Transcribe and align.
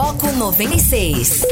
Foco 0.00 0.30
96. 0.30 1.42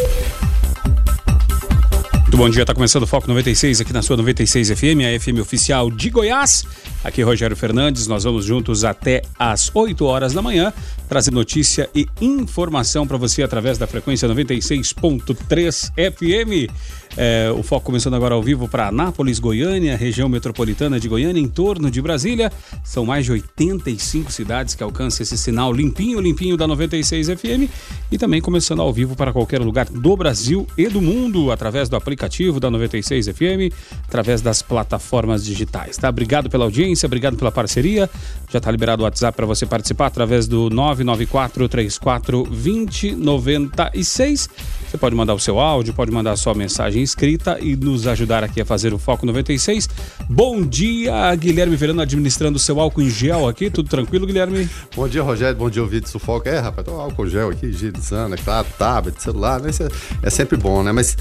Muito 2.21 2.37
bom 2.37 2.49
dia, 2.49 2.63
está 2.63 2.73
começando 2.73 3.03
o 3.03 3.07
Foco 3.07 3.27
96 3.27 3.81
aqui 3.81 3.93
na 3.93 4.03
sua 4.03 4.17
96 4.17 4.71
FM, 4.71 5.03
a 5.03 5.19
FM 5.19 5.41
oficial 5.41 5.91
de 5.91 6.11
Goiás. 6.11 6.65
Aqui 7.03 7.23
Rogério 7.23 7.57
Fernandes, 7.57 8.07
nós 8.07 8.23
vamos 8.23 8.45
juntos 8.45 8.85
até 8.85 9.23
às 9.37 9.69
8 9.75 10.05
horas 10.05 10.33
da 10.33 10.41
manhã, 10.41 10.73
trazendo 11.09 11.35
notícia 11.35 11.91
e 11.93 12.07
informação 12.21 13.05
para 13.05 13.17
você 13.17 13.43
através 13.43 13.79
da 13.79 13.87
frequência 13.89 14.29
96.3 14.29 15.91
FM. 16.13 16.71
É, 17.17 17.51
o 17.51 17.63
foco 17.63 17.87
começando 17.87 18.15
agora 18.15 18.35
ao 18.35 18.43
vivo 18.43 18.69
para 18.69 18.89
Anápolis, 18.89 19.39
Goiânia, 19.39 19.97
região 19.97 20.29
metropolitana 20.29 21.01
de 21.01 21.09
Goiânia, 21.09 21.41
em 21.41 21.49
torno 21.49 21.91
de 21.91 22.03
Brasília. 22.03 22.53
São 22.85 23.07
mais 23.07 23.25
de 23.25 23.33
85 23.33 24.31
cidades 24.31 24.75
que 24.75 24.83
alcançam 24.83 25.23
esse 25.23 25.39
sinal 25.39 25.73
limpinho, 25.73 26.21
limpinho 26.21 26.57
da 26.57 26.67
96 26.67 27.29
FM. 27.29 27.71
E 28.13 28.19
também 28.19 28.41
começando 28.41 28.83
ao 28.83 28.93
vivo 28.93 29.17
para 29.17 29.33
qualquer 29.33 29.63
lugar 29.63 29.87
do 29.87 30.17
Brasil 30.17 30.67
e 30.77 30.89
do 30.89 31.01
mundo, 31.01 31.51
através 31.51 31.89
do 31.89 31.97
aplicativo 31.97 32.61
da 32.61 32.71
96 32.71 33.29
FM, 33.29 33.73
através 34.07 34.43
das 34.43 34.61
plataformas 34.61 35.45
digitais. 35.45 35.97
Tá? 35.97 36.11
Obrigado 36.11 36.51
pela 36.51 36.65
audiência, 36.65 37.07
obrigado 37.07 37.37
pela 37.37 37.51
parceria. 37.51 38.11
Já 38.51 38.59
está 38.59 38.71
liberado 38.71 39.03
o 39.03 39.05
WhatsApp 39.05 39.35
para 39.35 39.47
você 39.47 39.65
participar 39.65 40.07
através 40.07 40.47
do 40.47 40.69
994 40.69 41.69
34 41.69 42.45
2096. 42.45 44.49
Você 44.87 44.99
pode 44.99 45.17
mandar 45.17 45.35
o 45.35 45.41
seu 45.41 45.59
áudio, 45.59 45.95
pode 45.95 46.11
mandar 46.11 46.33
a 46.33 46.37
sua 46.37 46.55
mensagem 46.55 47.06
escrita 47.07 47.59
e 47.61 47.75
nos 47.75 48.07
ajudar 48.07 48.45
aqui 48.45 48.61
a 48.61 48.65
fazer 48.65 48.93
o 48.93 48.99
Foco 48.99 49.25
96. 49.25 49.89
Bom 50.29 50.63
dia, 50.63 51.35
Guilherme 51.35 51.77
Verano, 51.77 52.03
administrando 52.03 52.57
o 52.57 52.61
seu 52.61 52.79
álcool 52.81 53.03
em 53.03 53.09
gel 53.11 53.49
aqui. 53.49 53.71
Tudo 53.71 53.89
tranquilo, 53.89 54.27
Guilherme? 54.27 54.69
Bom 54.95 55.09
dia, 55.09 55.23
Rogério. 55.23 55.57
Bom 55.57 55.71
dia, 55.71 55.83
ouvido 55.83 56.11
do 56.11 56.19
Foco. 56.19 56.49
É, 56.49 56.59
rapaz, 56.59 56.87
tô 56.87 56.95
álcool 57.01 57.29
gel 57.29 57.51
aqui, 57.51 57.67
higienizando, 57.67 58.35
é 58.35 58.39
claro, 58.39 58.67
tablet, 58.79 59.23
celular, 59.23 59.61
né? 59.61 59.71
Isso 59.71 59.83
é, 59.83 59.89
é 60.23 60.31
sempre 60.31 60.57
bom, 60.57 60.83
né? 60.83 60.93
Mas 60.93 61.17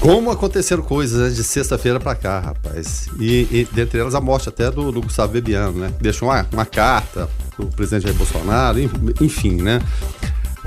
como 0.00 0.30
aconteceram 0.30 0.82
coisas 0.82 1.20
né, 1.20 1.34
de 1.34 1.42
sexta-feira 1.42 1.98
para 1.98 2.14
cá, 2.14 2.38
rapaz. 2.38 3.08
E, 3.18 3.48
e, 3.50 3.68
dentre 3.72 3.98
elas 3.98 4.14
a 4.14 4.20
morte 4.20 4.48
até 4.48 4.70
do, 4.70 4.92
do 4.92 5.02
Gustavo 5.02 5.32
Bebiano, 5.32 5.80
né? 5.80 5.92
Deixou 6.00 6.28
uma, 6.28 6.46
uma 6.52 6.64
carta 6.64 7.28
pro 7.56 7.66
presidente 7.66 8.04
Jair 8.04 8.14
Bolsonaro, 8.14 8.78
enfim, 9.20 9.60
né? 9.60 9.80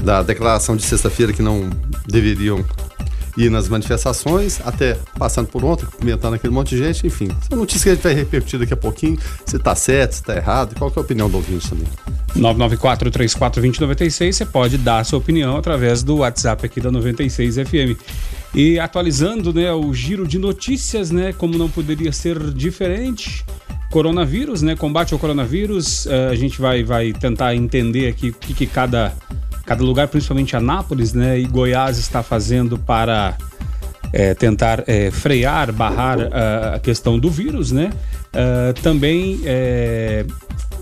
Da 0.04 0.22
declaração 0.22 0.76
de 0.76 0.84
sexta-feira 0.84 1.32
que 1.32 1.42
não 1.42 1.70
deveriam 2.06 2.64
ir 3.38 3.50
nas 3.50 3.68
manifestações, 3.70 4.60
até 4.66 4.98
passando 5.18 5.48
por 5.48 5.64
ontem, 5.64 5.86
comentando 5.86 6.34
aquele 6.34 6.54
monte 6.54 6.76
de 6.76 6.84
gente, 6.84 7.06
enfim. 7.08 7.30
Essa 7.42 7.56
notícia 7.56 7.84
que 7.84 7.90
a 7.90 7.94
gente 7.94 8.04
vai 8.04 8.14
repetir 8.14 8.60
daqui 8.60 8.74
a 8.74 8.78
pouquinho, 8.78 9.18
se 9.46 9.58
tá 9.58 9.76
certo, 9.76 10.14
se 10.14 10.24
tá 10.24 10.36
errado, 10.36 10.76
qual 10.78 10.92
é 10.96 11.00
a 11.00 11.02
opinião 11.02 11.30
do 11.30 11.38
ouvinte 11.38 11.70
também. 11.70 11.88
994-34-2096, 12.36 14.32
você 14.34 14.46
pode 14.46 14.78
dar 14.78 15.00
a 15.00 15.04
sua 15.04 15.20
opinião 15.20 15.58
através 15.58 16.04
do 16.04 16.18
WhatsApp 16.18 16.66
aqui 16.66 16.80
da 16.80 16.92
96 16.92 17.56
FM. 17.56 18.00
E 18.54 18.80
atualizando 18.80 19.54
né, 19.54 19.72
o 19.72 19.94
giro 19.94 20.28
de 20.28 20.38
notícias, 20.38 21.10
né? 21.10 21.32
Como 21.34 21.58
não 21.58 21.70
poderia 21.70 22.12
ser 22.12 22.38
diferente. 22.54 23.46
Coronavírus, 23.90 24.62
né? 24.62 24.76
Combate 24.76 25.14
ao 25.14 25.20
coronavírus. 25.20 26.06
Uh, 26.06 26.30
a 26.32 26.36
gente 26.36 26.60
vai, 26.60 26.84
vai 26.84 27.14
tentar 27.14 27.56
entender 27.56 28.08
aqui 28.08 28.30
o 28.30 28.34
que, 28.34 28.54
que 28.54 28.66
cada 28.66 29.14
cada 29.66 29.84
lugar, 29.84 30.08
principalmente 30.08 30.56
Anápolis 30.56 31.14
né, 31.14 31.40
e 31.40 31.46
Goiás, 31.46 31.98
está 31.98 32.24
fazendo 32.24 32.78
para 32.78 33.38
é, 34.14 34.34
tentar 34.34 34.84
é, 34.88 35.10
frear, 35.10 35.72
barrar 35.72 36.20
uh, 36.20 36.76
a 36.76 36.80
questão 36.80 37.18
do 37.18 37.30
vírus, 37.30 37.72
né? 37.72 37.92
Uh, 38.34 38.74
também 38.82 39.40
é, 39.46 40.26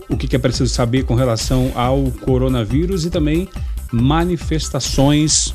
o 0.07 0.17
que, 0.17 0.27
que 0.27 0.35
é 0.35 0.39
preciso 0.39 0.73
saber 0.73 1.03
com 1.03 1.15
relação 1.15 1.71
ao 1.75 2.11
coronavírus 2.21 3.05
e 3.05 3.09
também 3.09 3.47
manifestações. 3.91 5.53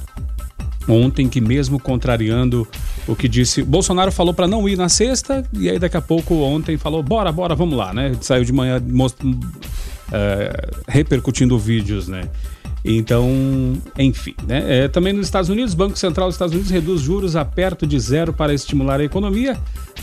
Ontem 0.86 1.28
que 1.30 1.40
mesmo 1.40 1.80
contrariando 1.80 2.68
o 3.08 3.16
que 3.16 3.26
disse 3.26 3.62
Bolsonaro 3.62 4.12
falou 4.12 4.34
para 4.34 4.46
não 4.46 4.68
ir 4.68 4.76
na 4.76 4.90
sexta 4.90 5.42
e 5.54 5.70
aí 5.70 5.78
daqui 5.78 5.96
a 5.96 6.00
pouco 6.02 6.34
ontem 6.34 6.76
falou 6.76 7.02
bora 7.02 7.32
bora 7.32 7.54
vamos 7.54 7.74
lá 7.74 7.94
né? 7.94 8.12
Saiu 8.20 8.44
de 8.44 8.52
manhã 8.52 8.82
most... 8.86 9.16
uh, 9.24 9.40
repercutindo 10.86 11.58
vídeos 11.58 12.06
né 12.06 12.28
então, 12.84 13.72
enfim, 13.98 14.34
né? 14.46 14.84
É, 14.84 14.88
também 14.88 15.12
nos 15.12 15.26
Estados 15.26 15.48
Unidos, 15.48 15.72
o 15.72 15.76
Banco 15.76 15.98
Central 15.98 16.28
dos 16.28 16.34
Estados 16.34 16.52
Unidos 16.52 16.70
reduz 16.70 17.00
juros 17.00 17.34
a 17.34 17.44
perto 17.44 17.86
de 17.86 17.98
zero 17.98 18.32
para 18.32 18.52
estimular 18.52 19.00
a 19.00 19.04
economia. 19.04 19.58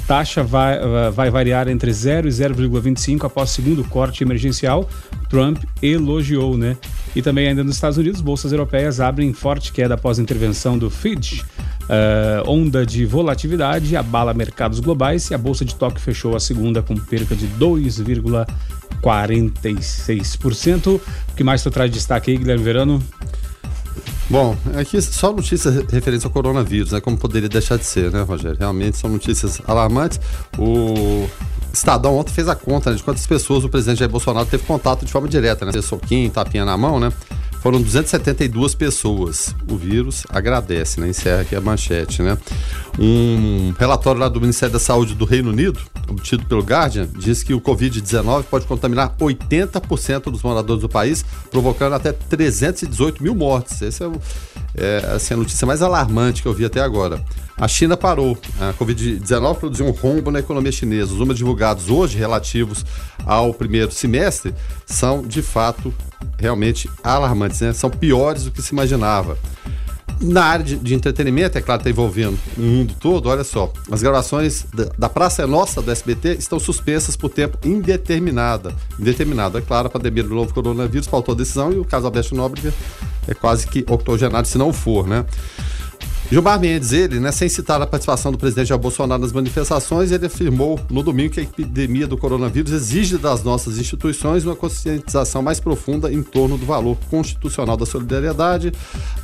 Taxa 0.08 0.44
vai, 0.44 0.80
vai 1.12 1.30
variar 1.30 1.68
entre 1.68 1.94
0 1.94 2.28
e 2.28 2.32
0,25 2.32 3.26
após 3.26 3.52
segundo 3.52 3.84
corte 3.84 4.24
emergencial. 4.24 4.90
Trump 5.30 5.64
elogiou, 5.82 6.58
né? 6.58 6.76
E 7.16 7.22
também 7.22 7.48
ainda 7.48 7.64
nos 7.64 7.76
Estados 7.76 7.98
Unidos, 7.98 8.20
bolsas 8.20 8.52
europeias 8.52 9.00
abrem 9.00 9.32
forte 9.32 9.72
queda 9.72 9.94
após 9.94 10.18
intervenção 10.18 10.78
do 10.78 10.90
Fitch. 10.90 11.42
Uh, 11.82 12.50
onda 12.50 12.86
de 12.86 13.06
volatilidade 13.06 13.96
abala 13.98 14.34
mercados 14.34 14.80
globais 14.80 15.30
e 15.30 15.34
a 15.34 15.38
bolsa 15.38 15.66
de 15.66 15.76
Tóquio 15.76 16.00
fechou 16.00 16.36
a 16.36 16.40
segunda 16.40 16.82
com 16.82 16.96
perca 16.96 17.36
de 17.36 17.48
2,46%. 19.02 20.96
O 20.96 21.02
que 21.36 21.44
mais 21.44 21.64
tu 21.64 21.72
traz 21.72 21.90
de 21.90 21.98
destaque 21.98 22.32
aí, 22.32 22.38
Guilherme 22.38 22.64
Verano? 22.64 23.04
Bom, 24.30 24.56
aqui 24.78 25.02
só 25.02 25.34
notícias 25.34 25.76
referentes 25.92 26.24
ao 26.24 26.32
coronavírus, 26.32 26.94
né? 26.94 27.02
Como 27.02 27.18
poderia 27.18 27.50
deixar 27.50 27.78
de 27.78 27.86
ser, 27.86 28.10
né, 28.12 28.22
Rogério? 28.22 28.58
Realmente 28.58 28.98
são 28.98 29.10
notícias 29.10 29.62
alarmantes. 29.68 30.22
O 30.58 31.28
Estadão 31.74 32.18
ontem 32.18 32.32
fez 32.32 32.48
a 32.48 32.56
conta 32.56 32.92
né, 32.92 32.98
de 32.98 33.04
quantas 33.04 33.26
pessoas 33.28 33.64
o 33.64 33.70
presidente 33.70 34.00
Jair 34.00 34.10
Bolsonaro 34.10 34.46
teve 34.46 34.64
contato 34.64 35.06
de 35.06 35.12
forma 35.12 35.28
direta, 35.28 35.66
né? 35.66 35.72
Soquinho, 35.82 36.30
tapinha 36.30 36.64
na 36.64 36.78
mão, 36.78 37.00
né? 37.00 37.12
Foram 37.62 37.80
272 37.80 38.74
pessoas. 38.74 39.56
O 39.70 39.78
vírus 39.78 40.26
agradece, 40.30 41.00
né? 41.00 41.10
Encerra 41.10 41.42
aqui 41.42 41.56
a 41.56 41.62
manchete, 41.62 42.24
né? 42.24 42.36
Um 43.00 43.72
relatório 43.78 44.20
lá 44.20 44.28
do 44.28 44.42
Ministério 44.42 44.74
da 44.74 44.80
Saúde 44.80 45.14
do 45.14 45.26
Reino 45.26 45.52
Unido, 45.52 45.80
obtido 46.10 46.44
pelo 46.46 46.64
Guardian, 46.64 47.08
diz 47.16 47.44
que 47.44 47.54
o 47.54 47.62
Covid-19 47.62 48.46
pode 48.46 48.66
contaminar 48.66 49.16
80% 49.16 50.24
dos 50.32 50.42
moradores 50.42 50.82
do 50.82 50.90
país, 50.90 51.24
provocando 51.52 51.94
até 51.94 52.12
318 52.12 53.22
mil 53.22 53.36
mortes. 53.36 53.80
Essa 53.84 54.06
é, 54.76 55.04
é 55.04 55.16
assim, 55.16 55.36
a 55.36 55.38
notícia 55.38 55.68
mais 55.68 55.84
alarmante 55.84 56.42
que 56.42 56.48
eu 56.48 56.54
vi 56.54 56.66
até 56.66 56.82
agora. 56.82 57.24
A 57.62 57.68
China 57.68 57.96
parou. 57.96 58.36
A 58.60 58.74
Covid-19 58.74 59.56
produziu 59.60 59.86
um 59.86 59.92
rombo 59.92 60.32
na 60.32 60.40
economia 60.40 60.72
chinesa. 60.72 61.14
Os 61.14 61.20
números 61.20 61.38
divulgados 61.38 61.92
hoje, 61.92 62.18
relativos 62.18 62.84
ao 63.24 63.54
primeiro 63.54 63.92
semestre, 63.92 64.52
são 64.84 65.22
de 65.22 65.44
fato 65.44 65.94
realmente 66.40 66.90
alarmantes, 67.04 67.62
né? 67.62 67.72
São 67.72 67.92
piores 67.92 68.46
do 68.46 68.52
que 68.52 68.64
se 68.64 68.74
imaginava. 68.74 69.38
Na 70.20 70.44
área 70.44 70.66
de, 70.66 70.76
de 70.76 70.96
entretenimento, 70.96 71.56
é 71.56 71.62
claro, 71.62 71.82
está 71.82 71.90
envolvendo 71.92 72.38
o 72.58 72.62
mundo 72.62 72.96
todo, 73.00 73.30
olha 73.30 73.44
só. 73.44 73.72
As 73.92 74.02
gravações 74.02 74.66
da, 74.74 74.86
da 74.98 75.10
Praça 75.10 75.44
é 75.44 75.46
Nossa, 75.46 75.84
do 75.84 75.92
SBT, 75.92 76.38
estão 76.40 76.60
suspensas 76.60 77.16
por 77.16 77.30
tempo 77.30 77.60
indeterminado. 77.64 78.74
Indeterminado, 79.00 79.60
é 79.60 79.62
claro, 79.62 79.86
a 79.86 79.90
pandemia 79.90 80.24
do 80.24 80.34
novo 80.34 80.52
coronavírus 80.52 81.06
faltou 81.06 81.36
decisão 81.36 81.72
e 81.72 81.78
o 81.78 81.86
caso 81.86 82.08
Alberto 82.08 82.34
Nóbrega 82.34 82.74
é 83.28 83.36
quase 83.36 83.68
que 83.68 83.86
octogenário, 83.88 84.48
se 84.48 84.58
não 84.58 84.74
for, 84.74 85.08
né? 85.08 85.26
Gilmar 86.30 86.60
Mendes, 86.60 86.94
ele, 86.94 87.20
né, 87.20 87.32
sem 87.32 87.50
citar 87.50 87.82
a 87.82 87.88
participação 87.88 88.32
do 88.32 88.38
presidente 88.38 88.68
Jair 88.68 88.80
Bolsonaro 88.80 89.22
nas 89.22 89.34
manifestações, 89.34 90.12
ele 90.12 90.26
afirmou 90.26 90.80
no 90.90 91.04
domingo 91.04 91.34
que 91.34 91.40
a 91.40 91.44
epidemia 91.44 92.08
do 92.08 92.18
coronavírus 92.18 92.72
exige 92.72 93.18
das 93.18 93.44
nossas 93.44 93.78
instituições 93.78 94.46
uma 94.46 94.56
conscientização 94.56 95.42
mais 95.42 95.60
profunda 95.60 96.12
em 96.12 96.24
torno 96.24 96.58
do 96.58 96.66
valor 96.66 96.98
constitucional 97.10 97.76
da 97.76 97.86
solidariedade. 97.86 98.72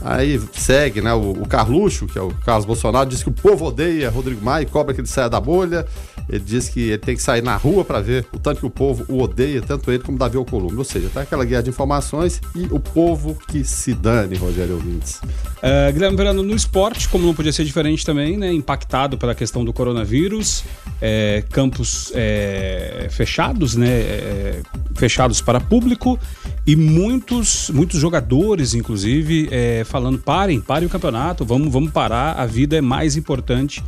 Aí 0.01 0.39
segue, 0.53 1.01
né, 1.01 1.13
o, 1.13 1.31
o 1.31 1.47
Carluxo, 1.47 2.07
que 2.07 2.17
é 2.17 2.21
o 2.21 2.29
Carlos 2.45 2.65
Bolsonaro, 2.65 3.09
diz 3.09 3.23
que 3.23 3.29
o 3.29 3.33
povo 3.33 3.65
odeia 3.65 4.09
Rodrigo 4.09 4.43
Maia 4.43 4.63
e 4.63 4.65
cobra 4.65 4.93
que 4.93 5.01
ele 5.01 5.07
saia 5.07 5.29
da 5.29 5.39
bolha. 5.39 5.85
Ele 6.29 6.43
diz 6.43 6.67
que 6.67 6.81
ele 6.81 6.97
tem 6.97 7.15
que 7.15 7.21
sair 7.21 7.41
na 7.41 7.55
rua 7.55 7.85
para 7.85 8.01
ver 8.01 8.25
o 8.33 8.39
tanto 8.39 8.59
que 8.59 8.65
o 8.65 8.69
povo 8.69 9.05
o 9.07 9.21
odeia, 9.21 9.61
tanto 9.61 9.91
ele 9.91 10.03
como 10.03 10.17
Davi 10.17 10.37
Alcolumbre. 10.37 10.77
Ou 10.77 10.83
seja, 10.83 11.09
tá 11.13 11.21
aquela 11.21 11.45
guerra 11.45 11.63
de 11.63 11.69
informações 11.69 12.41
e 12.53 12.67
o 12.69 12.79
povo 12.79 13.37
que 13.47 13.63
se 13.63 13.93
dane, 13.93 14.35
Rogério 14.35 14.75
Ouvintes. 14.75 15.21
Uh, 15.57 15.91
Guilherme 15.93 16.17
Verano, 16.17 16.43
no 16.43 16.55
esporte, 16.55 16.86
como 17.07 17.25
não 17.25 17.33
podia 17.33 17.51
ser 17.51 17.65
diferente 17.65 18.05
também, 18.05 18.37
né? 18.37 18.53
Impactado 18.53 19.17
pela 19.17 19.35
questão 19.35 19.65
do 19.65 19.73
coronavírus, 19.73 20.63
é, 21.01 21.43
campos 21.49 22.11
é, 22.15 23.07
fechados, 23.09 23.75
né? 23.75 23.89
É, 23.89 24.61
fechados 24.95 25.41
para 25.41 25.59
público 25.59 26.19
e 26.65 26.75
muitos, 26.75 27.69
muitos 27.69 27.99
jogadores, 27.99 28.73
inclusive, 28.73 29.47
é, 29.51 29.83
falando: 29.83 30.19
parem, 30.19 30.61
parem 30.61 30.87
o 30.87 30.89
campeonato, 30.89 31.43
vamos, 31.43 31.71
vamos 31.71 31.91
parar, 31.91 32.33
a 32.33 32.45
vida 32.45 32.77
é 32.77 32.81
mais 32.81 33.17
importante 33.17 33.83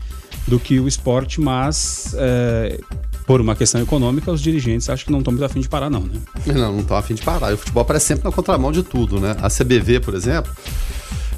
do 0.47 0.59
que 0.59 0.79
o 0.79 0.87
esporte, 0.87 1.39
mas 1.39 2.13
é, 2.17 2.79
por 3.25 3.39
uma 3.39 3.55
questão 3.55 3.79
econômica, 3.79 4.31
os 4.31 4.41
dirigentes 4.41 4.89
acho 4.89 5.05
que 5.05 5.11
não 5.11 5.19
estão 5.19 5.31
muito 5.31 5.45
afim 5.45 5.59
de 5.59 5.69
parar, 5.69 5.89
não, 5.89 6.01
né? 6.01 6.19
Não, 6.47 6.73
não 6.73 6.79
estão 6.79 6.97
afim 6.97 7.13
de 7.13 7.21
parar. 7.21 7.51
E 7.51 7.53
o 7.53 7.57
futebol 7.57 7.85
parece 7.85 8.07
sempre 8.07 8.23
na 8.23 8.31
contramão 8.31 8.71
de 8.71 8.81
tudo, 8.81 9.19
né? 9.19 9.35
A 9.39 9.49
CBV, 9.49 9.99
por 9.99 10.15
exemplo, 10.15 10.51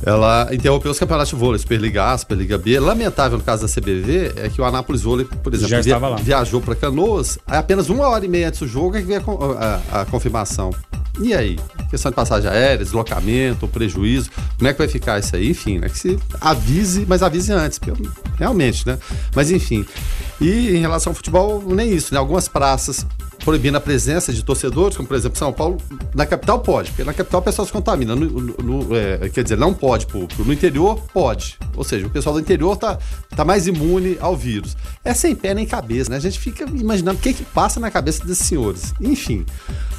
ela 0.05 0.47
interrompeu 0.51 0.91
os 0.91 0.97
campeonatos 0.99 1.29
de 1.29 1.35
vôlei, 1.35 1.59
Superliga 1.59 2.05
A, 2.11 2.17
Superliga 2.17 2.57
B. 2.57 2.79
Lamentável 2.79 3.37
no 3.37 3.43
caso 3.43 3.67
da 3.67 3.71
CBV 3.73 4.33
é 4.35 4.49
que 4.49 4.59
o 4.61 4.65
Anápolis 4.65 5.01
Vôlei, 5.03 5.25
por 5.43 5.53
exemplo, 5.53 5.69
Já 5.69 5.81
via- 5.81 6.15
viajou 6.23 6.59
para 6.61 6.75
Canoas, 6.75 7.37
aí 7.47 7.57
apenas 7.57 7.89
uma 7.89 8.07
hora 8.07 8.25
e 8.25 8.27
meia 8.27 8.47
antes 8.47 8.59
do 8.59 8.67
jogo 8.67 8.97
é 8.97 9.01
que 9.01 9.07
veio 9.07 9.21
a, 9.21 9.79
a- 9.97 10.01
a 10.01 10.05
confirmação. 10.05 10.71
E 11.19 11.33
aí? 11.33 11.59
Questão 11.89 12.09
de 12.09 12.15
passagem 12.15 12.49
aérea, 12.49 12.77
deslocamento, 12.85 13.67
prejuízo, 13.67 14.31
como 14.57 14.67
é 14.69 14.71
que 14.71 14.79
vai 14.79 14.87
ficar 14.87 15.19
isso 15.19 15.35
aí? 15.35 15.49
Enfim, 15.49 15.77
né? 15.77 15.89
Que 15.89 15.99
se 15.99 16.17
avise, 16.39 17.05
mas 17.07 17.21
avise 17.21 17.51
antes, 17.51 17.79
realmente, 18.39 18.87
né? 18.87 18.97
Mas 19.35 19.51
enfim. 19.51 19.85
E 20.39 20.69
em 20.77 20.79
relação 20.79 21.11
ao 21.11 21.15
futebol, 21.15 21.61
nem 21.67 21.91
isso, 21.93 22.13
né? 22.13 22.19
Algumas 22.19 22.47
praças 22.47 23.05
proibindo 23.43 23.75
a 23.75 23.81
presença 23.81 24.31
de 24.31 24.43
torcedores, 24.43 24.95
como 24.95 25.07
por 25.07 25.15
exemplo 25.17 25.37
São 25.37 25.51
Paulo, 25.51 25.77
na 26.13 26.25
capital 26.25 26.59
pode, 26.59 26.91
porque 26.91 27.03
na 27.03 27.13
capital 27.13 27.41
o 27.41 27.43
pessoal 27.43 27.65
se 27.65 27.71
contamina. 27.71 28.15
No, 28.15 28.25
no- 28.25 28.95
é, 28.95 29.29
quer 29.29 29.43
dizer, 29.43 29.57
não 29.57 29.73
pode. 29.73 30.05
No 30.39 30.53
interior, 30.53 30.99
pode. 31.13 31.57
Ou 31.75 31.83
seja, 31.83 32.05
o 32.05 32.09
pessoal 32.09 32.33
do 32.35 32.39
interior 32.41 32.77
tá, 32.77 32.97
tá 33.35 33.43
mais 33.43 33.65
imune 33.67 34.17
ao 34.21 34.35
vírus. 34.37 34.77
É 35.03 35.13
sem 35.13 35.35
pé 35.35 35.53
nem 35.53 35.65
cabeça, 35.65 36.09
né? 36.11 36.17
A 36.17 36.19
gente 36.19 36.37
fica 36.39 36.65
imaginando 36.65 37.17
o 37.17 37.21
que, 37.21 37.33
que 37.33 37.43
passa 37.43 37.79
na 37.79 37.89
cabeça 37.89 38.23
desses 38.25 38.45
senhores. 38.45 38.93
Enfim, 39.01 39.45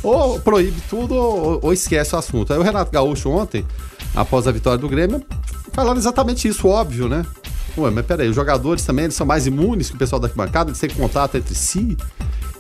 ou 0.03 0.39
proíbe 0.41 0.81
tudo 0.89 1.15
ou, 1.15 1.59
ou 1.63 1.73
esquece 1.73 2.15
o 2.15 2.19
assunto. 2.19 2.53
Aí 2.53 2.59
o 2.59 2.63
Renato 2.63 2.91
Gaúcho 2.93 3.29
ontem, 3.31 3.67
após 4.15 4.47
a 4.47 4.53
vitória 4.53 4.79
do 4.79 4.89
Grêmio, 4.89 5.21
falando 5.73 5.99
exatamente 5.99 6.47
isso, 6.47 6.69
óbvio, 6.69 7.09
né? 7.09 7.27
Ué, 7.77 7.91
mas 7.91 8.05
peraí, 8.05 8.29
os 8.29 8.37
jogadores 8.37 8.85
também 8.85 9.07
eles 9.07 9.17
são 9.17 9.27
mais 9.27 9.47
imunes 9.47 9.89
que 9.89 9.97
o 9.97 9.99
pessoal 9.99 10.21
da 10.21 10.27
arquibancada, 10.27 10.71
eles 10.71 10.79
têm 10.79 10.91
contato 10.91 11.37
entre 11.39 11.55
si 11.55 11.97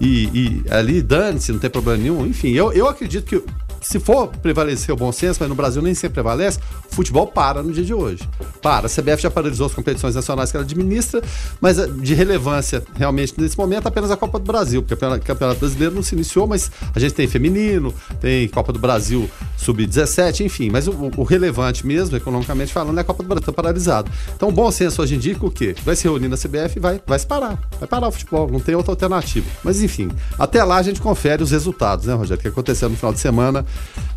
e, 0.02 0.25
e 0.34 0.64
ali 0.69 1.00
dane-se, 1.00 1.52
não 1.52 1.60
tem 1.60 1.70
problema 1.70 2.02
nenhum. 2.02 2.26
Enfim, 2.26 2.50
eu, 2.50 2.72
eu 2.72 2.88
acredito 2.88 3.25
que 3.25 3.40
se 3.82 3.99
for 3.99 4.29
prevalecer 4.29 4.94
o 4.94 4.96
bom 4.96 5.12
senso, 5.12 5.38
mas 5.40 5.49
no 5.49 5.55
Brasil 5.55 5.82
nem 5.82 5.94
sempre 5.94 6.14
prevalece, 6.14 6.58
o 6.90 6.94
futebol 6.94 7.26
para 7.26 7.62
no 7.62 7.73
dia 7.73 7.84
de 7.84 7.93
hoje. 7.93 8.29
Para. 8.62 8.87
A 8.87 8.90
CBF 8.90 9.23
já 9.23 9.31
paralisou 9.31 9.67
as 9.67 9.75
competições 9.75 10.14
nacionais 10.14 10.50
que 10.50 10.56
ela 10.56 10.64
administra, 10.64 11.23
mas 11.61 11.79
eh, 11.79 11.87
de 11.87 12.14
relevância 12.14 12.82
realmente 12.94 13.34
nesse 13.37 13.58
momento 13.58 13.87
apenas 13.87 14.11
a 14.11 14.17
Copa 14.17 14.38
do 14.38 14.44
Brasil, 14.44 14.82
porque 14.82 14.94
o 14.94 15.20
campeonato- 15.20 15.58
brasileiro 15.58 15.94
não 15.94 16.02
se 16.02 16.14
iniciou, 16.14 16.46
mas 16.46 16.70
a 16.94 16.99
gente 16.99 17.14
tem 17.14 17.26
feminino, 17.26 17.93
tem 18.20 18.49
Copa 18.49 18.73
do 18.73 18.79
Brasil 18.79 19.29
sub-17, 19.56 20.44
enfim, 20.44 20.70
mas 20.70 20.88
o, 20.88 21.11
o 21.17 21.23
relevante 21.23 21.87
mesmo, 21.87 22.17
economicamente 22.17 22.73
falando, 22.73 22.99
é 22.99 23.00
a 23.00 23.05
Copa 23.05 23.23
do 23.23 23.28
Brasil, 23.28 23.44
tá 23.44 23.52
paralisado. 23.52 24.11
Então 24.35 24.49
o 24.49 24.52
bom 24.52 24.70
senso 24.70 25.02
hoje 25.02 25.14
indica 25.14 25.44
o 25.44 25.50
quê? 25.50 25.75
Vai 25.85 25.96
se 25.96 26.05
reunir 26.05 26.28
na 26.28 26.37
CBF 26.37 26.76
e 26.76 26.81
vai, 26.81 27.00
vai 27.06 27.19
se 27.19 27.26
parar. 27.26 27.58
Vai 27.78 27.88
parar 27.88 28.08
o 28.08 28.12
futebol, 28.12 28.50
não 28.50 28.61
tem 28.61 28.75
outra 28.75 28.93
alternativa. 28.93 29.46
Mas 29.64 29.82
enfim, 29.82 30.11
até 30.38 30.62
lá 30.62 30.76
a 30.76 30.82
gente 30.82 31.00
confere 31.00 31.43
os 31.43 31.50
resultados, 31.50 32.06
né, 32.06 32.14
Rogério? 32.14 32.40
Que 32.40 32.49
aconteceu 32.49 32.88
no 32.88 32.96
final 32.96 33.12
de 33.12 33.20
semana 33.20 33.64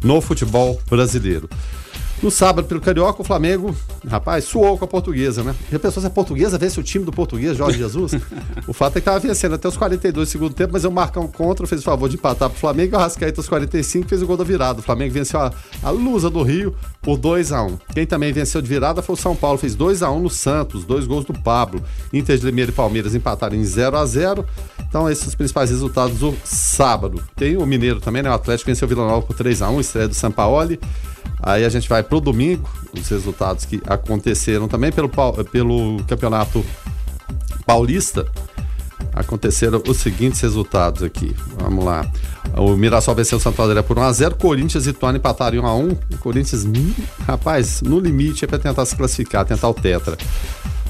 no 0.03 0.21
futebol 0.21 0.79
brasileiro. 0.89 1.49
No 2.23 2.31
sábado, 2.31 2.67
pelo 2.67 2.79
Carioca, 2.79 3.21
o 3.21 3.25
Flamengo, 3.25 3.75
rapaz, 4.07 4.45
suou 4.45 4.77
com 4.77 4.85
a 4.85 4.87
portuguesa, 4.87 5.43
né? 5.43 5.53
A 5.71 5.77
pessoa, 5.77 6.01
se 6.01 6.07
a 6.07 6.09
portuguesa 6.09 6.57
vence 6.57 6.79
o 6.79 6.83
time 6.83 7.03
do 7.03 7.11
português, 7.11 7.57
Jorge 7.57 7.77
Jesus, 7.77 8.13
o 8.65 8.73
fato 8.73 8.97
é 8.97 9.01
que 9.01 9.05
tava 9.05 9.19
vencendo 9.19 9.55
até 9.55 9.67
os 9.67 9.75
42 9.75 10.27
do 10.27 10.31
segundo 10.31 10.53
tempo, 10.53 10.71
mas 10.73 10.85
eu 10.85 10.91
marcar 10.91 11.19
um 11.19 11.27
contra, 11.27 11.67
fez 11.67 11.81
o 11.81 11.83
favor 11.83 12.07
de 12.07 12.15
empatar 12.15 12.49
pro 12.49 12.57
Flamengo, 12.57 12.93
e 12.93 12.95
o 12.95 12.99
Arrascaeta 12.99 13.41
aos 13.41 13.49
45 13.49 14.07
fez 14.07 14.21
o 14.23 14.25
gol 14.25 14.37
da 14.37 14.45
virada. 14.45 14.79
O 14.79 14.81
Flamengo 14.81 15.13
venceu 15.13 15.41
a, 15.41 15.51
a 15.83 15.89
Lusa 15.89 16.29
do 16.29 16.41
Rio 16.41 16.73
por 17.01 17.17
2 17.17 17.51
a 17.51 17.61
1 17.61 17.77
Quem 17.93 18.05
também 18.07 18.31
venceu 18.31 18.61
de 18.61 18.69
virada 18.69 19.01
foi 19.01 19.13
o 19.13 19.17
São 19.17 19.35
Paulo, 19.35 19.57
fez 19.57 19.75
2 19.75 20.01
a 20.01 20.09
1 20.09 20.19
no 20.19 20.29
Santos, 20.29 20.85
dois 20.85 21.05
gols 21.05 21.25
do 21.25 21.33
Pablo. 21.33 21.83
Inter 22.13 22.37
de 22.37 22.45
Limeira 22.45 22.71
e 22.71 22.73
Palmeiras 22.73 23.13
empataram 23.13 23.55
em 23.55 23.63
0 23.63 23.97
a 23.97 24.05
0 24.05 24.45
Então, 24.95 25.09
esses 25.09 25.35
principais 25.35 25.69
resultados 25.71 26.19
do 26.19 26.33
sábado. 26.45 27.21
Tem 27.35 27.57
o 27.57 27.65
Mineiro 27.65 27.99
também, 27.99 28.23
né? 28.23 28.29
O 28.29 28.33
Atlético 28.33 28.67
venceu 28.69 28.85
o 28.85 28.89
Vila 28.89 29.05
Nova 29.05 29.27
por 29.27 29.35
3 29.35 29.61
a 29.61 29.69
1 29.69 29.81
estreia 29.81 30.07
do 30.07 30.13
Sampaoli. 30.13 30.79
Aí 31.43 31.65
a 31.65 31.69
gente 31.69 31.89
vai 31.89 32.01
pro 32.01 32.21
domingo, 32.21 32.69
os 32.97 33.09
resultados 33.09 33.65
que 33.65 33.81
aconteceram 33.85 34.69
também 34.69 34.93
pelo, 34.93 35.09
pelo 35.51 36.01
campeonato 36.07 36.65
paulista. 37.65 38.25
Aconteceram 39.13 39.83
os 39.85 39.97
seguintes 39.97 40.39
resultados 40.39 41.03
aqui. 41.03 41.35
Vamos 41.59 41.83
lá. 41.83 42.09
O 42.55 42.77
Mirassol 42.77 43.15
venceu 43.15 43.37
o 43.37 43.41
Santo 43.41 43.61
André 43.61 43.81
por 43.81 43.97
1x0. 43.97 44.37
Corinthians 44.37 44.87
e 44.87 44.91
Ituano 44.91 45.17
empataram 45.17 45.57
em 45.57 45.61
1x1. 45.61 45.97
O 46.13 46.17
Corinthians, 46.19 46.63
hum, 46.63 46.93
rapaz, 47.27 47.81
no 47.81 47.99
limite 47.99 48.45
é 48.45 48.47
para 48.47 48.59
tentar 48.59 48.85
se 48.85 48.95
classificar, 48.95 49.43
tentar 49.43 49.67
o 49.67 49.73
Tetra. 49.73 50.17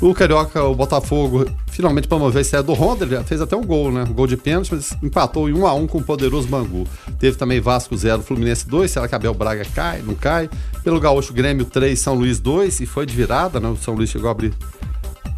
O 0.01 0.13
Carioca, 0.13 0.62
o 0.63 0.75
Botafogo, 0.75 1.45
finalmente 1.71 2.07
promoveu 2.07 2.39
a 2.39 2.42
estreia 2.42 2.62
do 2.62 2.74
Honda, 2.74 3.06
ele 3.06 3.24
fez 3.24 3.39
até 3.39 3.56
um 3.56 3.63
gol, 3.63 3.92
né? 3.92 4.03
Um 4.03 4.13
gol 4.13 4.27
de 4.27 4.36
pênalti, 4.36 4.74
mas 4.74 4.92
empatou 5.01 5.50
em 5.50 5.53
1 5.53 5.65
a 5.65 5.74
1 5.74 5.88
com 5.88 6.00
o 6.00 6.03
poderoso 6.03 6.47
Bangu. 6.47 6.86
Teve 7.18 7.38
também 7.38 7.62
Vasco 7.62 7.95
0, 7.95 8.21
Fluminense 8.21 8.68
2, 8.68 8.92
será 8.92 9.07
que 9.07 9.15
Abel 9.15 9.33
Braga 9.33 9.65
cai? 9.74 10.01
Não 10.01 10.13
cai. 10.13 10.50
Pelo 10.83 11.00
Gaúcho 11.00 11.33
Grêmio 11.33 11.65
3, 11.65 11.97
São 11.97 12.13
Luís 12.13 12.39
2, 12.39 12.81
e 12.81 12.86
foi 12.86 13.06
de 13.06 13.15
virada, 13.15 13.59
né? 13.59 13.69
O 13.69 13.77
São 13.77 13.95
Luís 13.95 14.09
chegou 14.09 14.27
a 14.27 14.31
abrir 14.31 14.53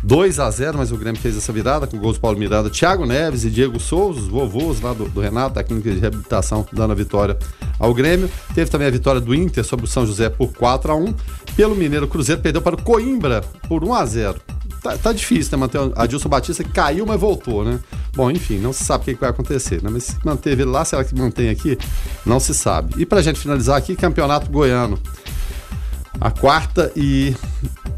2 0.03 0.39
a 0.39 0.49
0 0.49 0.77
mas 0.77 0.91
o 0.91 0.97
Grêmio 0.97 1.19
fez 1.19 1.35
essa 1.35 1.51
virada 1.51 1.85
com 1.85 1.97
gols 1.97 2.17
do 2.17 2.21
Paulo 2.21 2.37
Miranda, 2.37 2.69
Thiago 2.69 3.05
Neves 3.05 3.43
e 3.43 3.49
Diego 3.49 3.79
Souza, 3.79 4.19
os 4.19 4.27
vovôs 4.27 4.79
lá 4.81 4.93
do, 4.93 5.09
do 5.09 5.19
Renato, 5.19 5.55
da 5.55 5.63
clínica 5.63 5.91
de 5.91 5.99
reabilitação, 5.99 6.65
dando 6.71 6.91
a 6.91 6.95
vitória 6.95 7.37
ao 7.79 7.93
Grêmio. 7.93 8.29
Teve 8.55 8.71
também 8.71 8.87
a 8.87 8.91
vitória 8.91 9.21
do 9.21 9.35
Inter 9.35 9.63
sobre 9.63 9.85
o 9.85 9.87
São 9.87 10.05
José 10.05 10.29
por 10.29 10.53
4 10.53 10.91
a 10.91 10.95
1 10.95 11.13
Pelo 11.57 11.75
Mineiro, 11.75 12.05
o 12.05 12.07
Cruzeiro 12.07 12.39
perdeu 12.39 12.61
para 12.61 12.75
o 12.75 12.81
Coimbra 12.83 13.41
por 13.67 13.83
1 13.83 13.93
a 13.95 14.05
0 14.05 14.41
Tá, 14.83 14.95
tá 14.95 15.11
difícil, 15.11 15.51
né? 15.53 15.57
Manter 15.57 15.91
Adilson 15.95 16.29
Batista 16.29 16.63
caiu, 16.63 17.03
mas 17.03 17.19
voltou, 17.19 17.65
né? 17.65 17.79
Bom, 18.15 18.29
enfim, 18.29 18.59
não 18.59 18.71
se 18.71 18.85
sabe 18.85 19.01
o 19.01 19.05
que, 19.05 19.19
vai 19.19 19.31
acontecer, 19.31 19.81
né? 19.81 19.89
Mas 19.91 20.03
se 20.03 20.17
manteve 20.23 20.63
lá, 20.63 20.85
será 20.85 21.03
que 21.03 21.15
mantém 21.15 21.49
aqui? 21.49 21.75
Não 22.23 22.39
se 22.39 22.53
sabe. 22.53 22.93
E 23.01 23.07
pra 23.07 23.23
gente 23.23 23.39
finalizar 23.39 23.75
aqui, 23.75 23.95
Campeonato 23.95 24.51
Goiano. 24.51 24.99
A 26.21 26.29
quarta 26.29 26.91
e 26.95 27.35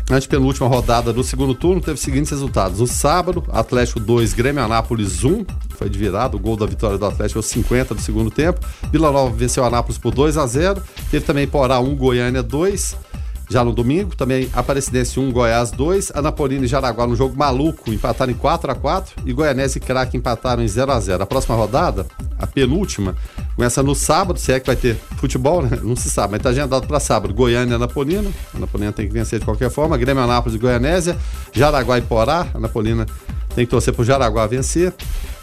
antepenúltima 0.09 0.67
rodada 0.67 1.11
do 1.11 1.21
segundo 1.21 1.53
turno 1.53 1.81
teve 1.81 1.95
os 1.95 2.01
seguintes 2.01 2.31
resultados. 2.31 2.79
O 2.79 2.87
sábado, 2.87 3.43
Atlético 3.51 3.99
2, 3.99 4.33
Grêmio 4.33 4.63
Anápolis 4.63 5.25
1. 5.25 5.45
Foi 5.77 5.89
de 5.89 5.99
virada, 5.99 6.37
o 6.37 6.39
gol 6.39 6.55
da 6.55 6.65
vitória 6.65 6.97
do 6.97 7.05
Atlético 7.05 7.39
aos 7.39 7.47
50 7.47 7.93
do 7.93 8.01
segundo 8.01 8.31
tempo. 8.31 8.61
Vila 8.89 9.11
Nova 9.11 9.35
venceu 9.35 9.65
Anápolis 9.65 9.97
por 9.97 10.13
2 10.13 10.37
a 10.37 10.47
0 10.47 10.81
Teve 11.11 11.25
também 11.25 11.45
Porá 11.45 11.79
1, 11.79 11.93
Goiânia 11.95 12.41
2. 12.41 13.09
Já 13.49 13.63
no 13.63 13.73
domingo, 13.73 14.15
também 14.15 14.47
Aparecidense 14.53 15.19
1, 15.19 15.31
Goiás 15.31 15.71
2. 15.71 16.11
Anapolina 16.13 16.65
e 16.65 16.67
Jaraguá 16.67 17.07
no 17.07 17.15
jogo 17.15 17.35
maluco 17.35 17.91
empataram 17.91 18.31
em 18.31 18.35
4 18.35 18.71
a 18.71 18.75
4 18.75 19.23
E 19.25 19.33
Goianese 19.33 19.79
e 19.79 19.81
Craque 19.81 20.15
empataram 20.15 20.61
em 20.61 20.67
0 20.67 20.91
a 20.91 20.99
0 20.99 21.23
A 21.23 21.25
próxima 21.25 21.55
rodada, 21.55 22.05
a 22.37 22.45
penúltima, 22.45 23.15
começa 23.55 23.81
no 23.81 23.95
sábado, 23.95 24.39
se 24.39 24.51
é 24.51 24.59
que 24.59 24.67
vai 24.67 24.75
ter 24.75 24.95
futebol, 25.17 25.63
né? 25.63 25.79
Não 25.81 25.95
se 25.95 26.09
sabe, 26.11 26.33
mas 26.33 26.41
tá 26.43 26.49
agendado 26.49 26.85
para 26.85 26.99
sábado. 26.99 27.33
Goiânia 27.33 27.73
e 27.73 27.75
Anapolina. 27.75 28.29
Anapolina 28.55 28.91
tem 28.91 29.07
que 29.07 29.13
vencer 29.13 29.39
de 29.39 29.45
qualquer 29.45 29.71
forma. 29.71 29.97
Grêmio 29.97 30.23
Anápolis 30.23 30.55
e 30.55 30.59
Goianésia. 30.59 31.17
Jaraguá 31.51 31.97
e 31.97 32.01
Porá. 32.01 32.47
Anapolina 32.53 33.07
tem 33.55 33.65
que 33.65 33.71
torcer 33.71 33.93
pro 33.93 34.05
Jaraguá 34.05 34.45
vencer. 34.45 34.93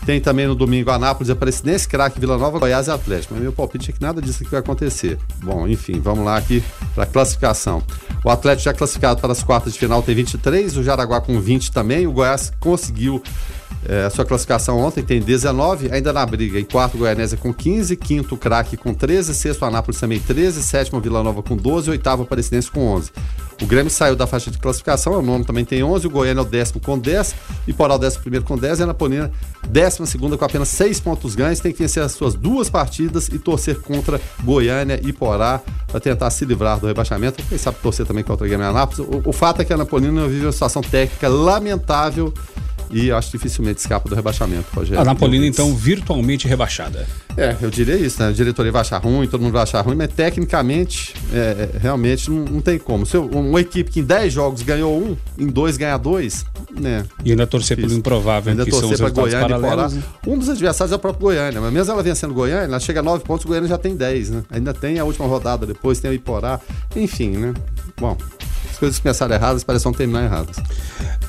Tem 0.06 0.20
também 0.20 0.46
no 0.46 0.54
domingo 0.54 0.88
Anápolis, 0.92 1.28
Aparecidense, 1.30 1.88
Craque, 1.88 2.20
Vila 2.20 2.38
Nova, 2.38 2.60
Goiás 2.60 2.86
e 2.86 2.92
Atlético. 2.92 3.34
Mas 3.34 3.42
meu 3.42 3.52
palpite 3.52 3.90
é 3.90 3.92
que 3.92 4.00
nada 4.00 4.22
disso 4.22 4.42
aqui 4.42 4.52
vai 4.52 4.60
acontecer. 4.60 5.18
Bom, 5.42 5.66
enfim, 5.66 6.00
vamos 6.00 6.24
lá 6.24 6.36
aqui 6.36 6.62
para 6.94 7.02
a 7.02 7.06
classificação. 7.06 7.82
O 8.24 8.30
Atlético 8.30 8.66
já 8.66 8.70
é 8.70 8.74
classificado 8.74 9.20
para 9.20 9.32
as 9.32 9.42
quartas 9.42 9.72
de 9.72 9.80
final 9.80 10.00
tem 10.04 10.14
23, 10.14 10.76
o 10.76 10.82
Jaraguá 10.84 11.20
com 11.20 11.40
20 11.40 11.72
também. 11.72 12.06
O 12.06 12.12
Goiás 12.12 12.52
conseguiu 12.60 13.20
é, 13.88 14.10
sua 14.10 14.24
classificação 14.24 14.78
ontem 14.80 15.02
tem 15.02 15.20
19, 15.20 15.92
ainda 15.92 16.12
na 16.12 16.26
briga. 16.26 16.58
Em 16.58 16.64
quarto, 16.64 16.98
Goianésia 16.98 17.38
com 17.38 17.54
15, 17.54 17.96
quinto, 17.96 18.36
Craque 18.36 18.76
com 18.76 18.92
13, 18.92 19.32
sexto, 19.32 19.64
Anápolis 19.64 20.00
também 20.00 20.18
13, 20.18 20.62
sétimo, 20.62 21.00
Vila 21.00 21.22
Nova 21.22 21.42
com 21.42 21.56
12, 21.56 21.90
oitavo, 21.90 22.24
Aparecidense 22.24 22.70
com 22.70 22.80
11. 22.94 23.12
O 23.62 23.66
Grêmio 23.66 23.90
saiu 23.90 24.16
da 24.16 24.26
faixa 24.26 24.50
de 24.50 24.58
classificação, 24.58 25.14
o 25.14 25.22
nome 25.22 25.44
também 25.44 25.64
tem 25.64 25.82
11, 25.82 26.06
o 26.06 26.10
Goiânia 26.10 26.40
é 26.40 26.42
o 26.42 26.44
décimo 26.44 26.80
com 26.80 26.98
10, 26.98 27.34
e 27.66 27.72
Poral 27.72 27.98
décimo 27.98 28.22
primeiro 28.22 28.44
com 28.44 28.58
10, 28.58 28.80
e 28.80 28.82
a 28.82 28.84
Anaponina 28.84 29.30
décimo 29.68 29.95
12 29.98 30.18
com 30.36 30.44
apenas 30.44 30.68
seis 30.68 31.00
pontos 31.00 31.34
ganhos, 31.34 31.60
tem 31.60 31.72
que 31.72 31.78
vencer 31.78 32.02
as 32.02 32.12
suas 32.12 32.34
duas 32.34 32.68
partidas 32.68 33.28
e 33.28 33.38
torcer 33.38 33.80
contra 33.80 34.20
Goiânia 34.42 35.00
e 35.02 35.12
Porá 35.12 35.60
para 35.86 36.00
tentar 36.00 36.30
se 36.30 36.44
livrar 36.44 36.78
do 36.78 36.86
rebaixamento. 36.86 37.42
Quem 37.48 37.58
sabe 37.58 37.78
torcer 37.82 38.06
também 38.06 38.24
contra 38.24 38.44
o 38.44 38.48
Grêmio 38.48 38.66
Anápolis. 38.66 38.98
O, 38.98 39.22
o 39.28 39.32
fato 39.32 39.62
é 39.62 39.64
que 39.64 39.72
a 39.72 39.76
Napolina 39.76 40.26
vive 40.26 40.46
uma 40.46 40.52
situação 40.52 40.82
técnica 40.82 41.28
lamentável 41.28 42.32
e 42.90 43.10
acho 43.10 43.30
que 43.30 43.38
dificilmente 43.38 43.80
escapa 43.80 44.08
do 44.08 44.14
rebaixamento, 44.14 44.66
Rogério. 44.74 45.00
A 45.00 45.04
Napolina, 45.04 45.46
então, 45.46 45.74
virtualmente 45.74 46.46
rebaixada. 46.46 47.06
É, 47.36 47.56
eu 47.60 47.70
diria 47.70 47.96
isso, 47.96 48.20
né? 48.22 48.28
A 48.28 48.32
diretoria 48.32 48.72
vai 48.72 48.80
achar 48.80 48.98
ruim, 48.98 49.26
todo 49.26 49.40
mundo 49.42 49.52
vai 49.52 49.62
achar 49.62 49.80
ruim, 49.82 49.94
mas 49.96 50.08
tecnicamente, 50.12 51.14
é, 51.32 51.68
é, 51.74 51.78
realmente 51.78 52.30
não, 52.30 52.44
não 52.44 52.60
tem 52.60 52.78
como. 52.78 53.04
Se 53.04 53.16
eu- 53.16 53.26
uma 53.26 53.60
equipe 53.60 53.90
que 53.90 54.00
em 54.00 54.04
10 54.04 54.32
jogos 54.32 54.62
ganhou 54.62 54.96
um, 54.98 55.16
em 55.38 55.46
dois 55.46 55.76
ganha 55.76 55.96
dois, 55.98 56.44
né? 56.78 57.04
E 57.24 57.30
ainda 57.30 57.46
torcer 57.46 57.76
pelo 57.76 57.92
improvável, 57.92 58.50
Ainda 58.50 58.64
que 58.64 58.70
torcer 58.70 58.96
para 58.98 59.10
Goiânia 59.10 59.46
e 59.56 59.60
paralelos. 59.60 59.94
né? 59.94 60.02
Um 60.26 60.38
dos 60.38 60.48
adversários 60.48 60.92
é 60.92 60.96
o 60.96 60.98
próprio 60.98 61.22
Goiânia, 61.22 61.60
mas 61.60 61.72
mesmo 61.72 61.92
ela 61.92 62.02
vencendo 62.02 62.32
Goiânia, 62.32 62.64
ela 62.64 62.80
chega 62.80 63.00
a 63.00 63.02
9 63.02 63.24
pontos, 63.24 63.44
o 63.44 63.48
Goiânia 63.48 63.68
já 63.68 63.78
tem 63.78 63.94
10, 63.96 64.30
né? 64.30 64.42
Ainda 64.50 64.72
tem 64.72 64.98
a 64.98 65.04
última 65.04 65.26
rodada, 65.26 65.66
depois 65.66 65.98
tem 66.00 66.10
o 66.10 66.14
Iporá, 66.14 66.58
enfim, 66.94 67.30
né? 67.30 67.54
Bom, 67.98 68.16
As 68.76 68.80
coisas 68.80 68.98
começaram 68.98 69.34
erradas, 69.34 69.64
parecem 69.64 69.90
terminar 69.90 70.24
erradas. 70.24 70.56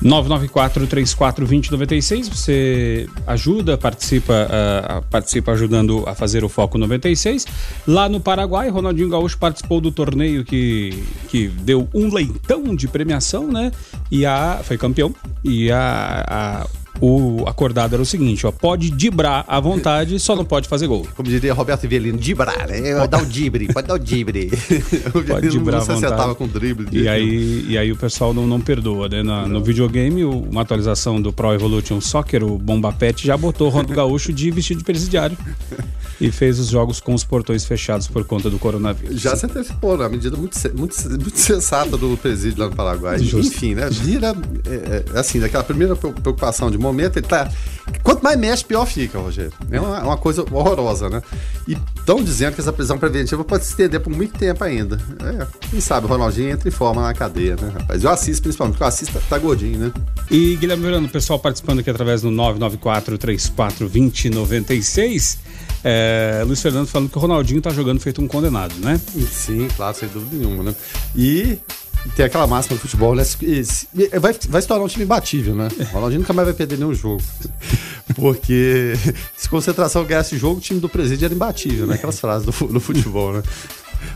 994-34-2096, 0.04 2.28
você 2.28 3.08
ajuda, 3.26 3.78
participa, 3.78 4.34
uh, 4.34 5.02
participa 5.10 5.52
ajudando 5.52 6.04
a 6.06 6.14
fazer 6.14 6.44
o 6.44 6.48
Foco 6.50 6.76
96. 6.76 7.46
Lá 7.86 8.06
no 8.06 8.20
Paraguai, 8.20 8.68
Ronaldinho 8.68 9.08
Gaúcho 9.08 9.38
participou 9.38 9.80
do 9.80 9.90
torneio 9.90 10.44
que, 10.44 11.02
que 11.28 11.48
deu 11.48 11.88
um 11.94 12.12
leitão 12.12 12.76
de 12.76 12.86
premiação, 12.86 13.50
né? 13.50 13.72
E 14.10 14.26
a, 14.26 14.60
foi 14.62 14.76
campeão. 14.76 15.14
E 15.42 15.72
a, 15.72 16.26
a 16.28 16.66
o 17.00 17.44
acordado 17.46 17.94
era 17.94 18.02
o 18.02 18.06
seguinte, 18.06 18.46
ó, 18.46 18.52
pode 18.52 18.90
dibrar 18.90 19.44
à 19.46 19.60
vontade, 19.60 20.18
só 20.18 20.34
não 20.34 20.44
pode 20.44 20.68
fazer 20.68 20.86
gol. 20.86 21.06
Como 21.14 21.28
diria 21.28 21.52
Roberto 21.54 21.88
Velino, 21.88 22.18
dibrar, 22.18 22.68
né? 22.68 22.94
Pode 22.96 23.10
dar 23.10 23.22
o 23.22 23.26
dibre, 23.26 23.72
pode 23.72 23.86
dar 23.86 23.94
o 23.94 23.98
dibre. 23.98 24.50
pode 25.28 25.48
dibrar 25.48 25.84
não 25.86 25.94
acertava 25.94 26.34
com 26.34 26.46
drible. 26.46 26.88
E 26.92 27.08
aí, 27.08 27.64
e 27.68 27.78
aí 27.78 27.92
o 27.92 27.96
pessoal 27.96 28.34
não, 28.34 28.46
não 28.46 28.60
perdoa, 28.60 29.08
né? 29.08 29.22
Na, 29.22 29.46
no 29.46 29.62
videogame, 29.62 30.24
uma 30.24 30.62
atualização 30.62 31.20
do 31.20 31.32
Pro 31.32 31.52
Evolution 31.52 32.00
Soccer, 32.00 32.44
o 32.44 32.58
Bomba 32.58 32.92
Pet 32.92 33.26
já 33.26 33.36
botou 33.36 33.68
o 33.68 33.70
Ronaldo 33.70 33.94
Gaúcho 33.94 34.32
de 34.32 34.50
vestido 34.50 34.78
de 34.78 34.84
presidiário 34.84 35.36
e 36.20 36.32
fez 36.32 36.58
os 36.58 36.68
jogos 36.68 37.00
com 37.00 37.14
os 37.14 37.22
portões 37.22 37.64
fechados 37.64 38.08
por 38.08 38.24
conta 38.24 38.50
do 38.50 38.58
coronavírus. 38.58 39.20
Já 39.20 39.36
se 39.36 39.46
antecipou, 39.46 39.96
né? 39.96 40.04
Uma 40.04 40.10
medida 40.10 40.36
muito, 40.36 40.58
muito, 40.76 41.10
muito 41.10 41.38
sensata 41.38 41.96
do 41.96 42.16
presídio 42.16 42.60
lá 42.60 42.68
no 42.68 42.74
Paraguai. 42.74 43.18
Justo. 43.18 43.54
Enfim, 43.54 43.74
né? 43.74 43.88
Vira, 43.90 44.34
é, 44.66 45.04
é, 45.14 45.18
assim, 45.18 45.38
daquela 45.38 45.62
primeira 45.62 45.94
preocupação 45.94 46.70
de 46.70 46.78
momento, 46.78 47.18
ele 47.18 47.26
tá. 47.26 47.50
Quanto 48.02 48.22
mais 48.22 48.38
mexe, 48.38 48.64
pior 48.64 48.84
fica, 48.84 49.18
Rogério. 49.18 49.52
É 49.70 49.80
uma, 49.80 50.02
uma 50.02 50.16
coisa 50.16 50.42
horrorosa, 50.42 51.08
né? 51.08 51.22
E 51.66 51.76
estão 51.96 52.22
dizendo 52.22 52.54
que 52.54 52.60
essa 52.60 52.72
prisão 52.72 52.98
preventiva 52.98 53.44
pode 53.44 53.64
se 53.64 53.70
estender 53.70 54.00
por 54.00 54.10
muito 54.10 54.36
tempo 54.36 54.64
ainda. 54.64 55.00
É, 55.22 55.46
quem 55.70 55.80
sabe 55.80 56.06
o 56.06 56.08
Ronaldinho 56.08 56.50
entra 56.50 56.68
em 56.68 56.72
forma 56.72 57.02
na 57.02 57.14
cadeia, 57.14 57.56
né, 57.56 57.72
rapaz? 57.78 58.02
Eu 58.02 58.10
assisto 58.10 58.42
principalmente, 58.42 58.74
porque 58.74 58.82
eu 58.82 58.88
assisto 58.88 59.14
tá, 59.14 59.20
tá 59.28 59.38
gordinho, 59.38 59.78
né? 59.78 59.92
E 60.30 60.56
Guilherme 60.56 60.82
Verano, 60.82 61.06
o 61.06 61.10
pessoal 61.10 61.38
participando 61.38 61.78
aqui 61.78 61.90
através 61.90 62.22
do 62.22 62.30
994 62.30 63.16
34 63.16 63.88
2096. 63.88 65.38
É, 65.90 66.44
Luiz 66.44 66.60
Fernando 66.60 66.86
falando 66.86 67.08
que 67.08 67.16
o 67.16 67.20
Ronaldinho 67.20 67.62
tá 67.62 67.70
jogando 67.70 67.98
feito 67.98 68.20
um 68.20 68.28
condenado, 68.28 68.74
né? 68.74 69.00
Sim, 69.32 69.68
claro, 69.74 69.96
sem 69.96 70.06
dúvida 70.06 70.36
nenhuma, 70.36 70.62
né? 70.62 70.74
E 71.16 71.58
tem 72.14 72.26
aquela 72.26 72.46
máxima 72.46 72.76
do 72.76 72.82
futebol, 72.82 73.14
né? 73.14 73.24
Vai, 74.20 74.36
vai 74.50 74.60
se 74.60 74.68
tornar 74.68 74.84
um 74.84 74.88
time 74.88 75.04
imbatível, 75.04 75.54
né? 75.54 75.68
O 75.80 75.94
Ronaldinho 75.94 76.20
nunca 76.20 76.34
mais 76.34 76.46
vai 76.46 76.54
perder 76.54 76.76
nenhum 76.76 76.92
jogo. 76.92 77.22
Porque 78.14 78.92
se 79.34 79.48
concentração 79.48 80.04
ganhasse 80.04 80.36
jogo, 80.36 80.58
o 80.58 80.60
time 80.60 80.78
do 80.78 80.90
presídio 80.90 81.24
era 81.24 81.32
imbatível, 81.32 81.86
né? 81.86 81.94
Aquelas 81.94 82.20
frases 82.20 82.44
do, 82.44 82.66
do 82.66 82.80
futebol, 82.80 83.32
né? 83.32 83.42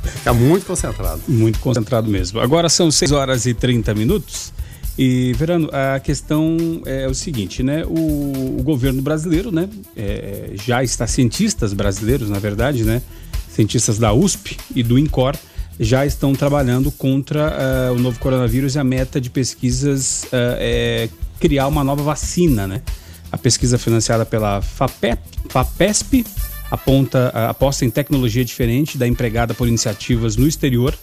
Fica 0.03 0.35
muito 0.35 0.67
concentrado. 0.67 1.23
Muito 1.27 1.59
concentrado 1.59 2.07
mesmo. 2.07 2.39
Agora 2.39 2.69
são 2.69 2.91
6 2.91 3.13
horas 3.13 3.47
e 3.47 3.55
30 3.55 3.95
minutos. 3.95 4.53
E, 4.99 5.33
Verano, 5.35 5.71
a 5.73 5.99
questão 6.01 6.83
é 6.85 7.09
o 7.09 7.15
seguinte, 7.15 7.63
né? 7.63 7.85
O, 7.87 8.59
o 8.59 8.63
governo 8.63 9.01
brasileiro, 9.01 9.51
né? 9.51 9.69
É, 9.97 10.51
já 10.55 10.83
está, 10.83 11.07
cientistas 11.07 11.73
brasileiros, 11.73 12.29
na 12.29 12.39
verdade, 12.39 12.85
né? 12.85 13.01
Cientistas 13.49 13.99
da 13.99 14.13
USP 14.13 14.57
e 14.75 14.83
do 14.83 14.99
INCOR 14.99 15.35
já 15.81 16.05
estão 16.05 16.35
trabalhando 16.35 16.93
contra 16.93 17.91
uh, 17.91 17.95
o 17.95 17.99
novo 17.99 18.19
coronavírus 18.19 18.75
e 18.75 18.79
a 18.79 18.85
meta 18.85 19.21
de 19.21 19.31
pesquisas 19.31 20.25
uh, 20.25 20.57
é 20.59 21.09
criar 21.41 21.67
uma 21.67 21.83
nova 21.83 22.03
vacina, 22.03 22.67
né? 22.67 22.83
A 23.31 23.39
pesquisa 23.39 23.79
financiada 23.79 24.27
pela 24.27 24.61
FAPEP, 24.61 25.23
FAPESP 25.49 26.27
aponta, 26.71 27.33
uh, 27.35 27.51
aposta 27.51 27.85
em 27.85 27.91
tecnologia 27.91 28.45
diferente 28.45 28.99
da 28.99 29.09
empregada 29.09 29.55
por 29.55 29.67
iniciativas 29.67 30.37
no 30.37 30.47
exterior 30.47 30.97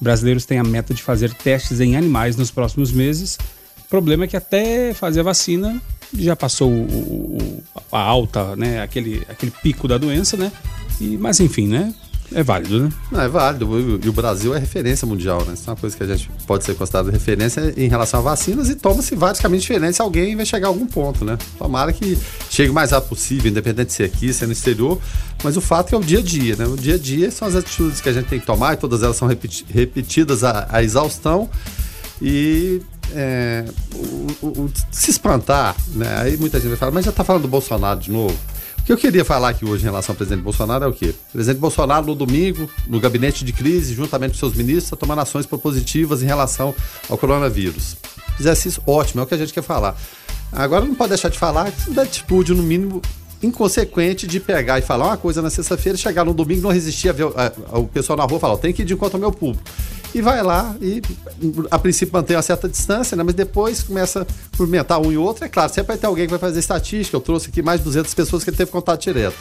brasileiros 0.00 0.44
têm 0.44 0.58
a 0.58 0.64
meta 0.64 0.92
de 0.92 1.02
fazer 1.02 1.32
testes 1.32 1.80
em 1.80 1.96
animais 1.96 2.36
nos 2.36 2.50
próximos 2.50 2.92
meses. 2.92 3.38
O 3.84 3.88
problema 3.88 4.24
é 4.24 4.26
que 4.26 4.36
até 4.36 4.92
fazer 4.94 5.20
a 5.20 5.24
vacina 5.24 5.80
já 6.12 6.34
passou 6.34 6.70
o, 6.70 6.82
o, 7.36 7.62
a 7.92 8.00
alta, 8.00 8.56
né? 8.56 8.82
Aquele, 8.82 9.22
aquele 9.28 9.52
pico 9.62 9.86
da 9.86 9.98
doença, 9.98 10.36
né? 10.36 10.50
E, 11.00 11.16
mas 11.16 11.40
enfim, 11.40 11.68
né? 11.68 11.94
É 12.32 12.42
válido, 12.42 12.80
né? 12.82 12.88
Não, 13.12 13.20
é 13.20 13.28
válido. 13.28 14.00
E 14.02 14.08
o 14.08 14.12
Brasil 14.12 14.54
é 14.54 14.58
referência 14.58 15.06
mundial, 15.06 15.44
né? 15.44 15.54
Isso 15.54 15.68
é 15.68 15.70
uma 15.70 15.76
coisa 15.76 15.96
que 15.96 16.02
a 16.02 16.06
gente 16.06 16.30
pode 16.46 16.64
ser 16.64 16.74
considerado 16.74 17.10
referência 17.10 17.72
em 17.76 17.88
relação 17.88 18.20
a 18.20 18.22
vacinas 18.22 18.68
e 18.68 18.74
toma-se 18.74 19.14
vários 19.14 19.40
caminhos 19.40 19.62
diferentes. 19.62 20.00
Alguém 20.00 20.34
vai 20.34 20.46
chegar 20.46 20.68
a 20.68 20.70
algum 20.70 20.86
ponto, 20.86 21.24
né? 21.24 21.38
Tomara 21.58 21.92
que 21.92 22.18
chegue 22.50 22.70
o 22.70 22.74
mais 22.74 22.90
rápido 22.90 23.10
possível, 23.10 23.50
independente 23.50 23.88
de 23.88 23.92
ser 23.92 24.04
aqui, 24.04 24.32
ser 24.32 24.46
no 24.46 24.52
exterior. 24.52 24.98
Mas 25.42 25.56
o 25.56 25.60
fato 25.60 25.94
é 25.94 25.98
o 25.98 26.00
dia 26.00 26.18
a 26.18 26.22
dia, 26.22 26.56
né? 26.56 26.66
O 26.66 26.76
dia 26.76 26.94
a 26.94 26.98
dia 26.98 27.30
são 27.30 27.46
as 27.46 27.54
atitudes 27.54 28.00
que 28.00 28.08
a 28.08 28.12
gente 28.12 28.26
tem 28.26 28.40
que 28.40 28.46
tomar 28.46 28.74
e 28.74 28.76
todas 28.76 29.02
elas 29.02 29.16
são 29.16 29.28
repetidas 29.28 30.42
à, 30.42 30.66
à 30.70 30.82
exaustão. 30.82 31.48
E 32.20 32.80
é, 33.12 33.64
o, 33.94 34.46
o, 34.46 34.48
o, 34.64 34.72
se 34.90 35.10
espantar, 35.10 35.76
né? 35.94 36.16
Aí 36.20 36.36
muita 36.36 36.58
gente 36.58 36.68
vai 36.68 36.76
falar, 36.76 36.92
mas 36.92 37.04
já 37.04 37.12
tá 37.12 37.22
falando 37.22 37.42
do 37.42 37.48
Bolsonaro 37.48 38.00
de 38.00 38.10
novo. 38.10 38.36
O 38.84 38.86
que 38.86 38.92
eu 38.92 38.98
queria 38.98 39.24
falar 39.24 39.48
aqui 39.48 39.64
hoje 39.64 39.82
em 39.82 39.86
relação 39.86 40.12
ao 40.12 40.16
presidente 40.18 40.42
Bolsonaro 40.42 40.84
é 40.84 40.86
o 40.86 40.92
quê? 40.92 41.14
O 41.30 41.32
presidente 41.32 41.58
Bolsonaro, 41.58 42.04
no 42.04 42.14
domingo, 42.14 42.68
no 42.86 43.00
gabinete 43.00 43.42
de 43.42 43.50
crise, 43.50 43.94
juntamente 43.94 44.32
com 44.32 44.38
seus 44.38 44.52
ministros, 44.52 44.84
está 44.84 44.94
tomando 44.94 45.22
ações 45.22 45.46
propositivas 45.46 46.22
em 46.22 46.26
relação 46.26 46.74
ao 47.08 47.16
coronavírus. 47.16 47.96
Fizesse 48.36 48.68
isso, 48.68 48.82
ótimo, 48.86 49.22
é 49.22 49.24
o 49.24 49.26
que 49.26 49.32
a 49.32 49.38
gente 49.38 49.54
quer 49.54 49.62
falar. 49.62 49.96
Agora 50.52 50.84
não 50.84 50.94
pode 50.94 51.08
deixar 51.08 51.30
de 51.30 51.38
falar 51.38 51.72
da 51.88 52.02
atitude, 52.02 52.52
no 52.52 52.62
mínimo, 52.62 53.00
inconsequente 53.42 54.26
de 54.26 54.38
pegar 54.38 54.78
e 54.78 54.82
falar 54.82 55.06
uma 55.06 55.16
coisa 55.16 55.40
na 55.40 55.48
sexta-feira, 55.48 55.96
chegar 55.96 56.22
no 56.22 56.34
domingo, 56.34 56.60
não 56.60 56.70
resistir 56.70 57.08
a 57.08 57.12
ver 57.12 57.24
o 57.24 57.86
pessoal 57.86 58.18
na 58.18 58.24
rua 58.24 58.38
falar, 58.38 58.58
tem 58.58 58.70
que 58.70 58.82
ir 58.82 58.84
de 58.84 58.92
encontro 58.92 59.16
ao 59.16 59.20
meu 59.20 59.32
público 59.32 59.64
e 60.14 60.22
vai 60.22 60.42
lá 60.42 60.76
e, 60.80 61.02
a 61.70 61.78
princípio, 61.78 62.12
mantém 62.12 62.36
uma 62.36 62.42
certa 62.42 62.68
distância, 62.68 63.16
né? 63.16 63.22
mas 63.24 63.34
depois 63.34 63.82
começa 63.82 64.22
a 64.22 64.56
cumprimentar 64.56 65.00
um 65.00 65.10
e 65.10 65.16
outro. 65.16 65.44
É 65.44 65.48
claro, 65.48 65.72
sempre 65.72 65.88
vai 65.88 65.98
ter 65.98 66.06
alguém 66.06 66.26
que 66.26 66.30
vai 66.30 66.38
fazer 66.38 66.60
estatística. 66.60 67.16
Eu 67.16 67.20
trouxe 67.20 67.48
aqui 67.48 67.60
mais 67.60 67.80
de 67.80 67.84
200 67.84 68.14
pessoas 68.14 68.44
que 68.44 68.50
ele 68.50 68.56
teve 68.56 68.70
contato 68.70 69.00
direto. 69.02 69.36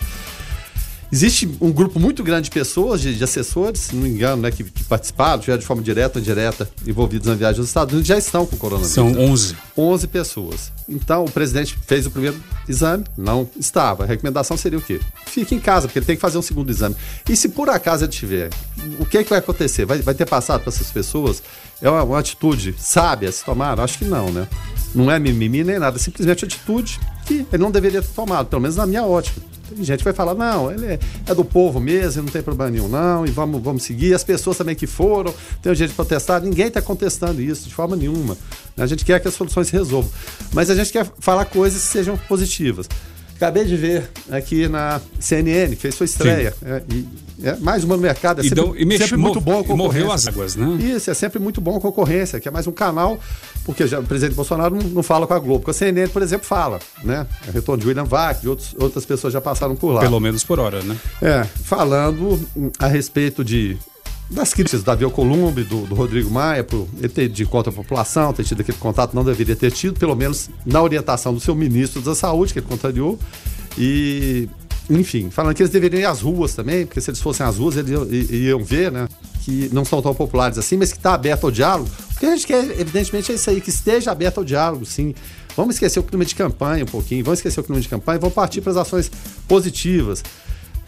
Existe 1.13 1.47
um 1.61 1.71
grupo 1.71 1.99
muito 1.99 2.23
grande 2.23 2.45
de 2.45 2.49
pessoas, 2.49 2.99
de, 2.99 3.13
de 3.15 3.23
assessores, 3.23 3.81
se 3.81 3.95
não 3.95 4.01
me 4.01 4.09
engano, 4.09 4.41
né, 4.41 4.49
que, 4.49 4.63
que 4.63 4.83
participaram, 4.83 5.43
já 5.43 5.55
de 5.55 5.63
forma 5.63 5.83
direta 5.83 6.17
ou 6.17 6.21
indireta, 6.23 6.67
envolvidos 6.87 7.27
na 7.27 7.35
viagem 7.35 7.59
aos 7.59 7.67
Estados 7.67 7.93
Unidos, 7.93 8.07
já 8.07 8.17
estão 8.17 8.47
com 8.47 8.57
coronavírus. 8.57 8.95
São 8.95 9.13
11. 9.15 9.55
11 9.77 10.07
pessoas. 10.07 10.71
Então, 10.89 11.23
o 11.23 11.29
presidente 11.29 11.77
fez 11.85 12.07
o 12.07 12.09
primeiro 12.09 12.41
exame, 12.67 13.03
não 13.15 13.47
estava. 13.59 14.05
A 14.05 14.07
recomendação 14.07 14.57
seria 14.57 14.79
o 14.79 14.81
quê? 14.81 14.99
Fique 15.27 15.53
em 15.53 15.59
casa, 15.59 15.87
porque 15.87 15.99
ele 15.99 16.05
tem 16.07 16.15
que 16.15 16.21
fazer 16.21 16.39
um 16.39 16.41
segundo 16.41 16.71
exame. 16.71 16.95
E 17.29 17.35
se 17.35 17.49
por 17.49 17.69
acaso 17.69 18.05
ele 18.05 18.11
tiver, 18.11 18.49
o 18.97 19.05
que, 19.05 19.19
é 19.19 19.23
que 19.23 19.29
vai 19.29 19.37
acontecer? 19.37 19.85
Vai, 19.85 19.99
vai 19.99 20.15
ter 20.15 20.25
passado 20.25 20.61
para 20.61 20.69
essas 20.69 20.89
pessoas? 20.89 21.43
É 21.79 21.87
uma, 21.91 22.01
uma 22.01 22.19
atitude 22.19 22.73
sábia 22.79 23.31
se 23.31 23.45
tomar? 23.45 23.79
Acho 23.79 23.99
que 23.99 24.05
não, 24.05 24.31
né? 24.31 24.47
Não 24.95 25.11
é 25.11 25.19
mimimi 25.19 25.63
nem 25.63 25.77
nada, 25.77 25.95
é 25.95 25.99
simplesmente 25.99 26.43
atitude 26.43 26.99
que 27.27 27.45
ele 27.53 27.61
não 27.61 27.69
deveria 27.69 28.01
ter 28.01 28.13
tomado, 28.15 28.47
pelo 28.47 28.63
menos 28.63 28.77
na 28.77 28.87
minha 28.87 29.03
ótica. 29.03 29.52
Tem 29.69 29.83
gente 29.83 29.99
que 29.99 30.03
vai 30.03 30.13
falar, 30.13 30.35
não, 30.35 30.71
ele 30.71 30.85
é, 30.85 30.99
é, 31.25 31.33
do 31.33 31.45
povo 31.45 31.79
mesmo, 31.79 32.23
não 32.23 32.29
tem 32.29 32.41
problema 32.41 32.69
nenhum, 32.69 32.87
não, 32.87 33.25
e 33.25 33.31
vamos, 33.31 33.61
vamos 33.61 33.83
seguir. 33.83 34.13
As 34.13 34.23
pessoas 34.23 34.57
também 34.57 34.75
que 34.75 34.85
foram, 34.85 35.33
tem 35.61 35.71
o 35.71 35.75
jeito 35.75 35.91
de 35.91 35.95
protestar, 35.95 36.41
ninguém 36.41 36.67
está 36.67 36.81
contestando 36.81 37.41
isso 37.41 37.67
de 37.67 37.73
forma 37.73 37.95
nenhuma. 37.95 38.37
A 38.77 38.85
gente 38.85 39.05
quer 39.05 39.19
que 39.19 39.27
as 39.27 39.33
soluções 39.33 39.67
se 39.67 39.73
resolvam. 39.73 40.11
Mas 40.53 40.69
a 40.69 40.75
gente 40.75 40.91
quer 40.91 41.09
falar 41.19 41.45
coisas 41.45 41.81
que 41.81 41.87
sejam 41.87 42.17
positivas. 42.17 42.87
Acabei 43.35 43.65
de 43.65 43.75
ver 43.75 44.09
aqui 44.29 44.67
na 44.67 45.01
CNN, 45.19 45.75
que 45.75 45.81
fez 45.81 45.95
sua 45.95 46.05
estreia. 46.05 46.53
É, 46.63 46.81
e, 46.89 47.05
é, 47.41 47.55
mais 47.57 47.83
uma 47.83 47.95
no 47.95 48.01
mercado. 48.01 48.39
É 48.39 48.43
sempre, 48.43 48.59
e, 48.59 48.85
deu, 48.85 48.95
e 48.95 48.97
sempre 48.97 49.17
muito 49.17 49.41
bom 49.41 49.65
a 49.67 49.75
Morreu 49.75 50.11
as 50.11 50.27
águas, 50.27 50.55
né? 50.55 50.77
Isso, 50.79 51.09
é 51.09 51.13
sempre 51.13 51.39
muito 51.39 51.59
bom 51.59 51.77
a 51.77 51.81
concorrência, 51.81 52.39
que 52.39 52.47
é 52.47 52.51
mais 52.51 52.67
um 52.67 52.71
canal, 52.71 53.19
porque 53.65 53.87
já, 53.87 53.99
o 53.99 54.03
presidente 54.03 54.35
Bolsonaro 54.35 54.75
não, 54.75 54.83
não 54.89 55.03
fala 55.03 55.25
com 55.25 55.33
a 55.33 55.39
Globo. 55.39 55.59
Porque 55.59 55.71
a 55.71 55.73
CNN, 55.73 56.09
por 56.09 56.21
exemplo, 56.21 56.45
fala, 56.45 56.79
né? 57.03 57.25
É 57.47 57.51
retorno 57.51 57.81
de 57.81 57.87
William 57.87 58.05
Vac, 58.05 58.45
outros, 58.45 58.75
outras 58.77 59.05
pessoas 59.05 59.33
já 59.33 59.41
passaram 59.41 59.75
por 59.75 59.91
lá. 59.91 60.01
Pelo 60.01 60.19
menos 60.19 60.43
por 60.43 60.59
hora, 60.59 60.81
né? 60.83 60.97
É, 61.21 61.43
falando 61.43 62.39
a 62.79 62.87
respeito 62.87 63.43
de 63.43 63.77
das 64.29 64.53
críticas 64.53 64.81
do 64.81 64.85
Davi 64.85 65.03
Alcolumbre, 65.03 65.63
do, 65.63 65.85
do 65.85 65.93
Rodrigo 65.93 66.29
Maia, 66.31 66.63
por 66.63 66.87
ele 66.97 67.09
ter 67.09 67.29
de 67.29 67.45
conta 67.45 67.69
a 67.69 67.73
população, 67.73 68.33
ter 68.33 68.43
tido 68.43 68.61
aquele 68.61 68.77
contato, 68.77 69.13
não 69.13 69.23
deveria 69.23 69.55
ter 69.55 69.71
tido, 69.71 69.99
pelo 69.99 70.15
menos 70.15 70.49
na 70.65 70.81
orientação 70.81 71.33
do 71.33 71.39
seu 71.39 71.53
ministro 71.53 72.01
da 72.01 72.15
Saúde, 72.15 72.53
que 72.53 72.59
ele 72.59 72.65
contrariou. 72.65 73.19
E, 73.77 74.47
enfim, 74.89 75.29
falando 75.29 75.55
que 75.55 75.61
eles 75.61 75.71
deveriam 75.71 76.01
ir 76.01 76.05
às 76.05 76.21
ruas 76.21 76.53
também, 76.53 76.85
porque 76.85 76.99
se 76.99 77.09
eles 77.09 77.21
fossem 77.21 77.45
às 77.45 77.57
ruas, 77.57 77.77
eles 77.77 77.91
iam, 78.31 78.63
ver, 78.63 78.91
né? 78.91 79.07
Que 79.43 79.69
não 79.71 79.85
são 79.85 80.01
tão 80.01 80.13
populares 80.13 80.57
assim, 80.57 80.77
mas 80.77 80.91
que 80.91 80.97
está 80.97 81.13
aberto 81.13 81.45
ao 81.45 81.51
diálogo. 81.51 81.89
O 82.15 82.19
que 82.19 82.25
a 82.25 82.35
gente 82.35 82.47
quer, 82.47 82.63
evidentemente, 82.79 83.31
é 83.31 83.35
isso 83.35 83.49
aí, 83.49 83.61
que 83.61 83.69
esteja 83.69 84.11
aberto 84.11 84.39
ao 84.39 84.43
diálogo, 84.43 84.85
sim. 84.85 85.13
Vamos 85.55 85.75
esquecer 85.75 85.99
o 85.99 86.03
clima 86.03 86.25
de 86.25 86.35
campanha 86.35 86.83
um 86.83 86.87
pouquinho, 86.87 87.23
vamos 87.23 87.39
esquecer 87.39 87.59
o 87.59 87.63
clima 87.63 87.79
de 87.79 87.87
campanha 87.87 88.17
e 88.17 88.19
vamos 88.19 88.33
partir 88.33 88.61
para 88.61 88.71
as 88.71 88.77
ações 88.77 89.09
positivas. 89.47 90.23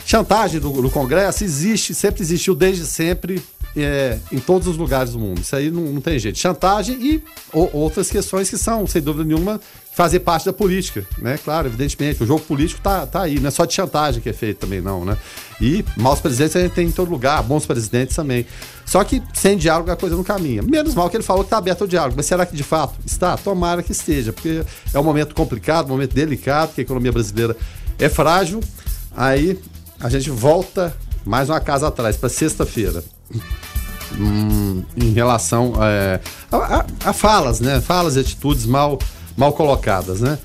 Chantagem 0.05 0.59
do, 0.59 0.81
do 0.81 0.89
Congresso 0.89 1.43
existe, 1.43 1.93
sempre 1.93 2.21
existiu 2.21 2.53
desde 2.53 2.85
sempre. 2.85 3.41
É, 3.75 4.20
em 4.32 4.39
todos 4.39 4.67
os 4.67 4.77
lugares 4.77 5.12
do 5.12 5.20
mundo. 5.20 5.41
Isso 5.41 5.55
aí 5.55 5.70
não, 5.70 5.82
não 5.84 6.01
tem 6.01 6.17
jeito. 6.17 6.38
Chantagem 6.39 6.96
e 7.01 7.24
ou, 7.51 7.70
outras 7.74 8.10
questões 8.10 8.50
que 8.50 8.58
são, 8.58 8.88
sem 8.88 9.01
dúvida 9.01 9.25
nenhuma, 9.25 9.60
fazer 9.94 10.20
parte 10.20 10.46
da 10.46 10.53
política, 10.53 11.05
né? 11.20 11.39
Claro, 11.44 11.67
evidentemente, 11.67 12.22
o 12.22 12.27
jogo 12.27 12.41
político 12.41 12.82
tá, 12.82 13.05
tá 13.05 13.22
aí, 13.22 13.39
não 13.39 13.48
é 13.48 13.51
só 13.51 13.65
de 13.65 13.74
chantagem 13.74 14.22
que 14.22 14.29
é 14.29 14.34
feito 14.34 14.60
também, 14.60 14.82
não, 14.82 15.05
né? 15.05 15.17
E 15.60 15.86
maus 15.96 16.20
presidentes 16.20 16.55
a 16.55 16.62
gente 16.62 16.74
tem 16.74 16.88
em 16.88 16.91
todo 16.91 17.10
lugar, 17.10 17.41
bons 17.44 17.65
presidentes 17.65 18.15
também. 18.15 18.46
Só 18.86 19.03
que 19.03 19.24
sem 19.34 19.58
diálogo 19.58 19.89
a 19.89 19.96
coisa 19.96 20.15
não 20.15 20.24
caminha. 20.24 20.62
Menos 20.62 20.94
mal 20.94 21.10
que 21.10 21.15
ele 21.15 21.24
falou 21.24 21.44
que 21.44 21.48
está 21.48 21.58
aberto 21.58 21.84
ao 21.84 21.88
diálogo, 21.88 22.15
mas 22.17 22.25
será 22.25 22.46
que 22.46 22.55
de 22.55 22.63
fato 22.63 22.96
está? 23.05 23.38
Tomara 23.38 23.82
que 23.82 23.94
esteja, 23.94 24.34
porque 24.34 24.63
é 24.94 25.00
um 25.00 25.03
momento 25.03 25.34
complicado, 25.34 25.88
um 25.88 25.91
momento 25.91 26.13
delicado, 26.13 26.74
que 26.74 26.82
a 26.82 26.84
economia 26.84 27.12
brasileira 27.12 27.55
é 27.98 28.10
frágil. 28.10 28.62
Aí 29.15 29.58
a 30.00 30.10
gente 30.10 30.29
volta 30.29 30.94
mais 31.25 31.50
uma 31.50 31.60
casa 31.60 31.88
atrás, 31.88 32.17
para 32.17 32.29
sexta-feira. 32.29 33.03
Hum, 34.17 34.84
em 34.96 35.12
relação 35.12 35.74
é, 35.82 36.20
a, 36.51 36.58
a, 36.58 36.86
a, 37.05 37.13
falas, 37.13 37.60
né? 37.60 37.82
Falas 37.82 38.15
e 38.15 38.20
atitudes 38.20 38.65
mal, 38.65 39.00
mal 39.36 39.51
colocadas, 39.51 40.22
né? 40.22 40.38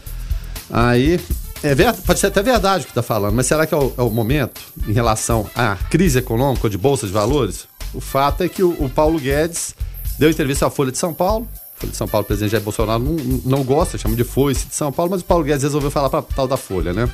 Aí 0.71 1.21
é 1.63 1.75
verdade, 1.75 2.01
pode 2.03 2.19
ser 2.19 2.29
até 2.29 2.43
verdade 2.43 2.83
o 2.83 2.87
que 2.87 2.91
está 2.91 3.03
falando, 3.03 3.35
mas 3.35 3.47
será 3.47 3.67
que 3.67 3.75
é 3.75 3.77
o, 3.77 3.93
é 3.99 4.03
o, 4.03 4.11
momento 4.11 4.61
em 4.89 4.93
relação 4.93 5.49
à 5.55 5.77
crise 5.77 6.19
econômica 6.19 6.71
de 6.71 6.79
bolsa 6.79 7.07
de 7.07 7.13
valores? 7.13 7.69
O 7.93 8.01
fato 8.01 8.43
é 8.43 8.49
que 8.49 8.63
o, 8.63 8.71
o 8.83 8.89
Paulo 8.89 9.19
Guedes 9.19 9.75
deu 10.19 10.31
entrevista 10.31 10.67
à 10.67 10.71
Folha 10.71 10.91
de 10.91 10.99
São 10.99 11.13
Paulo. 11.13 11.47
Folha 11.77 11.93
de 11.93 11.97
São 11.97 12.09
Paulo, 12.09 12.25
o 12.25 12.27
presidente 12.27 12.53
Jair 12.53 12.65
Bolsonaro 12.65 13.03
não, 13.03 13.17
não 13.45 13.65
gosta, 13.65 13.99
chama 13.99 14.17
de 14.17 14.25
foice 14.25 14.67
de 14.67 14.75
São 14.75 14.91
Paulo, 14.91 15.11
mas 15.11 15.21
o 15.21 15.25
Paulo 15.25 15.45
Guedes 15.45 15.63
resolveu 15.63 15.91
falar 15.91 16.09
para 16.09 16.23
tal 16.23 16.49
da 16.49 16.57
Folha, 16.57 16.93
né? 16.93 17.09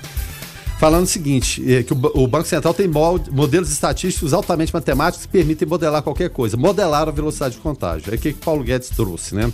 Falando 0.79 1.05
o 1.05 1.09
seguinte: 1.09 1.63
é, 1.73 1.83
que 1.83 1.93
o, 1.93 1.97
o, 2.15 2.27
Banco 2.27 2.47
Central 2.47 2.75
tem 2.75 2.89
modelos 2.89 3.71
estatísticos 3.71 4.33
altamente 4.33 4.73
matemáticos 4.73 5.27
que 5.27 5.33
permitem 5.33 5.67
modelar 5.69 6.03
qualquer 6.03 6.31
coisa. 6.31 6.57
Modelar 6.57 7.09
a 7.09 7.13
velocidade 7.13 7.55
de 7.55 7.61
contágio. 7.61 8.13
É 8.13 8.17
o 8.17 8.19
que 8.19 8.31
o 8.31 8.35
Paulo 8.35 8.63
Guedes 8.63 8.91
trouxe, 8.91 9.35
né? 9.35 9.53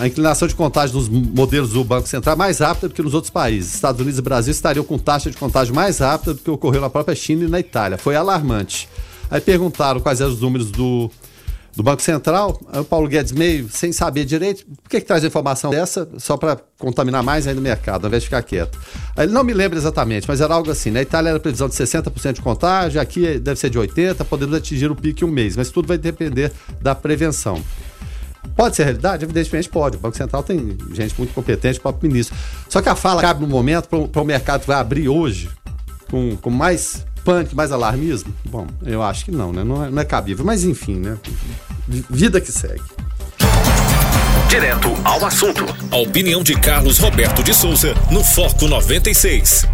a 0.00 0.06
inclinação 0.06 0.46
de 0.46 0.54
contágio 0.54 0.96
dos 0.96 1.08
modelos 1.08 1.70
do 1.70 1.82
Banco 1.82 2.06
Central 2.06 2.34
é 2.34 2.38
mais 2.38 2.60
rápida 2.60 2.88
do 2.88 2.94
que 2.94 3.02
nos 3.02 3.12
outros 3.12 3.30
países. 3.30 3.74
Estados 3.74 4.00
Unidos 4.00 4.18
e 4.18 4.22
Brasil 4.22 4.52
estariam 4.52 4.84
com 4.84 4.96
taxa 4.96 5.30
de 5.30 5.36
contágio 5.36 5.74
mais 5.74 5.98
rápida 5.98 6.34
do 6.34 6.40
que 6.40 6.50
ocorreu 6.50 6.80
na 6.80 6.88
própria 6.88 7.16
China 7.16 7.44
e 7.44 7.48
na 7.48 7.58
Itália. 7.58 7.98
Foi 7.98 8.14
alarmante. 8.14 8.88
Aí 9.28 9.40
perguntaram 9.40 10.00
quais 10.00 10.20
eram 10.20 10.32
os 10.32 10.40
números 10.40 10.70
do 10.70 11.10
do 11.78 11.82
Banco 11.84 12.02
Central, 12.02 12.60
o 12.74 12.82
Paulo 12.82 13.06
Guedes 13.06 13.30
meio 13.30 13.68
sem 13.70 13.92
saber 13.92 14.24
direito, 14.24 14.66
por 14.66 14.90
que, 14.90 15.00
que 15.00 15.06
traz 15.06 15.22
informação 15.22 15.70
dessa 15.70 16.08
só 16.18 16.36
para 16.36 16.58
contaminar 16.76 17.22
mais 17.22 17.46
ainda 17.46 17.60
o 17.60 17.62
mercado, 17.62 18.04
ao 18.04 18.08
invés 18.08 18.24
de 18.24 18.26
ficar 18.26 18.42
quieto? 18.42 18.76
Ele 19.16 19.30
não 19.30 19.44
me 19.44 19.54
lembra 19.54 19.78
exatamente, 19.78 20.26
mas 20.26 20.40
era 20.40 20.52
algo 20.52 20.68
assim, 20.72 20.90
na 20.90 21.00
Itália 21.00 21.30
era 21.30 21.38
previsão 21.38 21.68
de 21.68 21.76
60% 21.76 22.32
de 22.32 22.40
contágio, 22.40 23.00
aqui 23.00 23.38
deve 23.38 23.60
ser 23.60 23.70
de 23.70 23.78
80%, 23.78 24.24
podemos 24.24 24.56
atingir 24.56 24.90
o 24.90 24.96
pico 24.96 25.24
em 25.24 25.28
um 25.28 25.30
mês, 25.30 25.56
mas 25.56 25.70
tudo 25.70 25.86
vai 25.86 25.96
depender 25.96 26.50
da 26.82 26.96
prevenção. 26.96 27.62
Pode 28.56 28.74
ser 28.74 28.82
realidade? 28.82 29.24
Evidentemente 29.24 29.68
pode. 29.68 29.98
O 29.98 30.00
Banco 30.00 30.16
Central 30.16 30.42
tem 30.42 30.76
gente 30.92 31.14
muito 31.16 31.32
competente, 31.32 31.78
o 31.78 31.82
próprio 31.82 32.10
ministro. 32.10 32.36
Só 32.68 32.82
que 32.82 32.88
a 32.88 32.96
fala 32.96 33.22
cabe 33.22 33.40
no 33.40 33.46
momento 33.46 33.88
para 33.88 34.20
o 34.20 34.24
mercado 34.24 34.62
que 34.62 34.66
vai 34.66 34.78
abrir 34.78 35.08
hoje, 35.08 35.48
com, 36.10 36.36
com 36.38 36.50
mais 36.50 37.06
pânico, 37.28 37.54
mais 37.54 37.70
alarmismo? 37.70 38.34
Bom, 38.48 38.66
eu 38.86 39.02
acho 39.02 39.26
que 39.26 39.30
não, 39.30 39.52
né? 39.52 39.62
Não 39.62 39.84
é, 39.84 39.90
não 39.90 40.00
é 40.00 40.04
cabível. 40.04 40.46
Mas 40.46 40.64
enfim, 40.64 40.94
né? 40.94 41.18
Vida 42.08 42.40
que 42.40 42.50
segue. 42.50 42.80
Direto 44.48 44.88
ao 45.04 45.22
assunto. 45.26 45.66
A 45.90 45.96
opinião 45.98 46.42
de 46.42 46.58
Carlos 46.58 46.98
Roberto 46.98 47.42
de 47.42 47.52
Souza 47.52 47.94
no 48.10 48.24
Foco 48.24 48.66
96. 48.66 49.66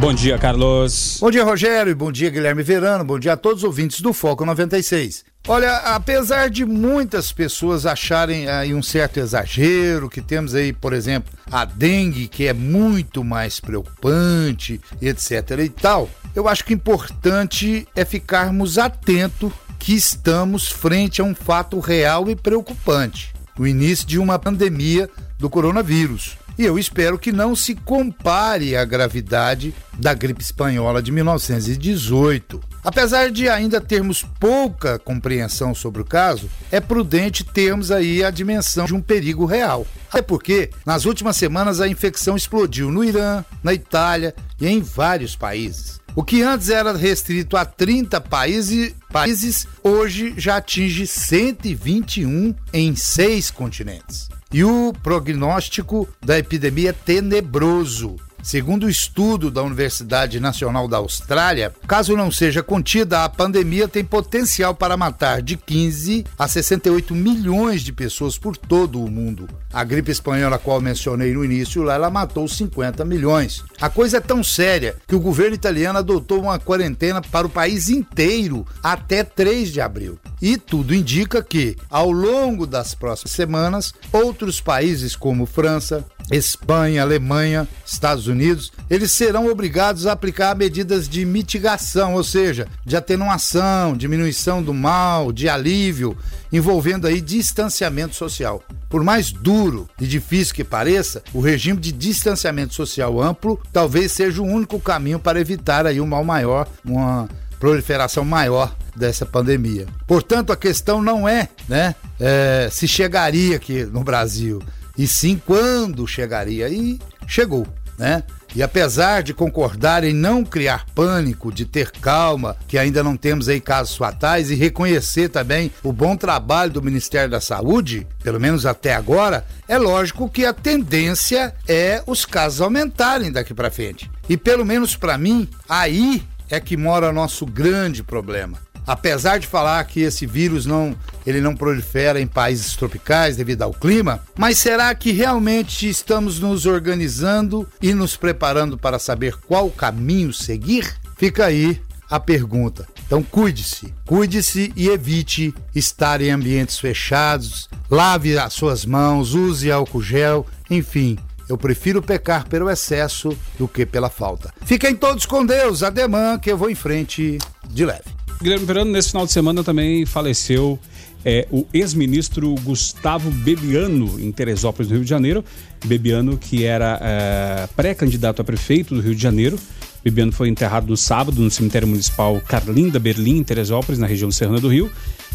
Bom 0.00 0.12
dia, 0.12 0.36
Carlos. 0.38 1.18
Bom 1.20 1.30
dia, 1.30 1.44
Rogério. 1.44 1.94
Bom 1.94 2.10
dia, 2.10 2.30
Guilherme 2.30 2.64
Verano. 2.64 3.04
Bom 3.04 3.18
dia 3.20 3.34
a 3.34 3.36
todos 3.36 3.58
os 3.58 3.64
ouvintes 3.64 4.00
do 4.00 4.12
Foco 4.12 4.44
96. 4.44 5.24
Olha, 5.48 5.76
apesar 5.94 6.50
de 6.50 6.64
muitas 6.64 7.30
pessoas 7.30 7.86
acharem 7.86 8.48
aí 8.48 8.74
um 8.74 8.82
certo 8.82 9.20
exagero, 9.20 10.10
que 10.10 10.20
temos 10.20 10.56
aí, 10.56 10.72
por 10.72 10.92
exemplo, 10.92 11.32
a 11.52 11.64
dengue, 11.64 12.26
que 12.26 12.48
é 12.48 12.52
muito 12.52 13.22
mais 13.22 13.60
preocupante, 13.60 14.80
etc. 15.00 15.60
e 15.64 15.68
tal, 15.68 16.10
eu 16.34 16.48
acho 16.48 16.64
que 16.64 16.72
o 16.72 16.74
importante 16.74 17.86
é 17.94 18.04
ficarmos 18.04 18.76
atentos 18.76 19.52
que 19.78 19.94
estamos 19.94 20.68
frente 20.68 21.20
a 21.20 21.24
um 21.24 21.34
fato 21.34 21.78
real 21.78 22.28
e 22.28 22.34
preocupante: 22.34 23.32
o 23.56 23.68
início 23.68 24.04
de 24.04 24.18
uma 24.18 24.40
pandemia 24.40 25.08
do 25.38 25.48
coronavírus 25.48 26.36
e 26.58 26.64
eu 26.64 26.78
espero 26.78 27.18
que 27.18 27.32
não 27.32 27.54
se 27.54 27.74
compare 27.74 28.76
à 28.76 28.84
gravidade 28.84 29.74
da 29.98 30.14
gripe 30.14 30.42
espanhola 30.42 31.02
de 31.02 31.12
1918. 31.12 32.60
Apesar 32.82 33.30
de 33.30 33.48
ainda 33.48 33.80
termos 33.80 34.24
pouca 34.38 34.98
compreensão 34.98 35.74
sobre 35.74 36.02
o 36.02 36.04
caso, 36.04 36.48
é 36.70 36.80
prudente 36.80 37.44
termos 37.44 37.90
aí 37.90 38.22
a 38.22 38.30
dimensão 38.30 38.86
de 38.86 38.94
um 38.94 39.02
perigo 39.02 39.44
real. 39.44 39.86
Até 40.08 40.22
porque, 40.22 40.70
nas 40.84 41.04
últimas 41.04 41.36
semanas, 41.36 41.80
a 41.80 41.88
infecção 41.88 42.36
explodiu 42.36 42.90
no 42.90 43.04
Irã, 43.04 43.44
na 43.62 43.74
Itália 43.74 44.34
e 44.60 44.66
em 44.66 44.80
vários 44.80 45.34
países. 45.34 46.00
O 46.14 46.24
que 46.24 46.40
antes 46.40 46.70
era 46.70 46.96
restrito 46.96 47.58
a 47.58 47.66
30 47.66 48.20
países, 48.22 48.94
países 49.12 49.66
hoje 49.82 50.32
já 50.38 50.56
atinge 50.56 51.06
121 51.06 52.54
em 52.72 52.96
seis 52.96 53.50
continentes. 53.50 54.30
E 54.52 54.62
o 54.62 54.92
prognóstico 55.02 56.08
da 56.24 56.38
epidemia 56.38 56.90
é 56.90 56.92
tenebroso. 56.92 58.16
Segundo 58.46 58.84
o 58.84 58.88
estudo 58.88 59.50
da 59.50 59.60
Universidade 59.60 60.38
Nacional 60.38 60.86
da 60.86 60.98
Austrália, 60.98 61.74
caso 61.84 62.16
não 62.16 62.30
seja 62.30 62.62
contida, 62.62 63.24
a 63.24 63.28
pandemia 63.28 63.88
tem 63.88 64.04
potencial 64.04 64.72
para 64.72 64.96
matar 64.96 65.42
de 65.42 65.56
15 65.56 66.24
a 66.38 66.46
68 66.46 67.12
milhões 67.12 67.82
de 67.82 67.92
pessoas 67.92 68.38
por 68.38 68.56
todo 68.56 69.02
o 69.02 69.10
mundo. 69.10 69.48
A 69.76 69.84
gripe 69.84 70.10
espanhola, 70.10 70.56
a 70.56 70.58
qual 70.58 70.80
mencionei 70.80 71.34
no 71.34 71.44
início, 71.44 71.82
lá 71.82 71.96
ela 71.96 72.08
matou 72.08 72.48
50 72.48 73.04
milhões. 73.04 73.62
A 73.78 73.90
coisa 73.90 74.16
é 74.16 74.20
tão 74.20 74.42
séria 74.42 74.96
que 75.06 75.14
o 75.14 75.20
governo 75.20 75.54
italiano 75.54 75.98
adotou 75.98 76.40
uma 76.40 76.58
quarentena 76.58 77.20
para 77.20 77.46
o 77.46 77.50
país 77.50 77.90
inteiro 77.90 78.66
até 78.82 79.22
3 79.22 79.70
de 79.70 79.82
abril. 79.82 80.18
E 80.40 80.56
tudo 80.56 80.94
indica 80.94 81.42
que, 81.42 81.76
ao 81.90 82.10
longo 82.10 82.66
das 82.66 82.94
próximas 82.94 83.32
semanas, 83.32 83.92
outros 84.10 84.62
países 84.62 85.14
como 85.14 85.44
França, 85.44 86.02
Espanha, 86.30 87.02
Alemanha, 87.02 87.68
Estados 87.84 88.26
Unidos, 88.26 88.72
eles 88.90 89.12
serão 89.12 89.46
obrigados 89.46 90.06
a 90.06 90.12
aplicar 90.12 90.56
medidas 90.56 91.08
de 91.08 91.24
mitigação, 91.24 92.14
ou 92.14 92.24
seja, 92.24 92.66
de 92.84 92.96
atenuação, 92.96 93.96
diminuição 93.96 94.62
do 94.62 94.74
mal, 94.74 95.32
de 95.32 95.48
alívio, 95.48 96.16
envolvendo 96.56 97.06
aí 97.06 97.20
distanciamento 97.20 98.14
social. 98.14 98.62
Por 98.88 99.02
mais 99.02 99.30
duro 99.30 99.88
e 100.00 100.06
difícil 100.06 100.54
que 100.54 100.64
pareça, 100.64 101.22
o 101.32 101.40
regime 101.40 101.78
de 101.78 101.92
distanciamento 101.92 102.74
social 102.74 103.20
amplo 103.20 103.60
talvez 103.72 104.12
seja 104.12 104.40
o 104.40 104.46
único 104.46 104.80
caminho 104.80 105.18
para 105.18 105.40
evitar 105.40 105.86
aí 105.86 106.00
um 106.00 106.06
mal 106.06 106.24
maior, 106.24 106.68
uma 106.84 107.28
proliferação 107.58 108.24
maior 108.24 108.74
dessa 108.94 109.26
pandemia. 109.26 109.86
Portanto, 110.06 110.52
a 110.52 110.56
questão 110.56 111.02
não 111.02 111.28
é, 111.28 111.48
né, 111.68 111.94
é, 112.18 112.68
se 112.70 112.86
chegaria 112.88 113.56
aqui 113.56 113.84
no 113.84 114.02
Brasil 114.02 114.62
e 114.96 115.06
sim 115.06 115.40
quando 115.44 116.06
chegaria. 116.06 116.68
E 116.68 116.98
chegou, 117.26 117.66
né? 117.98 118.22
E 118.56 118.62
apesar 118.62 119.22
de 119.22 119.34
concordar 119.34 120.02
em 120.02 120.14
não 120.14 120.42
criar 120.42 120.86
pânico, 120.94 121.52
de 121.52 121.66
ter 121.66 121.90
calma, 121.90 122.56
que 122.66 122.78
ainda 122.78 123.04
não 123.04 123.14
temos 123.14 123.50
aí 123.50 123.60
casos 123.60 123.94
fatais, 123.94 124.50
e 124.50 124.54
reconhecer 124.54 125.28
também 125.28 125.70
o 125.82 125.92
bom 125.92 126.16
trabalho 126.16 126.72
do 126.72 126.82
Ministério 126.82 127.28
da 127.28 127.38
Saúde, 127.38 128.06
pelo 128.22 128.40
menos 128.40 128.64
até 128.64 128.94
agora, 128.94 129.44
é 129.68 129.76
lógico 129.76 130.30
que 130.30 130.46
a 130.46 130.54
tendência 130.54 131.54
é 131.68 132.02
os 132.06 132.24
casos 132.24 132.62
aumentarem 132.62 133.30
daqui 133.30 133.52
para 133.52 133.70
frente. 133.70 134.10
E 134.26 134.38
pelo 134.38 134.64
menos 134.64 134.96
para 134.96 135.18
mim, 135.18 135.46
aí 135.68 136.22
é 136.48 136.58
que 136.58 136.78
mora 136.78 137.12
nosso 137.12 137.44
grande 137.44 138.02
problema 138.02 138.65
apesar 138.86 139.38
de 139.38 139.46
falar 139.46 139.82
que 139.84 140.00
esse 140.00 140.26
vírus 140.26 140.64
não, 140.64 140.96
ele 141.26 141.40
não 141.40 141.56
prolifera 141.56 142.20
em 142.20 142.26
países 142.26 142.76
tropicais 142.76 143.36
devido 143.36 143.62
ao 143.62 143.72
clima, 143.72 144.22
mas 144.36 144.58
será 144.58 144.94
que 144.94 145.12
realmente 145.12 145.88
estamos 145.88 146.38
nos 146.38 146.66
organizando 146.66 147.68
e 147.82 147.92
nos 147.92 148.16
preparando 148.16 148.78
para 148.78 148.98
saber 148.98 149.34
qual 149.46 149.70
caminho 149.70 150.32
seguir? 150.32 150.94
Fica 151.16 151.46
aí 151.46 151.80
a 152.08 152.20
pergunta. 152.20 152.86
Então 153.06 153.22
cuide-se, 153.22 153.92
cuide-se 154.04 154.72
e 154.76 154.88
evite 154.88 155.54
estar 155.74 156.20
em 156.20 156.30
ambientes 156.30 156.78
fechados, 156.78 157.68
lave 157.90 158.38
as 158.38 158.52
suas 158.52 158.84
mãos, 158.84 159.34
use 159.34 159.70
álcool 159.70 160.02
gel, 160.02 160.46
enfim, 160.68 161.16
eu 161.48 161.56
prefiro 161.56 162.02
pecar 162.02 162.48
pelo 162.48 162.68
excesso 162.70 163.36
do 163.58 163.66
que 163.68 163.86
pela 163.86 164.10
falta. 164.10 164.52
Fiquem 164.64 164.94
todos 164.94 165.26
com 165.26 165.44
Deus, 165.44 165.82
ademã 165.82 166.38
que 166.38 166.50
eu 166.50 166.56
vou 166.56 166.70
em 166.70 166.74
frente 166.74 167.38
de 167.68 167.84
leve. 167.84 168.04
Guilherme 168.42 168.66
Verano, 168.66 168.90
nesse 168.90 169.10
final 169.10 169.26
de 169.26 169.32
semana 169.32 169.64
também 169.64 170.04
faleceu 170.04 170.78
é, 171.24 171.46
o 171.50 171.66
ex-ministro 171.72 172.54
Gustavo 172.62 173.30
Bebiano, 173.30 174.20
em 174.20 174.30
Teresópolis, 174.30 174.88
no 174.88 174.96
Rio 174.96 175.04
de 175.04 175.10
Janeiro. 175.10 175.44
Bebiano, 175.84 176.36
que 176.36 176.64
era 176.64 176.98
é, 177.02 177.68
pré-candidato 177.74 178.42
a 178.42 178.44
prefeito 178.44 178.94
do 178.94 179.00
Rio 179.00 179.14
de 179.14 179.22
Janeiro 179.22 179.58
Bebiano 180.06 180.30
foi 180.30 180.48
enterrado 180.48 180.86
no 180.86 180.96
sábado 180.96 181.42
no 181.42 181.50
cemitério 181.50 181.88
municipal 181.88 182.40
Carlinda 182.46 182.96
Berlim, 182.96 183.38
em 183.38 183.42
Teresópolis, 183.42 183.98
na 183.98 184.06
região 184.06 184.30
serrana 184.30 184.60
do 184.60 184.68
Rio. 184.68 184.88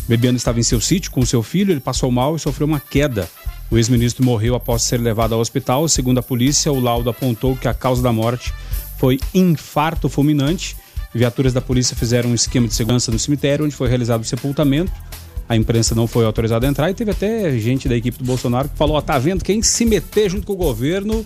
Bebiano 0.07 0.37
estava 0.37 0.61
em 0.61 0.63
seu 0.63 0.79
sítio 0.79 1.11
com 1.11 1.25
seu 1.25 1.43
filho, 1.43 1.73
ele 1.73 1.81
passou 1.81 2.09
mal 2.09 2.37
e 2.37 2.39
sofreu 2.39 2.65
uma 2.67 2.79
queda. 2.79 3.29
O 3.71 3.77
ex-ministro 3.77 4.23
morreu 4.25 4.53
após 4.53 4.83
ser 4.83 4.99
levado 4.99 5.33
ao 5.33 5.39
hospital. 5.39 5.87
Segundo 5.87 6.17
a 6.19 6.23
polícia, 6.23 6.71
o 6.71 6.79
laudo 6.79 7.09
apontou 7.09 7.55
que 7.55 7.67
a 7.67 7.73
causa 7.73 8.01
da 8.01 8.11
morte 8.11 8.53
foi 8.99 9.17
infarto 9.33 10.09
fulminante. 10.09 10.75
Viaturas 11.13 11.53
da 11.53 11.61
polícia 11.61 11.95
fizeram 11.95 12.29
um 12.31 12.35
esquema 12.35 12.67
de 12.67 12.73
segurança 12.73 13.11
no 13.11 13.17
cemitério, 13.19 13.65
onde 13.65 13.75
foi 13.75 13.87
realizado 13.87 14.21
o 14.21 14.25
sepultamento. 14.25 14.91
A 15.47 15.55
imprensa 15.55 15.93
não 15.95 16.05
foi 16.07 16.25
autorizada 16.25 16.65
a 16.65 16.69
entrar 16.69 16.89
e 16.89 16.93
teve 16.93 17.11
até 17.11 17.57
gente 17.57 17.87
da 17.89 17.95
equipe 17.95 18.17
do 18.17 18.23
Bolsonaro 18.25 18.69
que 18.69 18.77
falou: 18.77 18.95
ó, 18.97 19.01
tá 19.01 19.17
vendo? 19.17 19.43
Quem 19.43 19.61
se 19.61 19.85
meter 19.85 20.29
junto 20.29 20.45
com 20.45 20.53
o 20.53 20.57
governo. 20.57 21.25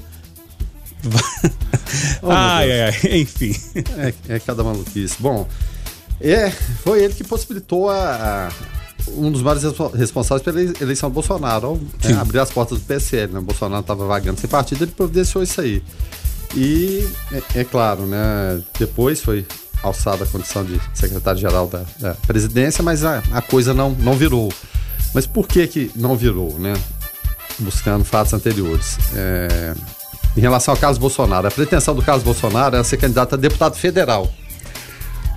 Oh, 2.21 2.29
ai, 2.31 2.71
ai, 2.71 2.81
ai, 3.03 3.17
enfim. 3.19 3.55
É, 4.27 4.35
é 4.35 4.39
cada 4.39 4.63
maluquice. 4.63 5.15
Bom, 5.19 5.47
é, 6.19 6.49
foi 6.49 7.03
ele 7.03 7.13
que 7.13 7.23
possibilitou 7.23 7.89
a, 7.89 8.47
a- 8.49 8.51
um 9.09 9.31
dos 9.31 9.41
maiores 9.41 9.63
respo- 9.63 9.89
responsáveis 9.89 10.43
pela 10.43 10.61
ele- 10.61 10.73
eleição 10.81 11.09
do 11.09 11.13
Bolsonaro. 11.13 11.79
Né, 12.03 12.13
abrir 12.13 12.39
as 12.39 12.49
portas 12.51 12.79
do 12.79 12.85
PSL, 12.85 13.33
né? 13.33 13.39
O 13.39 13.43
Bolsonaro 13.43 13.81
estava 13.81 14.05
vagando 14.07 14.39
sem 14.39 14.49
partido, 14.49 14.83
ele 14.83 14.91
providenciou 14.91 15.43
isso 15.43 15.61
aí. 15.61 15.83
E, 16.55 17.07
é, 17.31 17.59
é 17.61 17.63
claro, 17.63 18.05
né? 18.05 18.61
Depois 18.79 19.21
foi 19.21 19.45
alçada 19.83 20.23
a 20.23 20.27
condição 20.27 20.63
de 20.63 20.79
secretário-geral 20.93 21.67
da, 21.67 21.83
da 21.99 22.13
presidência, 22.27 22.83
mas 22.83 23.03
a, 23.03 23.21
a 23.31 23.41
coisa 23.41 23.73
não, 23.73 23.91
não 23.91 24.13
virou. 24.13 24.51
Mas 25.13 25.25
por 25.27 25.47
que 25.47 25.67
que 25.67 25.91
não 25.95 26.15
virou, 26.15 26.57
né? 26.59 26.73
Buscando 27.59 28.03
fatos 28.03 28.33
anteriores. 28.33 28.97
É, 29.13 29.73
em 30.35 30.41
relação 30.41 30.73
ao 30.73 30.77
Carlos 30.79 30.97
Bolsonaro, 30.97 31.47
a 31.47 31.51
pretensão 31.51 31.93
do 31.95 32.01
Carlos 32.01 32.23
Bolsonaro 32.23 32.75
era 32.75 32.83
ser 32.83 32.97
candidato 32.97 33.35
a 33.35 33.37
deputado 33.37 33.75
federal. 33.77 34.29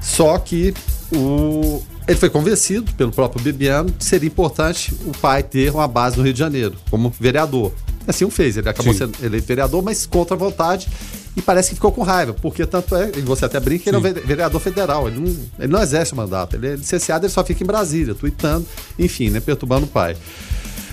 Só 0.02 0.38
que 0.38 0.74
o, 1.12 1.82
ele 2.08 2.18
foi 2.18 2.30
convencido 2.30 2.90
pelo 2.94 3.12
próprio 3.12 3.42
Bibiano 3.42 3.92
que 3.92 4.04
seria 4.04 4.26
importante 4.26 4.94
o 5.04 5.12
pai 5.18 5.42
ter 5.42 5.70
uma 5.70 5.86
base 5.86 6.16
no 6.16 6.24
Rio 6.24 6.32
de 6.32 6.38
Janeiro, 6.38 6.74
como 6.90 7.12
vereador. 7.20 7.70
Assim 8.06 8.24
o 8.24 8.30
fez, 8.30 8.56
ele 8.56 8.66
acabou 8.68 8.94
Sim. 8.94 9.00
sendo 9.00 9.14
eleito 9.22 9.46
vereador, 9.46 9.82
mas 9.82 10.06
contra 10.06 10.34
a 10.34 10.38
vontade, 10.38 10.88
e 11.36 11.42
parece 11.42 11.68
que 11.68 11.74
ficou 11.74 11.92
com 11.92 12.02
raiva, 12.02 12.32
porque 12.32 12.64
tanto 12.64 12.96
é, 12.96 13.12
e 13.14 13.20
você 13.20 13.44
até 13.44 13.60
brinca, 13.60 13.84
que 13.84 13.90
ele 13.90 13.96
é 13.96 14.00
um 14.00 14.02
Sim. 14.02 14.12
ve- 14.14 14.20
vereador 14.20 14.58
federal, 14.60 15.06
ele 15.06 15.20
não, 15.20 15.36
ele 15.58 15.72
não 15.72 15.82
exerce 15.82 16.14
o 16.14 16.16
mandato, 16.16 16.56
ele 16.56 16.68
é 16.68 16.76
licenciado, 16.76 17.26
ele 17.26 17.32
só 17.32 17.44
fica 17.44 17.62
em 17.62 17.66
Brasília, 17.66 18.14
tuitando, 18.14 18.66
enfim, 18.98 19.28
né, 19.28 19.40
perturbando 19.40 19.84
o 19.84 19.88
pai. 19.88 20.16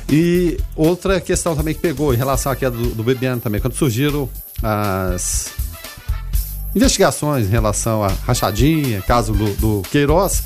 E 0.09 0.59
outra 0.75 1.21
questão 1.21 1.55
também 1.55 1.73
que 1.73 1.79
pegou 1.79 2.13
em 2.13 2.17
relação 2.17 2.51
à 2.51 2.55
queda 2.55 2.75
do, 2.75 2.89
do 2.89 3.03
Bebiano 3.03 3.39
também, 3.39 3.61
quando 3.61 3.75
surgiram 3.75 4.29
as 4.61 5.51
investigações 6.75 7.45
em 7.47 7.49
relação 7.49 8.03
à 8.03 8.09
rachadinha, 8.09 9.01
caso 9.01 9.31
do, 9.31 9.53
do 9.55 9.81
Queiroz, 9.89 10.43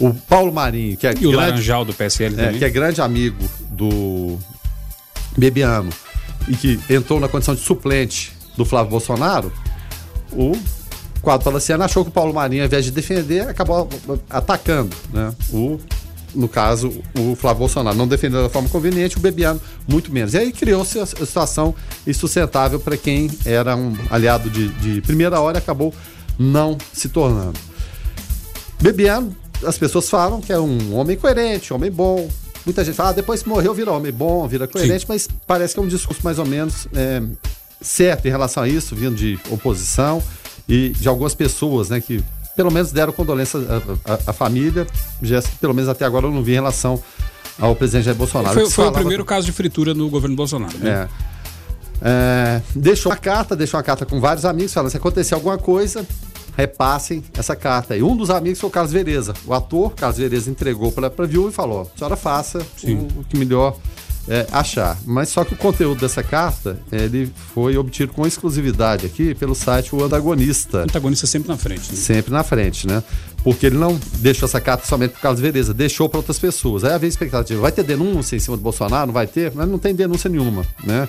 o 0.00 0.12
Paulo 0.12 0.52
Marinho, 0.52 0.96
que 0.96 1.06
é, 1.06 1.10
E 1.10 1.26
o 1.26 1.32
grande, 1.32 1.36
Laranjal 1.36 1.84
do 1.84 1.92
PSL 1.92 2.40
é, 2.40 2.52
que 2.52 2.64
é 2.64 2.70
grande 2.70 3.00
amigo 3.00 3.44
do 3.70 4.38
Bebiano 5.36 5.90
e 6.48 6.56
que 6.56 6.80
entrou 6.90 7.20
na 7.20 7.28
condição 7.28 7.54
de 7.54 7.60
suplente 7.60 8.32
do 8.56 8.64
Flávio 8.64 8.90
Bolsonaro, 8.90 9.52
o 10.32 10.56
quadro 11.20 11.44
palaciano 11.44 11.84
achou 11.84 12.04
que 12.04 12.10
o 12.10 12.12
Paulo 12.12 12.34
Marinho, 12.34 12.62
ao 12.62 12.66
invés 12.66 12.84
de 12.84 12.90
defender, 12.90 13.48
acabou 13.48 13.88
atacando, 14.28 14.94
né? 15.12 15.32
O, 15.52 15.78
no 16.34 16.48
caso, 16.48 16.88
o 17.16 17.36
Flávio 17.36 17.60
Bolsonaro 17.60 17.96
não 17.96 18.08
defendeu 18.08 18.42
da 18.42 18.48
forma 18.48 18.68
conveniente, 18.68 19.16
o 19.16 19.20
Bebiano 19.20 19.60
muito 19.86 20.12
menos. 20.12 20.34
E 20.34 20.38
aí 20.38 20.52
criou-se 20.52 20.98
a 20.98 21.06
situação 21.06 21.74
insustentável 22.06 22.80
para 22.80 22.96
quem 22.96 23.30
era 23.44 23.76
um 23.76 23.94
aliado 24.10 24.50
de, 24.50 24.68
de 24.68 25.00
primeira 25.02 25.40
hora 25.40 25.58
e 25.58 25.60
acabou 25.60 25.94
não 26.38 26.76
se 26.92 27.08
tornando. 27.08 27.58
Bebiano, 28.80 29.36
as 29.64 29.78
pessoas 29.78 30.08
falam 30.08 30.40
que 30.40 30.52
é 30.52 30.58
um 30.58 30.94
homem 30.94 31.16
coerente, 31.16 31.72
um 31.72 31.76
homem 31.76 31.90
bom. 31.90 32.28
Muita 32.64 32.84
gente 32.84 32.94
fala, 32.94 33.10
ah, 33.10 33.12
depois 33.12 33.42
que 33.42 33.48
morreu 33.48 33.74
vira 33.74 33.90
homem 33.90 34.12
bom, 34.12 34.46
vira 34.46 34.68
coerente, 34.68 35.04
mas 35.08 35.28
parece 35.46 35.74
que 35.74 35.80
é 35.80 35.82
um 35.82 35.88
discurso 35.88 36.20
mais 36.22 36.38
ou 36.38 36.46
menos 36.46 36.86
é, 36.94 37.20
certo 37.80 38.26
em 38.26 38.30
relação 38.30 38.62
a 38.62 38.68
isso, 38.68 38.94
vindo 38.94 39.16
de 39.16 39.38
oposição 39.50 40.22
e 40.68 40.90
de 40.90 41.08
algumas 41.08 41.34
pessoas, 41.34 41.88
né, 41.88 42.00
que 42.00 42.22
pelo 42.54 42.70
menos 42.70 42.92
deram 42.92 43.12
condolência 43.12 43.58
à, 44.26 44.32
família, 44.32 44.86
já, 45.20 45.42
pelo 45.60 45.74
menos 45.74 45.88
até 45.88 46.04
agora 46.04 46.26
eu 46.26 46.30
não 46.30 46.42
vi 46.42 46.52
em 46.52 46.56
relação 46.56 47.02
ao 47.58 47.74
presidente 47.74 48.04
Jair 48.04 48.16
Bolsonaro. 48.16 48.54
Foi, 48.54 48.66
se 48.66 48.72
foi 48.72 48.86
o 48.86 48.92
primeiro 48.92 49.24
caso 49.24 49.46
de 49.46 49.52
fritura 49.52 49.94
no 49.94 50.08
governo 50.08 50.36
Bolsonaro. 50.36 50.76
Né? 50.78 50.90
é. 50.90 51.32
É, 52.04 52.60
deixou 52.74 53.12
uma 53.12 53.18
carta, 53.18 53.54
deixou 53.54 53.78
uma 53.78 53.84
carta 53.84 54.04
com 54.04 54.20
vários 54.20 54.44
amigos, 54.44 54.72
falando: 54.72 54.90
se 54.90 54.96
acontecer 54.96 55.34
alguma 55.34 55.56
coisa, 55.56 56.04
repassem 56.56 57.22
essa 57.34 57.56
carta. 57.56 57.96
E 57.96 58.02
um 58.02 58.16
dos 58.16 58.30
amigos 58.30 58.60
foi 58.60 58.68
o 58.68 58.72
Carlos 58.72 58.92
Vereza. 58.92 59.34
O 59.46 59.54
ator, 59.54 59.94
Carlos 59.94 60.18
Vereza, 60.18 60.50
entregou 60.50 60.92
para 60.92 61.06
a 61.06 61.26
viúva 61.26 61.50
e 61.50 61.52
falou: 61.52 61.90
a 61.94 61.98
senhora 61.98 62.16
faça 62.16 62.58
o, 62.58 63.20
o 63.20 63.24
que 63.28 63.36
melhor 63.36 63.76
é, 64.28 64.46
achar. 64.52 64.96
Mas 65.04 65.30
só 65.30 65.44
que 65.44 65.54
o 65.54 65.56
conteúdo 65.56 66.00
dessa 66.00 66.22
carta 66.22 66.78
ele 66.90 67.32
foi 67.54 67.76
obtido 67.76 68.12
com 68.12 68.26
exclusividade 68.26 69.06
aqui 69.06 69.34
pelo 69.34 69.54
site 69.54 69.94
O 69.94 70.04
Antagonista 70.04 70.78
O 70.78 70.82
antagonista 70.82 71.26
sempre 71.26 71.48
na 71.48 71.56
frente. 71.56 71.90
né? 71.90 71.96
sempre 71.96 72.32
na 72.32 72.44
frente, 72.44 72.86
né? 72.86 73.02
Porque 73.42 73.66
ele 73.66 73.76
não 73.76 73.98
deixou 74.18 74.46
essa 74.46 74.60
carta 74.60 74.86
somente 74.86 75.12
para 75.12 75.20
Carlos 75.20 75.40
Vereza, 75.40 75.74
deixou 75.74 76.08
para 76.08 76.18
outras 76.18 76.38
pessoas. 76.38 76.84
Aí 76.84 76.92
havia 76.92 77.08
expectativa, 77.08 77.60
vai 77.60 77.72
ter 77.72 77.82
denúncia 77.82 78.36
em 78.36 78.38
cima 78.38 78.56
do 78.56 78.62
Bolsonaro? 78.62 79.06
Não 79.06 79.14
vai 79.14 79.26
ter? 79.26 79.50
Mas 79.54 79.68
não 79.68 79.78
tem 79.78 79.94
denúncia 79.94 80.30
nenhuma, 80.30 80.64
né? 80.84 81.08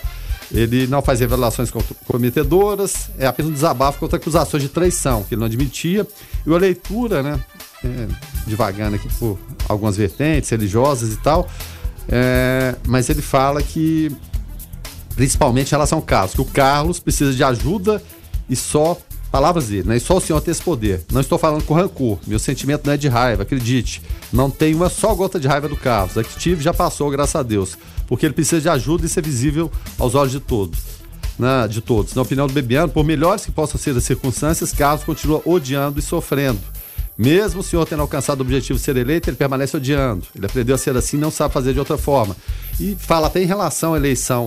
Ele 0.52 0.88
não 0.88 1.02
faz 1.02 1.20
revelações 1.20 1.72
comprometedoras, 1.72 3.10
é 3.18 3.26
apenas 3.26 3.52
um 3.52 3.54
desabafo 3.54 4.00
contra 4.00 4.18
acusações 4.18 4.64
de 4.64 4.70
traição, 4.70 5.24
que 5.24 5.34
ele 5.34 5.40
não 5.40 5.48
admitia. 5.48 6.08
E 6.46 6.54
a 6.54 6.58
leitura, 6.58 7.24
né? 7.24 7.40
É, 7.84 8.08
aqui 8.96 9.10
por 9.20 9.38
algumas 9.68 9.98
vertentes 9.98 10.50
religiosas 10.50 11.12
e 11.14 11.18
tal, 11.18 11.50
é, 12.08 12.76
mas 12.88 13.10
ele 13.10 13.22
fala 13.22 13.62
que 13.62 14.10
principalmente 15.16 15.68
em 15.68 15.72
relação 15.72 16.00
ao 16.00 16.02
Carlos, 16.02 16.34
que 16.34 16.42
o 16.42 16.46
Carlos 16.46 17.00
precisa 17.00 17.34
de 17.34 17.44
ajuda 17.44 18.02
e 18.50 18.56
só, 18.56 18.98
palavras 19.32 19.68
dele, 19.68 19.88
né? 19.88 19.98
E 19.98 20.00
só 20.00 20.18
o 20.18 20.22
senhor 20.22 20.42
tem 20.42 20.52
esse 20.52 20.62
poder. 20.62 21.04
Não 21.12 21.22
estou 21.22 21.38
falando 21.38 21.64
com 21.64 21.74
rancor, 21.74 22.20
meu 22.28 22.40
sentimento 22.40 22.86
não 22.86 22.94
é 22.94 22.98
de 22.98 23.08
raiva, 23.08 23.44
acredite. 23.44 24.02
Não 24.32 24.50
tem 24.50 24.74
uma 24.76 24.90
só 24.90 25.14
gota 25.14 25.40
de 25.40 25.48
raiva 25.48 25.68
do 25.68 25.78
Carlos. 25.78 26.18
A 26.18 26.24
que 26.24 26.38
tive 26.38 26.64
já 26.64 26.74
passou, 26.74 27.10
graças 27.10 27.36
a 27.36 27.44
Deus. 27.44 27.78
Porque 28.14 28.28
ele 28.28 28.34
precisa 28.36 28.62
de 28.62 28.70
ajuda 28.70 29.08
e 29.08 29.10
ser 29.10 29.24
visível 29.24 29.72
aos 29.98 30.14
olhos 30.14 30.32
de 30.32 30.40
todos. 30.40 30.78
Né? 31.40 31.68
De 31.68 31.82
todos. 31.82 32.14
Na 32.14 32.22
opinião 32.22 32.46
do 32.46 32.54
Bebiano, 32.54 32.94
por 32.94 33.04
melhores 33.04 33.44
que 33.44 33.52
possam 33.52 33.82
ser 33.82 33.98
as 33.98 34.04
circunstâncias, 34.04 34.72
Carlos 34.72 35.04
continua 35.04 35.42
odiando 35.44 35.98
e 35.98 36.02
sofrendo. 36.04 36.60
Mesmo 37.18 37.62
o 37.62 37.64
senhor 37.64 37.88
tendo 37.88 38.04
alcançado 38.04 38.38
o 38.38 38.44
objetivo 38.44 38.78
de 38.78 38.86
ser 38.86 38.98
eleito, 38.98 39.32
ele 39.32 39.36
permanece 39.36 39.76
odiando. 39.76 40.28
Ele 40.36 40.46
aprendeu 40.46 40.76
a 40.76 40.78
ser 40.78 40.96
assim, 40.96 41.18
não 41.18 41.32
sabe 41.32 41.56
fazer 41.56 41.74
de 41.74 41.80
outra 41.80 41.98
forma. 41.98 42.38
E 42.80 42.96
fala 43.00 43.26
até 43.26 43.42
em 43.42 43.48
relação 43.48 43.96
à 43.96 43.98
eleição 43.98 44.46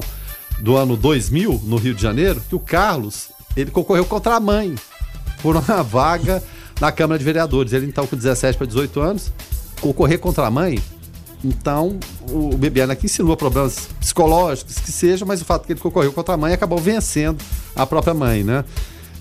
do 0.61 0.77
ano 0.77 0.97
2000, 0.97 1.63
no 1.65 1.77
Rio 1.77 1.93
de 1.93 2.01
Janeiro, 2.01 2.41
que 2.49 2.55
o 2.55 2.61
Carlos, 2.61 3.31
ele 3.57 3.73
concorreu 3.73 4.05
contra 4.05 4.37
a 4.37 4.39
mãe 4.39 4.77
por 5.43 5.57
uma 5.57 5.83
vaga 5.83 6.41
na 6.81 6.93
Câmara 6.93 7.19
de 7.19 7.25
Vereadores. 7.25 7.73
Ele 7.73 7.87
então 7.87 8.07
com 8.07 8.15
17 8.15 8.57
para 8.57 8.67
18 8.69 9.01
anos, 9.01 9.33
concorrer 9.81 10.21
contra 10.21 10.47
a 10.47 10.51
mãe. 10.53 10.79
Então, 11.47 11.97
o 12.29 12.57
Bebiano 12.57 12.93
aqui 12.93 13.07
insinua 13.07 13.37
problemas 13.37 13.89
psicológicos, 14.01 14.81
que 14.81 14.91
seja, 14.91 15.25
mas 15.25 15.41
o 15.41 15.45
fato 15.45 15.65
que 15.65 15.73
ele 15.73 15.81
concorreu 15.81 16.13
contra 16.13 16.35
a 16.35 16.37
mãe 16.37 16.53
acabou 16.53 16.79
vencendo 16.79 17.39
a 17.75 17.87
própria 17.87 18.13
mãe, 18.13 18.43
né? 18.43 18.65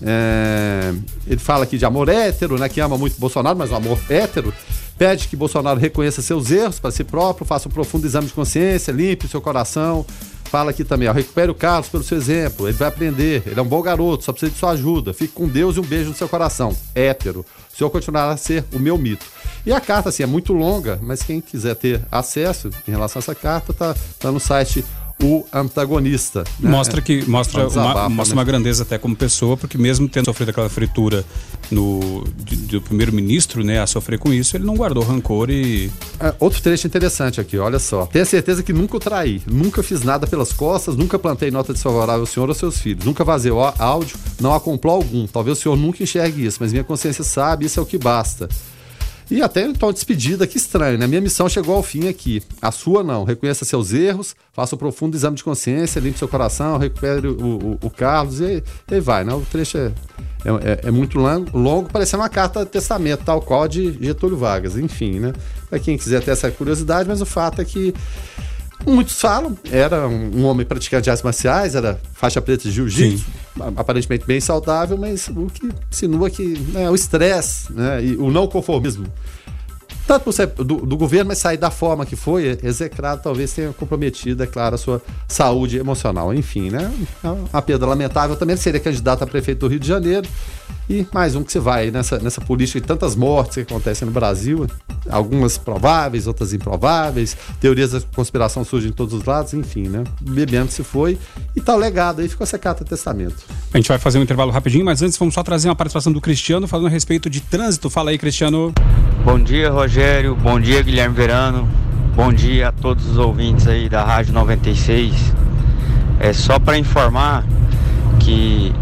É, 0.02 0.92
ele 1.26 1.38
fala 1.38 1.62
aqui 1.62 1.78
de 1.78 1.84
amor 1.84 2.08
hétero, 2.08 2.58
né? 2.58 2.68
Que 2.68 2.80
ama 2.80 2.98
muito 2.98 3.18
Bolsonaro, 3.20 3.56
mas 3.56 3.70
um 3.70 3.76
amor 3.76 3.98
hétero. 4.10 4.52
Pede 4.98 5.28
que 5.28 5.36
Bolsonaro 5.36 5.78
reconheça 5.78 6.20
seus 6.20 6.50
erros 6.50 6.80
para 6.80 6.90
si 6.90 7.04
próprio, 7.04 7.46
faça 7.46 7.68
um 7.68 7.70
profundo 7.70 8.04
exame 8.06 8.26
de 8.26 8.32
consciência, 8.32 8.90
limpe 8.90 9.26
o 9.26 9.28
seu 9.28 9.40
coração. 9.40 10.04
Fala 10.46 10.70
aqui 10.70 10.84
também, 10.84 11.08
ó, 11.08 11.12
recupere 11.12 11.50
o 11.50 11.54
Carlos 11.54 11.88
pelo 11.88 12.02
seu 12.02 12.16
exemplo, 12.16 12.68
ele 12.68 12.76
vai 12.76 12.88
aprender, 12.88 13.42
ele 13.46 13.58
é 13.58 13.62
um 13.62 13.66
bom 13.66 13.82
garoto, 13.82 14.24
só 14.24 14.32
precisa 14.32 14.52
de 14.52 14.58
sua 14.58 14.70
ajuda. 14.70 15.12
Fique 15.12 15.32
com 15.32 15.48
Deus 15.48 15.76
e 15.76 15.80
um 15.80 15.82
beijo 15.82 16.10
no 16.10 16.16
seu 16.16 16.28
coração. 16.28 16.74
Hétero. 16.94 17.44
O 17.72 17.76
senhor 17.76 17.90
continuará 17.90 18.32
a 18.32 18.36
ser 18.36 18.64
o 18.72 18.78
meu 18.78 18.96
mito. 18.96 19.26
E 19.66 19.72
a 19.72 19.80
carta, 19.80 20.08
assim, 20.10 20.22
é 20.22 20.26
muito 20.26 20.52
longa, 20.52 20.98
mas 21.02 21.22
quem 21.22 21.40
quiser 21.40 21.74
ter 21.74 22.00
acesso 22.10 22.70
em 22.86 22.90
relação 22.92 23.18
a 23.18 23.22
essa 23.22 23.34
carta, 23.34 23.72
tá, 23.72 23.94
tá 24.18 24.30
no 24.30 24.38
site 24.40 24.84
O 25.22 25.44
Antagonista. 25.50 26.44
né? 26.60 26.70
Mostra 26.70 27.00
que 27.00 27.24
mostra, 27.28 27.66
um 27.66 27.70
uma, 27.70 28.08
mostra 28.08 28.34
né? 28.34 28.38
uma 28.38 28.44
grandeza 28.44 28.82
até 28.82 28.98
como 28.98 29.16
pessoa, 29.16 29.56
porque 29.56 29.78
mesmo 29.78 30.06
tendo 30.08 30.26
sofrido 30.26 30.50
aquela 30.50 30.68
fritura 30.68 31.24
no, 31.70 32.22
de- 32.36 32.56
do 32.56 32.82
primeiro-ministro, 32.82 33.64
né, 33.64 33.80
a 33.80 33.86
sofrer 33.86 34.18
com 34.18 34.30
isso, 34.32 34.56
ele 34.56 34.64
não 34.64 34.74
guardou 34.76 35.02
rancor 35.02 35.48
e 35.50 35.90
É, 36.20 36.34
outro 36.38 36.60
trecho 36.60 36.86
interessante 36.86 37.40
aqui, 37.40 37.56
olha 37.58 37.78
só. 37.78 38.04
Tenho 38.06 38.26
certeza 38.26 38.62
que 38.62 38.72
nunca 38.74 38.96
o 38.98 39.00
traí, 39.00 39.40
nunca 39.46 39.82
fiz 39.82 40.02
nada 40.02 40.26
pelas 40.26 40.52
costas, 40.52 40.96
nunca 40.96 41.18
plantei 41.18 41.50
nota 41.50 41.72
desfavorável 41.72 42.20
ao 42.20 42.26
senhor 42.26 42.48
ou 42.50 42.54
seus 42.54 42.78
filhos, 42.78 43.04
nunca 43.04 43.24
vazei 43.24 43.50
áudio, 43.78 44.18
não 44.38 44.54
há 44.54 44.60
complô 44.60 44.92
algum. 44.92 45.26
Talvez 45.26 45.58
o 45.58 45.60
senhor 45.62 45.76
nunca 45.76 46.02
enxergue 46.02 46.44
isso, 46.44 46.58
mas 46.60 46.72
minha 46.72 46.84
consciência 46.84 47.24
sabe, 47.24 47.64
isso 47.66 47.80
é 47.80 47.82
o 47.82 47.86
que 47.86 47.96
basta. 47.98 48.48
E 49.30 49.42
até 49.42 49.62
então, 49.62 49.92
despedida, 49.92 50.46
que 50.46 50.56
estranho, 50.56 50.98
né? 50.98 51.06
Minha 51.06 51.20
missão 51.20 51.48
chegou 51.48 51.74
ao 51.74 51.82
fim 51.82 52.08
aqui. 52.08 52.42
A 52.62 52.70
sua 52.70 53.02
não. 53.02 53.24
Reconheça 53.24 53.64
seus 53.64 53.92
erros, 53.92 54.36
faça 54.52 54.76
um 54.76 54.78
profundo 54.78 55.16
exame 55.16 55.36
de 55.36 55.42
consciência, 55.42 55.98
limpe 55.98 56.18
seu 56.18 56.28
coração, 56.28 56.78
recupere 56.78 57.26
o, 57.26 57.34
o, 57.34 57.78
o 57.82 57.90
Carlos 57.90 58.40
e, 58.40 58.62
e 58.90 59.00
vai, 59.00 59.24
né? 59.24 59.34
O 59.34 59.40
trecho 59.40 59.78
é, 59.78 59.92
é, 60.44 60.80
é, 60.84 60.90
muito 60.92 61.18
longo, 61.18 61.58
longo, 61.58 61.90
parecendo 61.90 62.22
uma 62.22 62.28
carta 62.28 62.64
de 62.64 62.70
testamento, 62.70 63.24
tal 63.24 63.42
qual 63.42 63.66
de 63.66 63.98
Getúlio 64.00 64.36
Vargas. 64.36 64.76
Enfim, 64.76 65.18
né? 65.18 65.32
Para 65.68 65.80
quem 65.80 65.98
quiser 65.98 66.22
ter 66.22 66.30
essa 66.30 66.48
curiosidade, 66.50 67.08
mas 67.08 67.20
o 67.20 67.26
fato 67.26 67.60
é 67.60 67.64
que 67.64 67.92
Muitos 68.84 69.20
falam, 69.20 69.56
era 69.70 70.06
um, 70.06 70.44
homem 70.44 70.64
praticante 70.64 71.04
de 71.04 71.10
artes 71.10 71.22
marciais, 71.22 71.74
era 71.74 72.00
faixa 72.12 72.40
preta 72.40 72.64
de 72.64 72.70
jiu-jitsu, 72.70 73.26
aparentemente 73.76 74.24
bem 74.26 74.40
saudável, 74.40 74.96
mas 74.96 75.28
o 75.28 75.46
que 75.46 75.68
insinua 75.90 76.30
que 76.30 76.58
né, 76.72 76.88
o 76.88 76.94
estresse 76.94 77.72
né, 77.72 78.04
e 78.04 78.16
o 78.16 78.30
não 78.30 78.46
conformismo 78.46 79.06
tanto 80.06 80.22
por 80.22 80.64
do, 80.64 80.86
do, 80.86 80.96
governo, 80.96 81.28
mas 81.28 81.38
sair 81.38 81.56
da 81.56 81.70
forma 81.70 82.06
que 82.06 82.14
foi 82.14 82.56
execrado, 82.62 83.22
talvez 83.22 83.52
tenha 83.52 83.72
comprometido, 83.72 84.42
é 84.42 84.46
claro, 84.46 84.76
a 84.76 84.78
sua 84.78 85.02
saúde 85.26 85.78
emocional. 85.78 86.32
Enfim, 86.32 86.70
né? 86.70 86.92
É 87.24 87.28
uma 87.28 87.60
perda 87.60 87.86
lamentável. 87.86 88.36
Também 88.36 88.56
seria 88.56 88.78
candidato 88.78 89.24
a 89.24 89.26
prefeito 89.26 89.60
do 89.60 89.68
Rio 89.68 89.80
de 89.80 89.88
Janeiro. 89.88 90.28
E 90.88 91.06
mais 91.12 91.34
um 91.34 91.42
que 91.42 91.50
se 91.50 91.58
vai 91.58 91.90
nessa, 91.90 92.18
nessa 92.18 92.40
política 92.40 92.80
de 92.80 92.86
tantas 92.86 93.16
mortes 93.16 93.56
que 93.56 93.60
acontecem 93.62 94.06
no 94.06 94.12
Brasil, 94.12 94.66
algumas 95.10 95.58
prováveis, 95.58 96.28
outras 96.28 96.52
improváveis, 96.52 97.36
teorias 97.60 97.90
da 97.90 98.00
conspiração 98.14 98.64
surgem 98.64 98.90
de 98.90 98.96
todos 98.96 99.12
os 99.12 99.24
lados, 99.24 99.52
enfim, 99.52 99.88
né? 99.88 100.04
Bebendo 100.20 100.70
se 100.70 100.84
foi 100.84 101.18
e 101.56 101.60
tal 101.60 101.76
legado 101.76 102.20
aí 102.20 102.28
ficou 102.28 102.44
essa 102.44 102.58
carta 102.58 102.84
de 102.84 102.90
testamento. 102.90 103.36
A 103.74 103.76
gente 103.76 103.88
vai 103.88 103.98
fazer 103.98 104.18
um 104.18 104.22
intervalo 104.22 104.52
rapidinho, 104.52 104.84
mas 104.84 105.02
antes 105.02 105.18
vamos 105.18 105.34
só 105.34 105.42
trazer 105.42 105.68
uma 105.68 105.74
participação 105.74 106.12
do 106.12 106.20
Cristiano 106.20 106.68
falando 106.68 106.86
a 106.86 106.90
respeito 106.90 107.28
de 107.28 107.40
trânsito. 107.40 107.90
Fala 107.90 108.10
aí, 108.10 108.18
Cristiano. 108.18 108.72
Bom 109.24 109.40
dia, 109.40 109.70
Rogério. 109.70 110.36
Bom 110.36 110.60
dia, 110.60 110.82
Guilherme 110.82 111.16
Verano. 111.16 111.68
Bom 112.14 112.32
dia 112.32 112.68
a 112.68 112.72
todos 112.72 113.04
os 113.06 113.18
ouvintes 113.18 113.66
aí 113.66 113.88
da 113.88 114.04
Rádio 114.04 114.32
96. 114.32 115.12
É 116.20 116.32
só 116.32 116.58
para 116.58 116.78
informar 116.78 117.44
que 118.20 118.72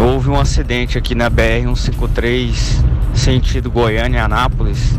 houve 0.00 0.30
um 0.30 0.38
acidente 0.38 0.96
aqui 0.96 1.14
na 1.14 1.28
BR 1.28 1.64
153, 1.64 2.84
sentido 3.14 3.70
Goiânia 3.70 4.24
Anápolis, 4.24 4.98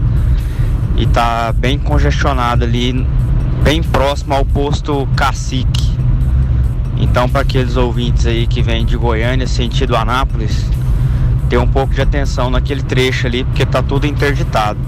e 0.95 1.07
tá 1.07 1.51
bem 1.53 1.79
congestionado 1.79 2.63
ali, 2.63 3.05
bem 3.63 3.81
próximo 3.81 4.33
ao 4.33 4.45
posto 4.45 5.07
Cacique. 5.15 5.93
Então, 6.97 7.27
para 7.27 7.41
aqueles 7.41 7.75
ouvintes 7.75 8.25
aí 8.25 8.45
que 8.45 8.61
vêm 8.61 8.85
de 8.85 8.95
Goiânia, 8.95 9.47
sentido 9.47 9.95
Anápolis, 9.95 10.65
ter 11.49 11.57
um 11.57 11.67
pouco 11.67 11.93
de 11.93 12.01
atenção 12.01 12.49
naquele 12.49 12.83
trecho 12.83 13.27
ali, 13.27 13.43
porque 13.43 13.65
tá 13.65 13.81
tudo 13.81 14.05
interditado. 14.05 14.79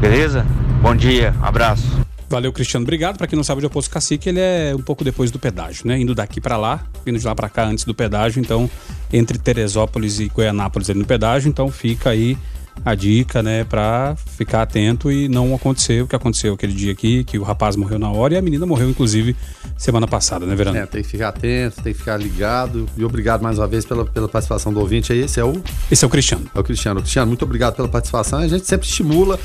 Beleza? 0.00 0.46
Bom 0.80 0.94
dia, 0.94 1.34
abraço. 1.42 2.05
Valeu, 2.28 2.52
Cristiano. 2.52 2.84
Obrigado. 2.84 3.16
Para 3.16 3.26
quem 3.26 3.36
não 3.36 3.44
sabe, 3.44 3.64
o 3.64 3.70
Poço 3.70 3.88
Cacique 3.88 4.28
ele 4.28 4.40
é 4.40 4.74
um 4.74 4.82
pouco 4.82 5.04
depois 5.04 5.30
do 5.30 5.38
pedágio, 5.38 5.86
né? 5.86 5.98
Indo 5.98 6.14
daqui 6.14 6.40
para 6.40 6.56
lá, 6.56 6.84
vindo 7.04 7.18
de 7.18 7.24
lá 7.24 7.34
para 7.34 7.48
cá 7.48 7.64
antes 7.64 7.84
do 7.84 7.94
pedágio. 7.94 8.40
Então, 8.40 8.68
entre 9.12 9.38
Teresópolis 9.38 10.18
e 10.18 10.28
Goianápolis 10.28 10.90
ali 10.90 10.98
no 10.98 11.06
pedágio. 11.06 11.48
Então, 11.48 11.70
fica 11.70 12.10
aí 12.10 12.36
a 12.84 12.94
dica, 12.94 13.42
né, 13.42 13.64
para 13.64 14.16
ficar 14.16 14.62
atento 14.62 15.10
e 15.10 15.28
não 15.28 15.54
acontecer 15.54 16.02
o 16.02 16.06
que 16.06 16.14
aconteceu 16.14 16.54
aquele 16.54 16.72
dia 16.72 16.92
aqui, 16.92 17.24
que 17.24 17.38
o 17.38 17.42
rapaz 17.42 17.74
morreu 17.74 17.98
na 17.98 18.10
hora 18.10 18.34
e 18.34 18.36
a 18.36 18.42
menina 18.42 18.66
morreu, 18.66 18.90
inclusive, 18.90 19.34
semana 19.76 20.06
passada, 20.06 20.46
né, 20.46 20.54
Verano? 20.54 20.76
É, 20.76 20.86
tem 20.86 21.02
que 21.02 21.08
ficar 21.08 21.28
atento, 21.28 21.82
tem 21.82 21.92
que 21.92 21.98
ficar 21.98 22.16
ligado. 22.16 22.88
E 22.96 23.04
obrigado 23.04 23.42
mais 23.42 23.58
uma 23.58 23.66
vez 23.66 23.84
pela, 23.84 24.04
pela 24.04 24.28
participação 24.28 24.72
do 24.72 24.80
ouvinte 24.80 25.12
aí. 25.12 25.20
Esse 25.20 25.40
é 25.40 25.44
o. 25.44 25.60
Esse 25.90 26.04
é 26.04 26.06
o 26.06 26.10
Cristiano. 26.10 26.46
É 26.54 26.60
o 26.60 26.64
Cristiano. 26.64 27.00
Cristiano, 27.00 27.28
muito 27.28 27.44
obrigado 27.44 27.74
pela 27.74 27.88
participação. 27.88 28.40
A 28.40 28.48
gente 28.48 28.66
sempre 28.66 28.86
estimula. 28.86 29.38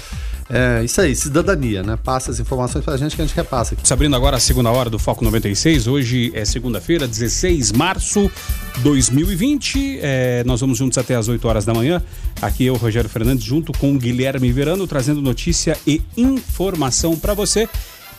É 0.53 0.83
isso 0.83 0.99
aí, 0.99 1.15
cidadania, 1.15 1.81
né? 1.81 1.97
Passa 2.03 2.29
as 2.29 2.37
informações 2.37 2.83
pra 2.83 2.97
gente 2.97 3.15
que 3.15 3.21
a 3.21 3.25
gente 3.25 3.33
repassa 3.33 3.73
aqui. 3.73 3.93
Abrindo 3.93 4.17
agora 4.17 4.35
a 4.35 4.39
segunda 4.39 4.69
hora 4.69 4.89
do 4.89 4.99
Foco 4.99 5.23
96, 5.23 5.87
hoje 5.87 6.29
é 6.35 6.43
segunda-feira, 6.43 7.07
16 7.07 7.71
de 7.71 7.77
março 7.77 8.29
de 8.75 8.81
2020. 8.81 9.99
É, 10.01 10.43
nós 10.45 10.59
vamos 10.59 10.77
juntos 10.77 10.97
até 10.97 11.15
as 11.15 11.29
8 11.29 11.47
horas 11.47 11.63
da 11.63 11.73
manhã. 11.73 12.03
Aqui 12.41 12.65
eu, 12.65 12.75
Rogério 12.75 13.09
Fernandes, 13.09 13.45
junto 13.45 13.71
com 13.71 13.97
Guilherme 13.97 14.51
Verano, 14.51 14.85
trazendo 14.85 15.21
notícia 15.21 15.77
e 15.87 16.01
informação 16.17 17.17
para 17.17 17.33
você. 17.33 17.69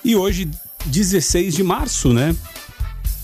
E 0.03 0.16
hoje, 0.16 0.49
16 0.87 1.55
de 1.55 1.62
março, 1.62 2.14
né? 2.14 2.35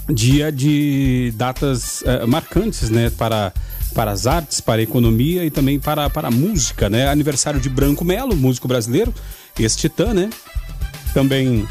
Dia 0.07 0.53
de 0.53 1.33
datas 1.35 2.03
uh, 2.03 2.29
marcantes, 2.29 2.91
né? 2.91 3.09
Para 3.09 3.55
para 3.95 4.11
as 4.11 4.27
artes, 4.27 4.61
para 4.61 4.81
a 4.81 4.83
economia 4.83 5.45
e 5.45 5.51
também 5.51 5.79
para, 5.79 6.09
para 6.09 6.29
a 6.29 6.31
música, 6.31 6.89
né? 6.89 7.09
Aniversário 7.09 7.61
de 7.61 7.69
Branco 7.69 8.05
Melo, 8.05 8.37
músico 8.37 8.69
brasileiro, 8.69 9.13
esse 9.59 9.77
titã, 9.77 10.15
né? 10.15 10.31
Também 11.13 11.67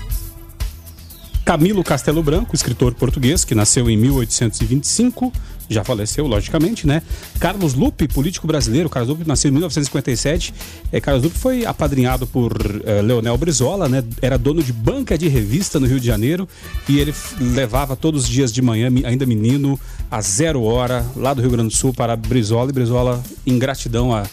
Camilo 1.45 1.81
Castelo 1.83 2.21
Branco, 2.21 2.53
escritor 2.53 2.93
português, 2.93 3.45
que 3.45 3.55
nasceu 3.55 3.89
em 3.89 3.95
1825, 3.95 5.31
já 5.69 5.83
faleceu, 5.83 6.25
logicamente, 6.27 6.87
né? 6.87 7.01
Carlos 7.39 7.73
Lupe, 7.73 8.07
político 8.07 8.47
brasileiro. 8.47 8.89
Carlos 8.89 9.09
Lupe 9.09 9.27
nasceu 9.27 9.49
em 9.49 9.51
1957. 9.51 10.53
É, 10.91 10.99
Carlos 10.99 11.23
Lupe 11.23 11.37
foi 11.37 11.65
apadrinhado 11.65 12.25
por 12.25 12.53
é, 12.85 13.01
Leonel 13.01 13.37
Brizola, 13.37 13.89
né? 13.89 14.03
Era 14.21 14.37
dono 14.37 14.63
de 14.63 14.71
banca 14.71 15.17
de 15.17 15.27
revista 15.27 15.79
no 15.79 15.85
Rio 15.85 15.99
de 15.99 16.07
Janeiro 16.07 16.47
e 16.87 16.99
ele 16.99 17.13
levava 17.39 17.95
todos 17.95 18.23
os 18.23 18.29
dias 18.29 18.51
de 18.53 18.61
manhã, 18.61 18.89
ainda 19.05 19.25
menino, 19.25 19.79
a 20.09 20.21
zero 20.21 20.63
hora, 20.63 21.05
lá 21.15 21.33
do 21.33 21.41
Rio 21.41 21.51
Grande 21.51 21.69
do 21.69 21.75
Sul 21.75 21.93
para 21.93 22.15
Brizola. 22.15 22.69
E 22.69 22.73
Brizola, 22.73 23.23
em 23.45 23.59
gratidão 23.59 24.13
a 24.13 24.23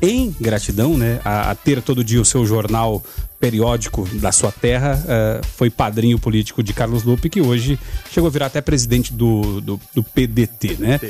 em 0.00 0.34
gratidão, 0.40 0.96
né, 0.96 1.20
a, 1.24 1.50
a, 1.50 1.54
ter 1.54 1.80
todo 1.80 2.04
dia 2.04 2.20
o 2.20 2.24
seu 2.24 2.44
jornal 2.44 3.02
periódico 3.38 4.08
da 4.14 4.32
sua 4.32 4.50
terra, 4.50 5.02
uh, 5.04 5.46
foi 5.46 5.70
padrinho 5.70 6.18
político 6.18 6.62
de 6.62 6.72
Carlos 6.72 7.02
Lupe, 7.02 7.28
que 7.28 7.40
hoje 7.40 7.78
chegou 8.10 8.28
a 8.28 8.30
virar 8.30 8.46
até 8.46 8.60
presidente 8.60 9.12
do, 9.12 9.60
do, 9.60 9.80
do 9.94 10.02
PDT, 10.02 10.76
né? 10.78 11.00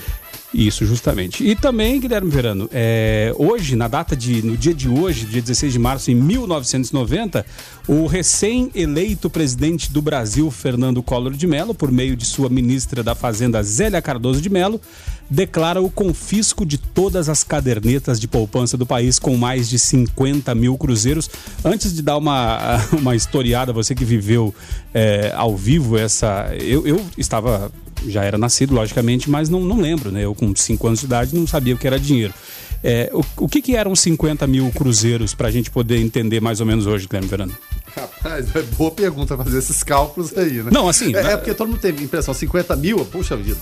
Isso, 0.56 0.86
justamente. 0.86 1.46
E 1.46 1.54
também, 1.54 2.00
Guilherme 2.00 2.30
Verano, 2.30 2.66
é, 2.72 3.30
hoje, 3.36 3.76
na 3.76 3.88
data 3.88 4.16
de. 4.16 4.40
no 4.42 4.56
dia 4.56 4.72
de 4.72 4.88
hoje, 4.88 5.26
dia 5.26 5.42
16 5.42 5.70
de 5.70 5.78
março, 5.78 6.10
em 6.10 6.14
1990, 6.14 7.44
o 7.86 8.06
recém-eleito 8.06 9.28
presidente 9.28 9.92
do 9.92 10.00
Brasil, 10.00 10.50
Fernando 10.50 11.02
Collor 11.02 11.34
de 11.34 11.46
Mello, 11.46 11.74
por 11.74 11.92
meio 11.92 12.16
de 12.16 12.24
sua 12.24 12.48
ministra 12.48 13.02
da 13.02 13.14
Fazenda, 13.14 13.62
Zélia 13.62 14.00
Cardoso 14.00 14.40
de 14.40 14.48
Mello, 14.48 14.80
declara 15.28 15.82
o 15.82 15.90
confisco 15.90 16.64
de 16.64 16.78
todas 16.78 17.28
as 17.28 17.44
cadernetas 17.44 18.18
de 18.18 18.26
poupança 18.26 18.78
do 18.78 18.86
país 18.86 19.18
com 19.18 19.36
mais 19.36 19.68
de 19.68 19.78
50 19.78 20.54
mil 20.54 20.78
cruzeiros. 20.78 21.28
Antes 21.62 21.94
de 21.94 22.00
dar 22.00 22.16
uma, 22.16 22.82
uma 22.98 23.14
historiada, 23.14 23.74
você 23.74 23.94
que 23.94 24.06
viveu 24.06 24.54
é, 24.94 25.34
ao 25.36 25.54
vivo 25.54 25.98
essa. 25.98 26.50
Eu, 26.58 26.86
eu 26.86 27.04
estava 27.18 27.70
já 28.06 28.24
era 28.24 28.36
nascido, 28.36 28.74
logicamente, 28.74 29.30
mas 29.30 29.48
não, 29.48 29.60
não 29.60 29.80
lembro, 29.80 30.10
né? 30.10 30.24
Eu 30.24 30.34
com 30.34 30.54
5 30.54 30.86
anos 30.86 31.00
de 31.00 31.06
idade 31.06 31.34
não 31.34 31.46
sabia 31.46 31.74
o 31.74 31.78
que 31.78 31.86
era 31.86 31.98
dinheiro. 31.98 32.34
É, 32.82 33.10
o, 33.12 33.24
o 33.44 33.48
que, 33.48 33.62
que 33.62 33.74
eram 33.74 33.96
50 33.96 34.46
mil 34.46 34.70
cruzeiros 34.70 35.34
para 35.34 35.48
a 35.48 35.50
gente 35.50 35.70
poder 35.70 35.98
entender 35.98 36.40
mais 36.40 36.60
ou 36.60 36.66
menos 36.66 36.86
hoje, 36.86 37.06
Guilherme 37.06 37.28
Verano? 37.28 37.56
Rapaz, 37.96 38.54
é 38.54 38.62
boa 38.62 38.90
pergunta 38.90 39.36
fazer 39.36 39.58
esses 39.58 39.82
cálculos 39.82 40.36
aí, 40.36 40.62
né? 40.62 40.70
Não, 40.70 40.88
assim. 40.88 41.14
É, 41.14 41.32
é 41.32 41.36
porque 41.36 41.54
todo 41.54 41.68
mundo 41.68 41.80
tem 41.80 41.90
impressão, 41.92 42.34
50 42.34 42.76
mil, 42.76 43.04
puxa 43.06 43.36
vida, 43.36 43.58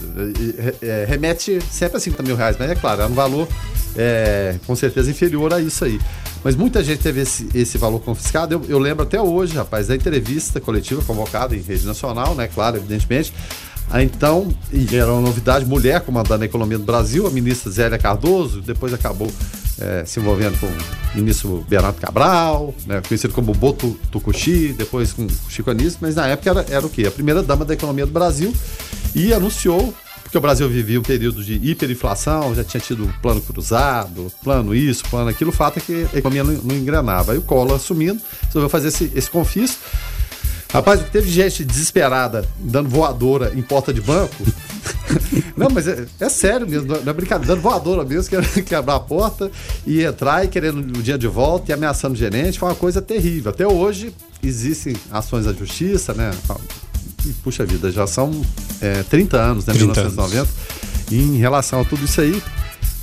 é, 0.82 1.06
remete 1.08 1.60
sempre 1.70 1.98
a 1.98 2.00
50 2.00 2.22
mil 2.22 2.36
reais, 2.36 2.56
mas 2.58 2.70
é 2.70 2.74
claro, 2.74 3.02
é 3.02 3.06
um 3.06 3.14
valor 3.14 3.46
é, 3.96 4.56
com 4.66 4.74
certeza 4.74 5.10
inferior 5.10 5.52
a 5.54 5.60
isso 5.60 5.84
aí. 5.84 6.00
Mas 6.42 6.56
muita 6.56 6.82
gente 6.84 7.00
teve 7.00 7.22
esse, 7.22 7.48
esse 7.54 7.78
valor 7.78 8.00
confiscado. 8.00 8.54
Eu, 8.54 8.64
eu 8.68 8.78
lembro 8.78 9.04
até 9.04 9.20
hoje, 9.20 9.54
rapaz, 9.54 9.86
da 9.86 9.94
entrevista 9.94 10.60
coletiva 10.60 11.00
convocada 11.02 11.56
em 11.56 11.60
rede 11.60 11.86
nacional, 11.86 12.34
né? 12.34 12.48
Claro, 12.52 12.76
evidentemente 12.76 13.32
então, 14.02 14.52
e 14.72 14.96
era 14.96 15.12
uma 15.12 15.20
novidade, 15.20 15.64
mulher 15.64 16.00
comandando 16.00 16.42
a 16.42 16.46
economia 16.46 16.78
do 16.78 16.84
Brasil, 16.84 17.26
a 17.26 17.30
ministra 17.30 17.70
Zélia 17.70 17.98
Cardoso, 17.98 18.60
depois 18.60 18.92
acabou 18.92 19.30
é, 19.78 20.04
se 20.04 20.20
envolvendo 20.20 20.58
com 20.58 20.66
o 20.66 21.16
ministro 21.16 21.64
Bernardo 21.68 22.00
Cabral, 22.00 22.74
né, 22.86 23.00
conhecido 23.06 23.32
como 23.34 23.52
Boto 23.52 23.98
Tucuxi, 24.10 24.74
depois 24.76 25.12
com 25.12 25.26
Chico 25.48 25.70
Anísio, 25.70 25.98
mas 26.00 26.14
na 26.14 26.26
época 26.26 26.50
era, 26.50 26.66
era 26.68 26.86
o 26.86 26.90
quê? 26.90 27.06
A 27.06 27.10
primeira 27.10 27.42
dama 27.42 27.64
da 27.64 27.74
economia 27.74 28.06
do 28.06 28.12
Brasil 28.12 28.52
e 29.14 29.32
anunciou 29.32 29.94
porque 30.34 30.38
o 30.38 30.40
Brasil 30.40 30.68
vivia 30.68 30.98
um 30.98 31.02
período 31.02 31.44
de 31.44 31.54
hiperinflação, 31.62 32.56
já 32.56 32.64
tinha 32.64 32.80
tido 32.80 33.08
plano 33.22 33.40
cruzado, 33.40 34.32
plano 34.42 34.74
isso, 34.74 35.04
plano 35.08 35.30
aquilo, 35.30 35.50
o 35.50 35.52
fato 35.52 35.78
é 35.78 35.80
que 35.80 36.06
a 36.12 36.18
economia 36.18 36.42
não, 36.42 36.54
não 36.54 36.74
engrenava. 36.74 37.30
Aí 37.30 37.38
o 37.38 37.42
Collor 37.42 37.76
assumindo, 37.76 38.20
resolveu 38.46 38.68
fazer 38.68 38.88
esse, 38.88 39.12
esse 39.14 39.30
confisco. 39.30 39.78
Rapaz, 40.74 41.00
teve 41.12 41.30
gente 41.30 41.64
desesperada 41.64 42.44
dando 42.58 42.88
voadora 42.88 43.52
em 43.54 43.62
porta 43.62 43.94
de 43.94 44.00
banco. 44.00 44.34
não, 45.56 45.70
mas 45.70 45.86
é, 45.86 46.04
é, 46.18 46.28
sério 46.28 46.68
mesmo, 46.68 46.88
não 46.88 47.10
é 47.10 47.12
brincadeira, 47.12 47.54
dando 47.54 47.62
voadora 47.62 48.04
mesmo, 48.04 48.26
querendo 48.28 48.64
quebrar 48.64 48.96
a 48.96 49.00
porta 49.00 49.52
e 49.86 50.02
entrar 50.02 50.44
e 50.44 50.48
querendo 50.48 50.80
o 50.98 51.00
dia 51.00 51.16
de 51.16 51.28
volta 51.28 51.70
e 51.70 51.72
ameaçando 51.72 52.14
o 52.14 52.16
gerente. 52.16 52.58
Foi 52.58 52.68
uma 52.68 52.74
coisa 52.74 53.00
terrível. 53.00 53.52
Até 53.52 53.64
hoje 53.64 54.12
existem 54.42 54.96
ações 55.12 55.44
da 55.44 55.52
justiça, 55.52 56.12
né? 56.12 56.32
E, 57.24 57.28
puxa 57.34 57.64
vida, 57.64 57.88
já 57.92 58.08
são 58.08 58.32
é, 58.80 59.04
30 59.04 59.36
anos, 59.36 59.66
né? 59.66 59.74
30 59.74 59.86
1990. 59.92 60.40
Anos. 60.40 60.50
Em 61.12 61.36
relação 61.36 61.82
a 61.82 61.84
tudo 61.84 62.04
isso 62.04 62.20
aí, 62.20 62.42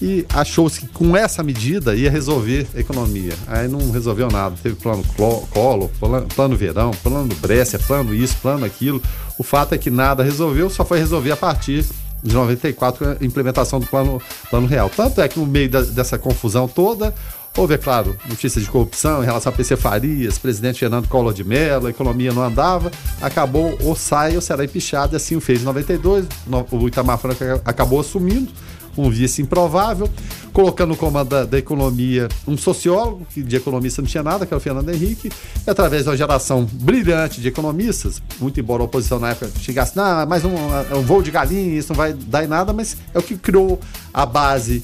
e 0.02 0.26
achou-se 0.34 0.82
que 0.82 0.88
com 0.88 1.16
essa 1.16 1.44
medida 1.44 1.96
ia 1.96 2.10
resolver 2.10 2.68
a 2.76 2.80
economia. 2.80 3.34
Aí 3.48 3.68
não 3.68 3.92
resolveu 3.92 4.30
nada. 4.30 4.56
Teve 4.62 4.76
plano 4.76 5.04
Collor, 5.52 5.90
plano, 6.36 6.58
Verão, 6.58 6.92
plano 7.04 7.28
do 7.28 7.36
Brescia, 7.36 7.78
plano 7.78 8.14
isso, 8.14 8.36
plano 8.42 8.66
aquilo. 8.66 9.02
O 9.38 9.44
fato 9.44 9.76
é 9.76 9.78
que 9.78 9.92
nada 9.92 10.24
resolveu, 10.24 10.70
só 10.70 10.84
foi 10.84 10.98
resolver 10.98 11.32
a 11.32 11.38
partir 11.38 11.86
de 12.24 12.34
94 12.34 13.18
a 13.20 13.26
implementação 13.26 13.80
do 13.80 13.86
plano, 13.86 14.22
plano 14.50 14.68
real. 14.68 14.90
Tanto 14.90 15.22
é 15.22 15.28
que 15.28 15.40
no 15.40 15.46
meio 15.46 15.70
da, 15.70 15.82
dessa 15.82 16.18
confusão 16.18 16.68
toda, 16.68 17.14
houve, 17.58 17.74
é 17.74 17.78
claro, 17.78 18.16
notícias 18.28 18.64
de 18.64 18.70
corrupção 18.70 19.22
em 19.24 19.26
relação 19.26 19.52
a 19.52 19.56
PC 19.56 19.76
Farias, 19.76 20.38
presidente 20.38 20.80
Fernando 20.80 21.08
Collor 21.08 21.34
de 21.34 21.44
Mello, 21.44 21.88
a 21.88 21.90
economia 21.90 22.32
não 22.32 22.44
andava, 22.44 22.92
acabou 23.22 23.78
ou 23.82 23.96
sai 23.96 24.36
ou 24.36 24.42
será 24.42 24.64
empichado, 24.64 25.16
e 25.16 25.18
assim 25.18 25.36
o 25.36 25.42
fez 25.42 25.62
em 25.62 25.66
92, 25.66 26.26
o 26.72 26.88
Itamar 26.88 27.18
Franco 27.18 27.44
acabou 27.66 28.00
assumindo, 28.00 28.52
um 28.97 29.10
vice 29.10 29.41
improvável, 29.41 30.10
colocando 30.51 30.89
no 30.89 30.95
comando 30.95 31.30
da, 31.30 31.45
da, 31.45 31.58
economia 31.58 32.27
um 32.47 32.58
sociólogo, 32.58 33.25
que 33.34 33.41
de 33.41 33.56
economista 33.56 34.01
não 34.01 34.10
tinha 34.10 34.23
nada, 34.23 34.45
que 34.45 34.54
era 34.54 34.58
o 34.58 34.62
Fernando 34.62 34.89
Henrique, 34.89 35.32
e 35.65 35.69
através 35.69 36.04
de 36.04 36.10
uma 36.10 36.17
geração 36.17 36.67
brilhante 36.71 37.39
de 37.41 37.47
economistas, 37.47 38.21
muito 38.39 38.60
embora 38.60 38.84
a 38.84 38.86
oposição 38.86 39.19
na 39.19 39.30
época 39.30 39.51
chegasse, 39.60 39.95
não, 39.95 40.25
mais 40.25 40.43
um, 40.43 40.54
um 40.97 41.01
voo 41.01 41.21
de 41.21 41.32
galinha, 41.32 41.77
isso 41.77 41.89
não 41.89 41.97
vai 41.97 42.13
dar 42.13 42.43
em 42.43 42.47
nada, 42.47 42.73
mas 42.73 42.97
é 43.13 43.19
o 43.19 43.23
que 43.23 43.38
criou 43.38 43.80
a 44.13 44.25
base, 44.25 44.84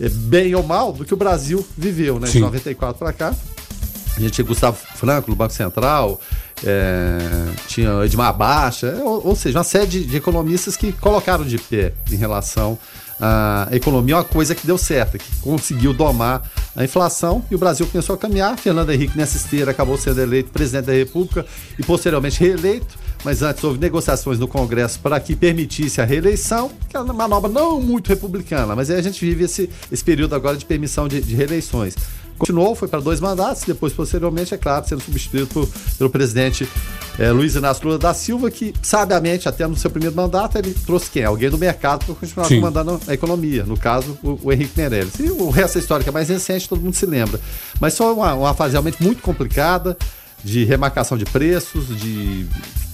é, 0.00 0.08
bem 0.08 0.54
ou 0.54 0.62
mal, 0.62 0.92
do 0.92 1.04
que 1.04 1.14
o 1.14 1.16
Brasil 1.16 1.64
viveu, 1.76 2.18
né? 2.18 2.26
Sim. 2.26 2.38
De 2.38 2.40
94 2.40 2.98
para 2.98 3.12
cá. 3.12 3.34
A 4.16 4.20
gente 4.20 4.32
tinha 4.32 4.46
Gustavo 4.46 4.76
Franco 4.76 5.28
no 5.28 5.36
Banco 5.36 5.52
Central, 5.52 6.20
é, 6.64 7.18
tinha 7.66 8.04
Edmar 8.04 8.32
Baixa, 8.36 8.86
é, 8.86 9.02
ou, 9.02 9.28
ou, 9.28 9.36
seja, 9.36 9.58
uma 9.58 9.64
série 9.64 9.86
de, 9.86 10.04
de 10.04 10.16
economistas 10.16 10.76
que 10.76 10.92
colocaram 10.92 11.44
de 11.44 11.58
pé 11.58 11.92
em 12.10 12.16
relação 12.16 12.78
a 13.20 13.68
economia 13.72 14.14
é 14.14 14.18
uma 14.18 14.24
coisa 14.24 14.54
que 14.54 14.66
deu 14.66 14.76
certo, 14.76 15.18
que 15.18 15.36
conseguiu 15.40 15.94
domar 15.94 16.42
a 16.76 16.82
inflação 16.82 17.44
e 17.50 17.54
o 17.54 17.58
Brasil 17.58 17.86
começou 17.86 18.14
a 18.14 18.18
caminhar. 18.18 18.58
Fernando 18.58 18.90
Henrique, 18.90 19.16
nessa 19.16 19.36
esteira, 19.36 19.70
acabou 19.70 19.96
sendo 19.96 20.20
eleito 20.20 20.50
presidente 20.50 20.86
da 20.86 20.92
República 20.92 21.46
e 21.78 21.82
posteriormente 21.82 22.40
reeleito. 22.40 23.04
Mas 23.24 23.40
antes 23.40 23.64
houve 23.64 23.78
negociações 23.78 24.38
no 24.38 24.46
Congresso 24.46 25.00
para 25.00 25.18
que 25.18 25.34
permitisse 25.34 26.00
a 26.00 26.04
reeleição, 26.04 26.70
que 26.88 26.96
é 26.96 27.00
uma 27.00 27.14
manobra 27.14 27.50
não 27.50 27.80
muito 27.80 28.08
republicana, 28.08 28.76
mas 28.76 28.90
aí 28.90 28.98
a 28.98 29.02
gente 29.02 29.24
vive 29.24 29.44
esse, 29.44 29.70
esse 29.90 30.04
período 30.04 30.34
agora 30.34 30.56
de 30.58 30.66
permissão 30.66 31.08
de, 31.08 31.22
de 31.22 31.34
reeleições. 31.34 31.96
Continuou, 32.38 32.74
foi 32.74 32.88
para 32.88 33.00
dois 33.00 33.20
mandatos, 33.20 33.62
depois, 33.64 33.92
posteriormente, 33.92 34.54
é 34.54 34.56
claro, 34.56 34.86
sendo 34.88 35.02
substituído 35.02 35.46
por, 35.46 35.68
pelo 35.96 36.10
presidente 36.10 36.68
é, 37.18 37.30
Luiz 37.30 37.54
Inácio 37.54 37.84
Lula 37.84 37.98
da 37.98 38.12
Silva, 38.12 38.50
que, 38.50 38.74
sabiamente, 38.82 39.48
até 39.48 39.66
no 39.66 39.76
seu 39.76 39.90
primeiro 39.90 40.16
mandato, 40.16 40.58
ele 40.58 40.74
trouxe 40.74 41.10
quem? 41.10 41.24
Alguém 41.24 41.48
do 41.48 41.56
mercado 41.58 42.04
para 42.04 42.14
continuar 42.14 42.46
Sim. 42.46 42.56
comandando 42.56 43.00
a 43.06 43.14
economia, 43.14 43.64
no 43.64 43.76
caso, 43.76 44.18
o, 44.22 44.38
o 44.42 44.52
Henrique 44.52 44.72
Meirelles. 44.76 45.14
E 45.20 45.30
o 45.30 45.48
resto 45.48 45.74
da 45.74 45.80
história, 45.80 46.02
que 46.02 46.08
é 46.08 46.12
mais 46.12 46.28
recente, 46.28 46.68
todo 46.68 46.80
mundo 46.80 46.94
se 46.94 47.06
lembra. 47.06 47.40
Mas 47.80 47.96
foi 47.96 48.12
uma, 48.12 48.34
uma 48.34 48.54
fase 48.54 48.72
realmente 48.72 49.02
muito 49.02 49.22
complicada 49.22 49.96
de 50.44 50.64
remarcação 50.64 51.16
de 51.16 51.24
preços, 51.24 51.88
de 51.88 52.46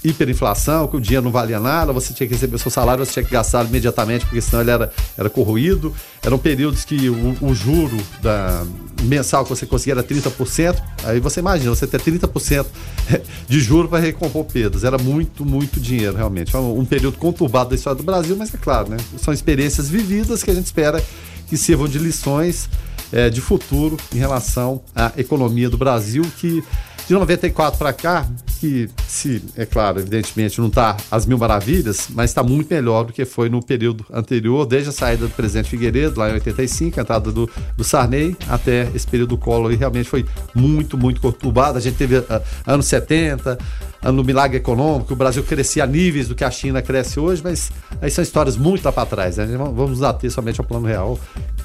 hiperinflação, 0.03 0.87
que 0.87 0.97
o 0.97 1.01
dinheiro 1.01 1.23
não 1.23 1.31
valia 1.31 1.59
nada, 1.59 1.93
você 1.93 2.13
tinha 2.13 2.27
que 2.27 2.33
receber 2.33 2.55
o 2.55 2.59
seu 2.59 2.71
salário, 2.71 3.05
você 3.05 3.11
tinha 3.13 3.23
que 3.23 3.31
gastar 3.31 3.65
imediatamente, 3.65 4.25
porque 4.25 4.41
senão 4.41 4.61
ele 4.61 4.71
era, 4.71 4.91
era 5.17 5.29
corroído. 5.29 5.93
Eram 6.23 6.39
períodos 6.39 6.83
que 6.85 7.09
o, 7.09 7.37
o 7.41 7.53
juro 7.53 7.97
da, 8.21 8.63
mensal 9.03 9.43
que 9.43 9.49
você 9.49 9.65
conseguia 9.65 9.93
era 9.93 10.03
30%. 10.03 10.81
Aí 11.03 11.19
você 11.19 11.39
imagina, 11.39 11.73
você 11.73 11.85
ter 11.85 11.99
30% 11.99 12.65
de 13.47 13.59
juro 13.59 13.87
para 13.87 13.99
recompor 13.99 14.45
perdas. 14.45 14.83
Era 14.83 14.97
muito, 14.97 15.45
muito 15.45 15.79
dinheiro, 15.79 16.15
realmente. 16.15 16.51
Foi 16.51 16.61
um 16.61 16.85
período 16.85 17.17
conturbado 17.17 17.71
da 17.71 17.75
história 17.75 17.97
do 17.97 18.03
Brasil, 18.03 18.35
mas 18.35 18.53
é 18.53 18.57
claro, 18.57 18.89
né? 18.89 18.97
São 19.17 19.33
experiências 19.33 19.89
vividas 19.89 20.43
que 20.43 20.49
a 20.51 20.53
gente 20.53 20.65
espera 20.65 21.03
que 21.47 21.57
sirvam 21.57 21.87
de 21.87 21.99
lições 21.99 22.69
é, 23.11 23.29
de 23.29 23.41
futuro 23.41 23.97
em 24.13 24.17
relação 24.17 24.81
à 24.95 25.11
economia 25.17 25.69
do 25.69 25.77
Brasil, 25.77 26.23
que 26.37 26.63
de 27.07 27.13
94 27.13 27.77
para 27.77 27.93
cá, 27.93 28.27
que 28.59 28.89
se, 29.07 29.43
é 29.57 29.65
claro, 29.65 29.99
evidentemente 29.99 30.59
não 30.61 30.67
está 30.67 30.95
às 31.09 31.25
mil 31.25 31.37
maravilhas, 31.37 32.07
mas 32.11 32.29
está 32.29 32.43
muito 32.43 32.71
melhor 32.71 33.05
do 33.05 33.13
que 33.13 33.25
foi 33.25 33.49
no 33.49 33.59
período 33.59 34.05
anterior, 34.13 34.65
desde 34.65 34.89
a 34.89 34.91
saída 34.91 35.25
do 35.25 35.33
presidente 35.33 35.69
Figueiredo, 35.69 36.19
lá 36.19 36.29
em 36.29 36.33
85, 36.33 36.99
a 36.99 37.03
entrada 37.03 37.31
do, 37.31 37.49
do 37.75 37.83
Sarney, 37.83 38.37
até 38.47 38.87
esse 38.93 39.07
período 39.07 39.29
do 39.29 39.37
Collor, 39.37 39.71
e 39.71 39.75
realmente 39.75 40.07
foi 40.07 40.25
muito, 40.53 40.95
muito 40.97 41.19
conturbado. 41.19 41.77
A 41.77 41.81
gente 41.81 41.97
teve 41.97 42.17
uh, 42.17 42.41
anos 42.65 42.85
70, 42.85 43.57
ano 44.03 44.23
milagre 44.23 44.57
econômico, 44.57 45.13
o 45.13 45.15
Brasil 45.15 45.43
crescia 45.43 45.83
a 45.83 45.87
níveis 45.87 46.27
do 46.27 46.35
que 46.35 46.43
a 46.43 46.51
China 46.51 46.81
cresce 46.81 47.19
hoje, 47.19 47.41
mas 47.43 47.71
aí 48.01 48.11
são 48.11 48.23
histórias 48.23 48.57
muito 48.57 48.83
lá 48.85 48.91
para 48.91 49.07
trás. 49.07 49.37
Né? 49.37 49.45
Vamos 49.57 50.03
ater 50.03 50.31
somente 50.31 50.59
ao 50.59 50.65
plano 50.65 50.85
real 50.85 51.19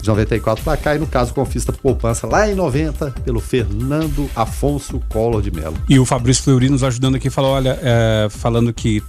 de 0.07 0.11
94 0.11 0.64
para 0.64 0.77
cá, 0.77 0.95
e 0.95 0.99
no 0.99 1.07
caso, 1.07 1.35
confista 1.35 1.73
poupança 1.73 2.27
lá 2.27 2.49
em 2.49 2.55
90, 2.55 3.11
pelo 3.25 3.40
Fernando 3.40 4.31
Afonso 4.35 5.01
Collor 5.09 5.42
de 5.42 5.51
Mello. 5.51 5.77
E 5.88 5.99
o 5.99 6.05
Fabrício 6.05 6.45
Fleury 6.45 6.69
nos 6.69 6.85
ajudando 6.85 7.16
aqui, 7.16 7.29
falou, 7.29 7.53
olha, 7.53 7.79
é, 7.83 8.29
falando 8.31 8.73
que 8.73 9.03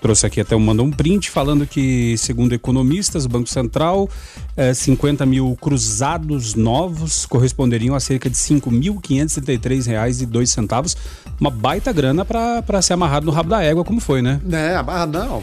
trouxe 0.00 0.26
aqui 0.26 0.40
até 0.40 0.56
mandou 0.56 0.86
um 0.86 0.90
print 0.90 1.30
falando 1.30 1.66
que, 1.66 2.16
segundo 2.16 2.54
economistas, 2.54 3.26
o 3.26 3.28
Banco 3.28 3.48
Central, 3.48 4.08
é, 4.56 4.72
50 4.72 5.26
mil 5.26 5.58
cruzados 5.60 6.54
novos 6.54 7.26
corresponderiam 7.26 7.94
a 7.94 8.00
cerca 8.00 8.30
de 8.30 8.36
R$ 8.36 8.42
5.533,02. 8.60 10.96
Uma 11.40 11.50
baita 11.50 11.90
grana 11.92 12.24
para 12.24 12.82
ser 12.82 12.92
amarrado 12.92 13.24
no 13.24 13.32
rabo 13.32 13.48
da 13.48 13.62
égua, 13.62 13.82
como 13.82 13.98
foi, 13.98 14.20
né? 14.20 14.40
É, 14.52 14.76
amarra 14.76 15.06
não. 15.06 15.42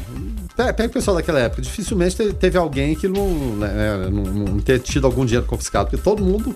Pega 0.56 0.86
o 0.86 0.90
pessoal 0.90 1.18
daquela 1.18 1.40
época. 1.40 1.62
Dificilmente 1.62 2.16
teve 2.34 2.58
alguém 2.58 2.96
que 2.96 3.08
não, 3.08 3.30
né, 3.56 4.08
não, 4.12 4.24
não 4.24 4.60
ter 4.60 4.80
tido 4.80 5.06
algum 5.06 5.26
dinheiro 5.26 5.46
confiscado, 5.46 5.90
porque 5.90 6.02
todo 6.02 6.24
mundo 6.24 6.56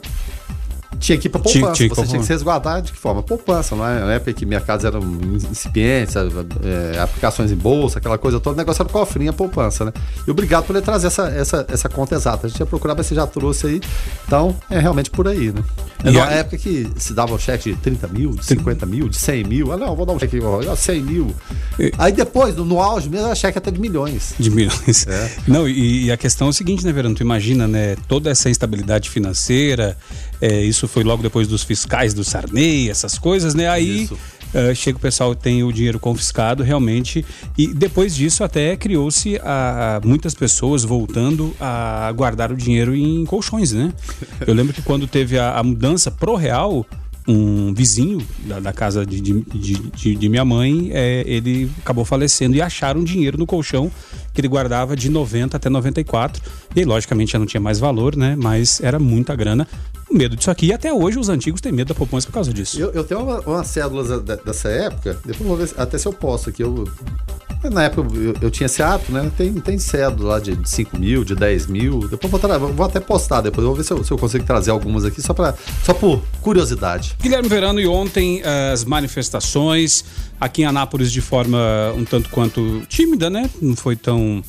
tinha 0.99 1.17
que 1.17 1.27
ir 1.27 1.29
para 1.29 1.41
poupança. 1.41 1.73
Tinha, 1.73 1.89
tinha 1.89 1.95
você 1.95 2.07
tinha 2.07 2.19
que 2.19 2.25
se 2.25 2.33
resguardar 2.33 2.81
de 2.81 2.91
que 2.91 2.97
forma? 2.97 3.23
Poupança, 3.23 3.75
não 3.75 3.87
é? 3.87 3.99
Na 3.99 4.13
época 4.13 4.33
que 4.33 4.45
mercados 4.45 4.85
eram 4.85 5.01
incipientes, 5.51 6.15
é, 6.15 6.99
aplicações 6.99 7.51
em 7.51 7.55
bolsa, 7.55 7.99
aquela 7.99 8.17
coisa 8.17 8.39
toda, 8.39 8.55
o 8.55 8.57
negócio 8.57 8.81
era 8.81 8.89
cofrinha, 8.89 9.33
poupança, 9.33 9.85
né? 9.85 9.93
E 10.27 10.31
obrigado 10.31 10.65
por 10.65 10.75
ele 10.75 10.85
trazer 10.85 11.07
essa, 11.07 11.27
essa, 11.29 11.65
essa 11.69 11.89
conta 11.89 12.15
exata. 12.15 12.47
A 12.47 12.49
gente 12.49 12.59
ia 12.59 12.65
procurar, 12.65 12.95
mas 12.95 13.07
você 13.07 13.15
já 13.15 13.25
trouxe 13.25 13.67
aí. 13.67 13.81
Então, 14.25 14.55
é 14.69 14.79
realmente 14.79 15.09
por 15.09 15.27
aí, 15.27 15.51
né? 15.51 15.63
É 16.03 16.11
na 16.11 16.31
época 16.31 16.57
que 16.57 16.87
se 16.97 17.13
dava 17.13 17.33
um 17.33 17.39
cheque 17.39 17.71
de 17.71 17.77
30 17.77 18.07
mil, 18.07 18.31
de 18.31 18.45
50 18.45 18.85
mil, 18.85 19.07
de 19.07 19.17
100 19.17 19.43
mil. 19.43 19.71
Ah, 19.71 19.77
não, 19.77 19.95
vou 19.95 20.05
dar 20.05 20.13
um 20.13 20.19
cheque, 20.19 20.39
ó, 20.41 20.75
100 20.75 21.01
mil. 21.01 21.35
Aí 21.97 22.11
depois, 22.11 22.55
no, 22.55 22.65
no 22.65 22.81
auge 22.81 23.09
mesmo, 23.09 23.25
era 23.27 23.35
cheque 23.35 23.57
até 23.57 23.71
de 23.71 23.79
milhões. 23.79 24.33
De 24.37 24.49
milhões. 24.49 25.05
É. 25.07 25.31
Não, 25.47 25.67
e, 25.67 26.05
e, 26.05 26.11
a 26.11 26.17
questão 26.17 26.47
é 26.47 26.49
o 26.49 26.53
seguinte, 26.53 26.85
né, 26.85 26.91
Verano? 26.91 27.15
Tu 27.15 27.21
imagina, 27.21 27.67
né? 27.67 27.95
Toda 28.07 28.29
essa 28.29 28.49
instabilidade 28.49 29.09
financeira, 29.09 29.97
é, 30.41 30.61
isso 30.61 30.87
foi 30.87 31.03
logo 31.03 31.21
depois 31.21 31.47
dos 31.47 31.63
fiscais 31.63 32.13
do 32.13 32.23
Sarney, 32.23 32.89
essas 32.89 33.19
coisas, 33.19 33.53
né? 33.53 33.69
Aí 33.69 34.09
uh, 34.53 34.73
chega 34.75 34.97
o 34.97 35.01
pessoal 35.01 35.35
tem 35.35 35.63
o 35.63 35.71
dinheiro 35.71 35.99
confiscado 35.99 36.63
realmente 36.63 37.23
e 37.57 37.67
depois 37.67 38.15
disso 38.15 38.43
até 38.43 38.75
criou-se 38.75 39.39
a, 39.43 40.01
muitas 40.03 40.33
pessoas 40.33 40.83
voltando 40.83 41.53
a 41.59 42.11
guardar 42.13 42.51
o 42.51 42.55
dinheiro 42.55 42.95
em 42.95 43.23
colchões, 43.25 43.71
né? 43.71 43.93
Eu 44.45 44.53
lembro 44.53 44.73
que 44.73 44.81
quando 44.81 45.05
teve 45.05 45.37
a, 45.37 45.57
a 45.57 45.63
mudança 45.63 46.09
pro 46.09 46.35
real 46.35 46.85
um 47.27 47.71
vizinho 47.71 48.19
da, 48.45 48.59
da 48.59 48.73
casa 48.73 49.05
de, 49.05 49.21
de, 49.21 49.41
de, 49.43 50.15
de, 50.15 50.29
minha 50.29 50.43
mãe, 50.43 50.89
é, 50.91 51.23
ele 51.27 51.69
acabou 51.79 52.03
falecendo 52.03 52.55
e 52.55 52.61
acharam 52.61 53.03
dinheiro 53.03 53.37
no 53.37 53.45
colchão 53.45 53.91
que 54.33 54.41
ele 54.41 54.47
guardava 54.47 54.95
de 54.95 55.09
90 55.09 55.55
até 55.55 55.69
94. 55.69 56.41
E 56.75 56.83
logicamente 56.83 57.33
já 57.33 57.39
não 57.39 57.45
tinha 57.45 57.61
mais 57.61 57.79
valor, 57.79 58.15
né? 58.15 58.35
Mas 58.41 58.81
era 58.81 58.97
muita 58.97 59.35
grana. 59.35 59.67
Medo 60.11 60.35
disso 60.35 60.51
aqui. 60.51 60.67
E 60.67 60.73
até 60.73 60.93
hoje 60.93 61.17
os 61.17 61.29
antigos 61.29 61.61
têm 61.61 61.71
medo 61.71 61.89
da 61.89 61.95
poupança 61.95 62.27
por 62.27 62.33
causa 62.33 62.53
disso. 62.53 62.79
Eu, 62.79 62.91
eu 62.91 63.03
tenho 63.03 63.21
umas 63.21 63.45
uma 63.45 63.63
cédulas 63.63 64.21
dessa 64.21 64.69
época, 64.69 65.17
depois 65.25 65.47
vou 65.47 65.57
ver 65.57 65.69
até 65.77 65.97
se 65.97 66.07
eu 66.07 66.13
posso 66.13 66.49
aqui. 66.49 66.61
Eu, 66.61 66.85
na 67.69 67.83
época 67.83 68.15
eu, 68.17 68.33
eu, 68.41 68.51
tinha 68.51 68.65
esse 68.65 68.81
ato, 68.81 69.11
né? 69.11 69.31
Tem, 69.37 69.53
tem 69.53 69.77
cédula 69.77 70.33
lá 70.33 70.39
de 70.39 70.57
5 70.63 70.97
mil, 70.97 71.23
de 71.23 71.35
10 71.35 71.67
mil. 71.67 72.07
Depois 72.07 72.31
vou, 72.31 72.73
vou 72.73 72.85
até 72.85 72.99
postar, 72.99 73.41
depois 73.41 73.65
vou 73.65 73.75
ver 73.75 73.83
se 73.83 73.93
eu, 73.93 74.03
se 74.03 74.11
eu 74.11 74.17
consigo 74.17 74.43
trazer 74.43 74.71
algumas 74.71 75.05
aqui, 75.05 75.21
só, 75.21 75.33
pra, 75.33 75.53
só 75.83 75.93
por 75.93 76.21
curiosidade. 76.41 77.15
Guilherme 77.21 77.47
Verano, 77.47 77.79
e 77.79 77.87
ontem 77.87 78.41
as 78.73 78.83
manifestações 78.83 80.03
aqui 80.39 80.63
em 80.63 80.65
Anápolis 80.65 81.11
de 81.11 81.21
forma 81.21 81.59
um 81.95 82.03
tanto 82.03 82.29
quanto 82.29 82.81
tímida, 82.89 83.29
né? 83.29 83.49
Não 83.61 83.75
foi 83.75 83.95
tão, 83.95 84.43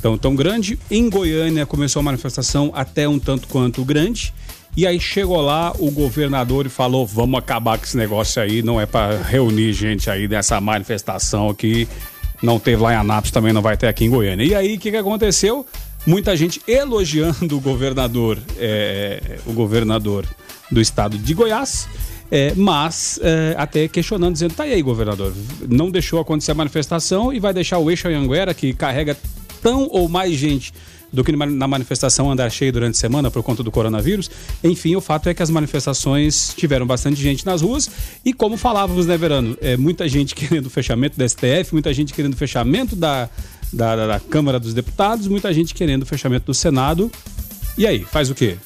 tão, 0.00 0.18
tão 0.18 0.34
grande. 0.34 0.78
Em 0.90 1.08
Goiânia 1.08 1.64
começou 1.64 2.00
a 2.00 2.02
manifestação 2.02 2.72
até 2.74 3.08
um 3.08 3.18
tanto 3.18 3.46
quanto 3.48 3.84
grande. 3.84 4.34
E 4.76 4.86
aí 4.86 5.00
chegou 5.00 5.40
lá 5.40 5.72
o 5.78 5.90
governador 5.90 6.66
e 6.66 6.68
falou: 6.68 7.06
vamos 7.06 7.38
acabar 7.38 7.78
com 7.78 7.84
esse 7.84 7.96
negócio 7.96 8.42
aí, 8.42 8.62
não 8.62 8.80
é 8.80 8.86
para 8.86 9.22
reunir 9.22 9.72
gente 9.72 10.10
aí 10.10 10.28
nessa 10.28 10.60
manifestação 10.60 11.48
aqui 11.48 11.88
não 12.42 12.58
teve 12.58 12.82
lá 12.82 12.92
em 12.92 12.96
Anápolis, 12.96 13.30
também 13.30 13.52
não 13.52 13.62
vai 13.62 13.76
ter 13.76 13.86
aqui 13.86 14.04
em 14.04 14.10
Goiânia. 14.10 14.44
E 14.44 14.54
aí, 14.54 14.76
o 14.76 14.78
que, 14.78 14.90
que 14.90 14.96
aconteceu? 14.96 15.66
Muita 16.06 16.36
gente 16.36 16.60
elogiando 16.68 17.56
o 17.56 17.60
governador, 17.60 18.38
é, 18.58 19.38
o 19.46 19.52
governador 19.52 20.24
do 20.70 20.80
estado 20.80 21.18
de 21.18 21.34
Goiás, 21.34 21.88
é, 22.30 22.52
mas 22.54 23.18
é, 23.22 23.54
até 23.58 23.88
questionando, 23.88 24.34
dizendo: 24.34 24.54
tá 24.54 24.64
aí, 24.64 24.80
governador, 24.82 25.32
não 25.68 25.90
deixou 25.90 26.20
acontecer 26.20 26.52
a 26.52 26.54
manifestação 26.54 27.32
e 27.32 27.40
vai 27.40 27.52
deixar 27.52 27.78
o 27.78 27.90
eixo 27.90 28.06
Anhanguera, 28.08 28.54
que 28.54 28.72
carrega 28.72 29.16
tão 29.62 29.88
ou 29.90 30.08
mais 30.08 30.34
gente 30.34 30.72
do 31.12 31.24
que 31.24 31.32
na 31.32 31.68
manifestação 31.68 32.30
andar 32.30 32.50
cheio 32.50 32.72
durante 32.72 32.94
a 32.94 32.98
semana 32.98 33.30
por 33.30 33.42
conta 33.42 33.62
do 33.62 33.70
coronavírus. 33.70 34.30
Enfim, 34.62 34.96
o 34.96 35.00
fato 35.00 35.28
é 35.28 35.34
que 35.34 35.42
as 35.42 35.50
manifestações 35.50 36.54
tiveram 36.56 36.86
bastante 36.86 37.20
gente 37.20 37.44
nas 37.46 37.62
ruas 37.62 37.90
e 38.24 38.32
como 38.32 38.56
falávamos, 38.56 39.06
né, 39.06 39.16
Verano, 39.16 39.56
é, 39.60 39.76
muita 39.76 40.08
gente 40.08 40.34
querendo 40.36 40.66
o 40.66 40.70
fechamento 40.70 41.18
da 41.18 41.28
STF, 41.28 41.72
muita 41.72 41.92
gente 41.92 42.12
querendo 42.12 42.34
o 42.34 42.36
fechamento 42.36 42.94
da, 42.96 43.28
da, 43.72 43.96
da, 43.96 44.06
da 44.06 44.20
Câmara 44.20 44.58
dos 44.58 44.74
Deputados, 44.74 45.26
muita 45.26 45.52
gente 45.52 45.74
querendo 45.74 46.02
o 46.02 46.06
fechamento 46.06 46.46
do 46.46 46.54
Senado. 46.54 47.10
E 47.78 47.86
aí, 47.86 48.04
faz 48.04 48.30
o 48.30 48.34
quê? 48.34 48.56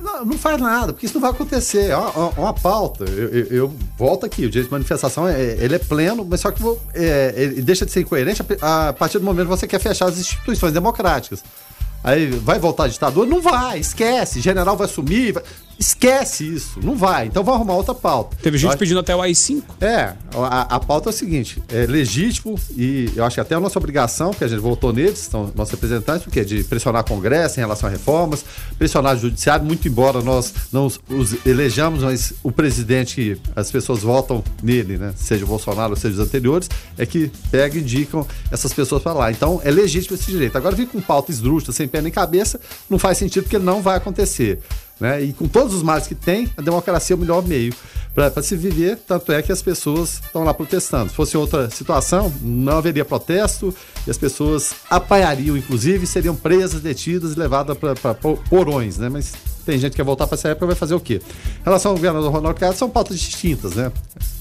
Não, 0.00 0.24
não 0.24 0.38
faz 0.38 0.60
nada, 0.60 0.92
porque 0.92 1.06
isso 1.06 1.14
não 1.14 1.20
vai 1.20 1.30
acontecer. 1.30 1.90
É 1.90 1.96
uma, 1.96 2.28
uma 2.30 2.54
pauta. 2.54 3.04
Eu, 3.04 3.28
eu, 3.28 3.46
eu, 3.46 3.76
volto 3.98 4.24
aqui, 4.24 4.46
o 4.46 4.50
direito 4.50 4.68
de 4.68 4.72
manifestação 4.72 5.28
é, 5.28 5.56
ele 5.60 5.74
é 5.74 5.78
pleno, 5.78 6.26
mas 6.28 6.40
só 6.40 6.50
que 6.50 6.62
é, 6.94 7.34
ele 7.36 7.62
deixa 7.62 7.84
de 7.84 7.92
ser 7.92 8.00
incoerente 8.00 8.42
a, 8.60 8.88
a 8.88 8.92
partir 8.92 9.18
do 9.18 9.24
momento 9.24 9.44
que 9.48 9.56
você 9.56 9.66
quer 9.66 9.78
fechar 9.78 10.06
as 10.06 10.18
instituições 10.18 10.72
democráticas. 10.72 11.44
Aí 12.02 12.26
vai 12.26 12.58
voltar 12.58 12.84
a 12.84 12.88
ditadura? 12.88 13.28
Não 13.28 13.40
vai, 13.40 13.78
esquece. 13.78 14.40
General 14.40 14.76
vai 14.76 14.88
sumir. 14.88 15.34
Vai... 15.34 15.42
Esquece 15.80 16.44
isso, 16.44 16.78
não 16.84 16.94
vai. 16.94 17.26
Então 17.26 17.42
vamos 17.42 17.58
arrumar 17.58 17.74
outra 17.74 17.94
pauta. 17.94 18.36
Teve 18.42 18.58
gente 18.58 18.76
pedindo 18.76 19.00
até 19.00 19.16
o 19.16 19.22
AI-5. 19.22 19.62
É, 19.80 20.12
a, 20.34 20.76
a, 20.76 20.78
pauta 20.78 21.08
é 21.08 21.10
o 21.10 21.12
seguinte: 21.12 21.62
é 21.70 21.86
legítimo 21.86 22.60
e 22.76 23.10
eu 23.16 23.24
acho 23.24 23.36
que 23.36 23.40
até 23.40 23.54
a 23.54 23.60
nossa 23.60 23.78
obrigação, 23.78 24.28
porque 24.28 24.44
a 24.44 24.48
gente 24.48 24.60
votou 24.60 24.92
neles, 24.92 25.20
são 25.20 25.50
nossos 25.56 25.72
representantes, 25.72 26.24
porque 26.24 26.44
de 26.44 26.62
pressionar 26.64 27.00
o 27.00 27.04
Congresso 27.06 27.58
em 27.58 27.62
relação 27.62 27.88
a 27.88 27.90
reformas, 27.92 28.44
pressionar 28.78 29.16
o 29.16 29.18
Judiciário, 29.18 29.64
muito 29.64 29.88
embora 29.88 30.20
nós 30.20 30.52
não 30.70 30.84
os, 30.84 31.00
os 31.08 31.46
elejamos, 31.46 32.02
mas 32.02 32.34
o 32.42 32.52
presidente, 32.52 33.40
as 33.56 33.70
pessoas 33.70 34.00
votam 34.00 34.44
nele, 34.62 34.98
né? 34.98 35.14
Seja 35.16 35.46
o 35.46 35.48
Bolsonaro 35.48 35.92
ou 35.92 35.96
seja 35.96 36.20
os 36.20 36.20
anteriores, 36.20 36.68
é 36.98 37.06
que 37.06 37.32
pegam 37.50 37.78
e 37.78 37.80
indicam 37.80 38.26
essas 38.50 38.74
pessoas 38.74 39.02
para 39.02 39.14
lá. 39.14 39.30
Então 39.30 39.62
é 39.64 39.70
legítimo 39.70 40.14
esse 40.14 40.30
direito. 40.30 40.58
Agora 40.58 40.76
vir 40.76 40.88
com 40.88 41.00
pauta 41.00 41.30
esdrúxula, 41.30 41.72
sem 41.72 41.88
pé 41.88 42.02
nem 42.02 42.12
cabeça, 42.12 42.60
não 42.90 42.98
faz 42.98 43.16
sentido 43.16 43.44
porque 43.44 43.58
não 43.58 43.80
vai 43.80 43.96
acontecer. 43.96 44.60
Né? 45.00 45.22
E 45.22 45.32
com 45.32 45.48
todos 45.48 45.74
os 45.74 45.82
males 45.82 46.06
que 46.06 46.14
tem, 46.14 46.48
a 46.56 46.62
democracia 46.62 47.14
é 47.14 47.16
o 47.16 47.18
melhor 47.18 47.42
meio 47.42 47.72
para 48.14 48.42
se 48.42 48.56
viver, 48.56 48.98
tanto 49.06 49.32
é 49.32 49.40
que 49.40 49.52
as 49.52 49.62
pessoas 49.62 50.20
estão 50.24 50.44
lá 50.44 50.52
protestando. 50.52 51.10
Se 51.10 51.16
fosse 51.16 51.36
outra 51.36 51.70
situação, 51.70 52.32
não 52.42 52.78
haveria 52.78 53.04
protesto 53.04 53.74
e 54.06 54.10
as 54.10 54.18
pessoas 54.18 54.74
apanhariam, 54.90 55.56
inclusive, 55.56 56.06
seriam 56.06 56.34
presas, 56.34 56.80
detidas 56.80 57.32
e 57.32 57.38
levadas 57.38 57.78
para 57.78 58.14
porões, 58.14 58.98
né? 58.98 59.08
Mas 59.08 59.32
tem 59.64 59.78
gente 59.78 59.92
que 59.92 59.96
quer 59.96 60.04
voltar 60.04 60.26
para 60.26 60.34
essa 60.34 60.48
época, 60.48 60.66
vai 60.66 60.74
fazer 60.74 60.94
o 60.94 61.00
quê? 61.00 61.22
Em 61.60 61.64
relação 61.64 61.92
ao 61.92 61.96
governador 61.96 62.32
Ronaldo 62.32 62.58
Caiado, 62.58 62.76
são 62.76 62.90
pautas 62.90 63.18
distintas, 63.18 63.74
né? 63.74 63.92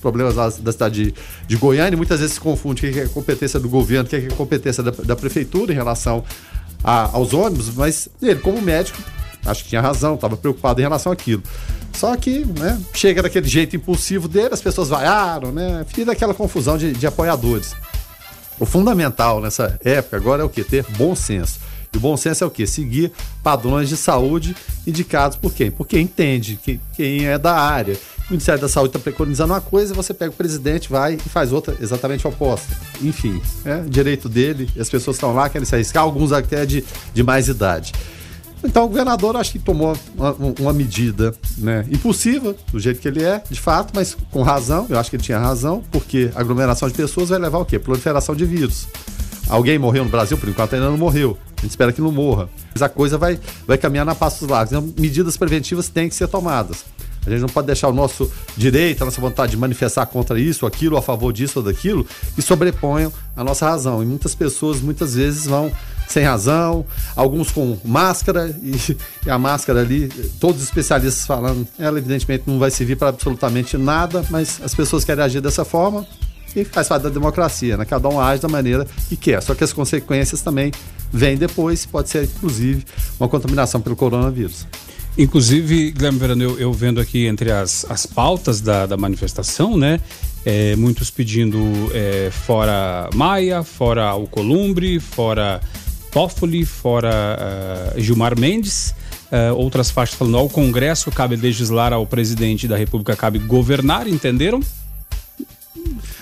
Problemas 0.01 0.35
lá 0.35 0.49
da 0.49 0.71
cidade 0.71 1.05
de, 1.05 1.13
de 1.47 1.55
Goiânia, 1.55 1.95
muitas 1.95 2.19
vezes 2.19 2.35
se 2.35 2.41
confunde 2.41 2.87
o 2.87 2.91
que 2.91 2.99
é 2.99 3.07
competência 3.07 3.59
do 3.59 3.69
governo, 3.69 4.05
o 4.05 4.09
que 4.09 4.15
é 4.15 4.21
competência 4.29 4.81
da, 4.81 4.91
da 4.91 5.15
prefeitura 5.15 5.71
em 5.71 5.75
relação 5.75 6.23
a, 6.83 7.15
aos 7.15 7.33
ônibus, 7.33 7.75
mas 7.75 8.09
ele, 8.21 8.39
como 8.39 8.59
médico, 8.61 8.97
acho 9.49 9.63
que 9.63 9.69
tinha 9.69 9.81
razão, 9.81 10.15
estava 10.15 10.37
preocupado 10.37 10.79
em 10.79 10.83
relação 10.83 11.11
àquilo. 11.11 11.43
Só 11.93 12.15
que, 12.15 12.45
né, 12.45 12.79
chega 12.93 13.21
daquele 13.21 13.47
jeito 13.47 13.75
impulsivo 13.75 14.27
dele, 14.27 14.53
as 14.53 14.61
pessoas 14.61 14.89
vaiaram, 14.89 15.51
né? 15.51 15.85
Fica 15.87 16.11
aquela 16.11 16.33
confusão 16.33 16.77
de, 16.77 16.93
de 16.93 17.07
apoiadores. 17.07 17.75
O 18.59 18.65
fundamental 18.65 19.41
nessa 19.41 19.79
época 19.83 20.17
agora 20.17 20.41
é 20.41 20.45
o 20.45 20.49
que? 20.49 20.63
Ter 20.63 20.85
bom 20.97 21.15
senso. 21.15 21.59
E 21.91 21.97
o 21.97 21.99
bom 21.99 22.15
senso 22.15 22.43
é 22.43 22.47
o 22.47 22.51
quê? 22.51 22.67
Seguir 22.67 23.11
padrões 23.41 23.89
de 23.89 23.97
saúde 23.97 24.55
indicados 24.85 25.37
por 25.37 25.53
quem? 25.53 25.71
Por 25.71 25.87
quem 25.87 26.03
entende, 26.03 26.59
que, 26.61 26.79
quem 26.95 27.25
é 27.25 27.37
da 27.37 27.55
área. 27.55 27.97
O 28.27 28.33
Ministério 28.33 28.61
da 28.61 28.69
Saúde 28.69 28.89
está 28.89 28.99
preconizando 28.99 29.53
uma 29.53 29.61
coisa, 29.61 29.91
você 29.91 30.13
pega 30.13 30.29
o 30.29 30.35
presidente, 30.35 30.87
vai 30.87 31.15
e 31.15 31.29
faz 31.29 31.51
outra 31.51 31.75
exatamente 31.81 32.27
oposta. 32.27 32.77
Enfim, 33.01 33.41
é 33.65 33.79
direito 33.81 34.29
dele, 34.29 34.69
as 34.79 34.87
pessoas 34.87 35.15
estão 35.15 35.33
lá, 35.33 35.49
querem 35.49 35.65
se 35.65 35.73
arriscar, 35.73 36.03
alguns 36.03 36.31
até 36.31 36.63
de, 36.63 36.85
de 37.11 37.23
mais 37.23 37.47
idade. 37.47 37.91
Então 38.63 38.85
o 38.85 38.87
governador 38.87 39.35
acho 39.37 39.53
que 39.53 39.59
tomou 39.59 39.95
uma, 40.15 40.35
uma, 40.59 40.73
medida 40.73 41.33
né, 41.57 41.85
impulsiva, 41.89 42.55
do 42.71 42.79
jeito 42.79 42.99
que 42.99 43.07
ele 43.07 43.23
é, 43.23 43.41
de 43.49 43.59
fato, 43.59 43.91
mas 43.95 44.17
com 44.31 44.41
razão, 44.41 44.85
eu 44.89 44.99
acho 44.99 45.09
que 45.09 45.15
ele 45.15 45.23
tinha 45.23 45.39
razão, 45.39 45.83
porque 45.91 46.29
aglomeração 46.35 46.87
de 46.89 46.93
pessoas 46.93 47.29
vai 47.29 47.39
levar 47.39 47.59
o 47.59 47.65
quê? 47.65 47.79
Proliferação 47.79 48.35
de 48.35 48.45
vírus. 48.45 48.87
Alguém 49.47 49.79
morreu 49.79 50.03
no 50.03 50.11
Brasil, 50.11 50.37
por 50.37 50.47
enquanto 50.47 50.75
ainda 50.75 50.89
não 50.89 50.97
morreu. 50.97 51.37
A 51.57 51.61
gente 51.61 51.71
espera 51.71 51.91
que 51.91 51.99
não 51.99 52.11
morra. 52.11 52.47
Mas 52.71 52.83
a 52.83 52.87
coisa 52.87 53.17
vai, 53.17 53.39
vai 53.65 53.77
caminhar 53.77 54.05
na 54.05 54.13
passos 54.13 54.47
largos. 54.47 54.71
Então, 54.71 54.93
medidas 54.97 55.35
preventivas 55.35 55.89
têm 55.89 56.07
que 56.07 56.13
ser 56.13 56.27
tomadas. 56.27 56.85
A 57.25 57.29
gente 57.31 57.41
não 57.41 57.49
pode 57.49 57.67
deixar 57.67 57.87
o 57.87 57.93
nosso 57.93 58.31
direito, 58.55 59.01
a 59.01 59.05
nossa 59.05 59.19
vontade 59.19 59.51
de 59.51 59.57
manifestar 59.57 60.05
contra 60.05 60.39
isso, 60.39 60.65
aquilo, 60.65 60.97
a 60.97 61.01
favor 61.01 61.33
disso 61.33 61.59
ou 61.59 61.65
daquilo, 61.65 62.05
que 62.35 62.41
sobreponham 62.41 63.11
a 63.35 63.43
nossa 63.43 63.67
razão. 63.67 64.01
E 64.03 64.05
muitas 64.05 64.35
pessoas, 64.35 64.81
muitas 64.81 65.15
vezes, 65.15 65.45
vão 65.47 65.71
sem 66.09 66.23
razão, 66.23 66.83
alguns 67.15 67.51
com 67.51 67.77
máscara, 67.85 68.53
e, 68.63 68.97
e, 69.25 69.29
a 69.29 69.37
máscara 69.37 69.81
ali, 69.81 70.09
todos 70.39 70.57
os 70.61 70.67
especialistas 70.67 71.25
falando, 71.25 71.67
ela 71.77 71.99
evidentemente 71.99 72.43
não 72.47 72.57
vai 72.57 72.71
servir 72.71 72.95
para 72.95 73.09
absolutamente 73.09 73.77
nada, 73.77 74.25
mas 74.29 74.59
as 74.63 74.73
pessoas 74.73 75.05
querem 75.05 75.23
agir 75.23 75.39
dessa 75.39 75.63
forma 75.63 76.05
e 76.55 76.65
faz 76.65 76.87
parte 76.87 77.03
da 77.03 77.09
democracia, 77.09 77.77
né? 77.77 77.85
Cada 77.85 78.09
um 78.09 78.19
age 78.19 78.41
da 78.41 78.47
maneira 78.47 78.87
que 79.07 79.15
quer. 79.15 79.39
Só 79.43 79.53
que 79.53 79.63
as 79.63 79.71
consequências 79.71 80.41
também 80.41 80.71
vêm 81.13 81.37
depois, 81.37 81.85
pode 81.85 82.09
ser 82.09 82.23
inclusive 82.23 82.83
uma 83.19 83.29
contaminação 83.29 83.79
pelo 83.79 83.95
coronavírus. 83.95 84.65
Inclusive, 85.15 85.91
Guilherme 85.91 86.17
Verano, 86.17 86.43
eu, 86.43 86.59
eu 86.59 86.73
vendo 86.73 86.99
aqui 86.99 87.27
entre 87.27 87.51
as, 87.51 87.85
as 87.87 88.07
pautas 88.07 88.61
da, 88.61 88.87
da 88.87 88.97
manifestação, 88.97 89.77
né? 89.77 89.99
É, 90.43 90.75
muitos 90.75 91.11
pedindo 91.11 91.59
é, 91.93 92.31
fora 92.31 93.09
Maia, 93.13 93.61
fora 93.61 94.05
Alcolumbre, 94.05 94.99
fora 94.99 95.61
Toffoli, 96.11 96.65
fora 96.65 97.93
uh, 97.95 98.01
Gilmar 98.01 98.39
Mendes. 98.39 98.93
Uh, 99.31 99.55
outras 99.55 99.91
faixas 99.91 100.15
falando 100.15 100.37
ao 100.37 100.49
Congresso 100.49 101.11
cabe 101.11 101.35
legislar, 101.35 101.93
ao 101.93 102.05
presidente 102.05 102.67
da 102.67 102.75
República 102.75 103.15
cabe 103.15 103.37
governar, 103.37 104.07
entenderam? 104.07 104.59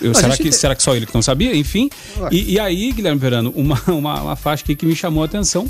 Eu, 0.00 0.14
será, 0.14 0.36
que, 0.36 0.52
será 0.52 0.74
que 0.74 0.82
só 0.82 0.94
ele 0.94 1.06
que 1.06 1.14
não 1.14 1.22
sabia? 1.22 1.56
Enfim. 1.56 1.90
E, 2.30 2.54
e, 2.54 2.60
aí, 2.60 2.92
Guilherme 2.92 3.18
Verano, 3.18 3.52
uma, 3.56 3.80
uma, 3.88 4.22
uma, 4.22 4.36
faixa 4.36 4.62
aqui 4.62 4.76
que 4.76 4.86
me 4.86 4.94
chamou 4.94 5.22
a 5.22 5.26
atenção 5.26 5.64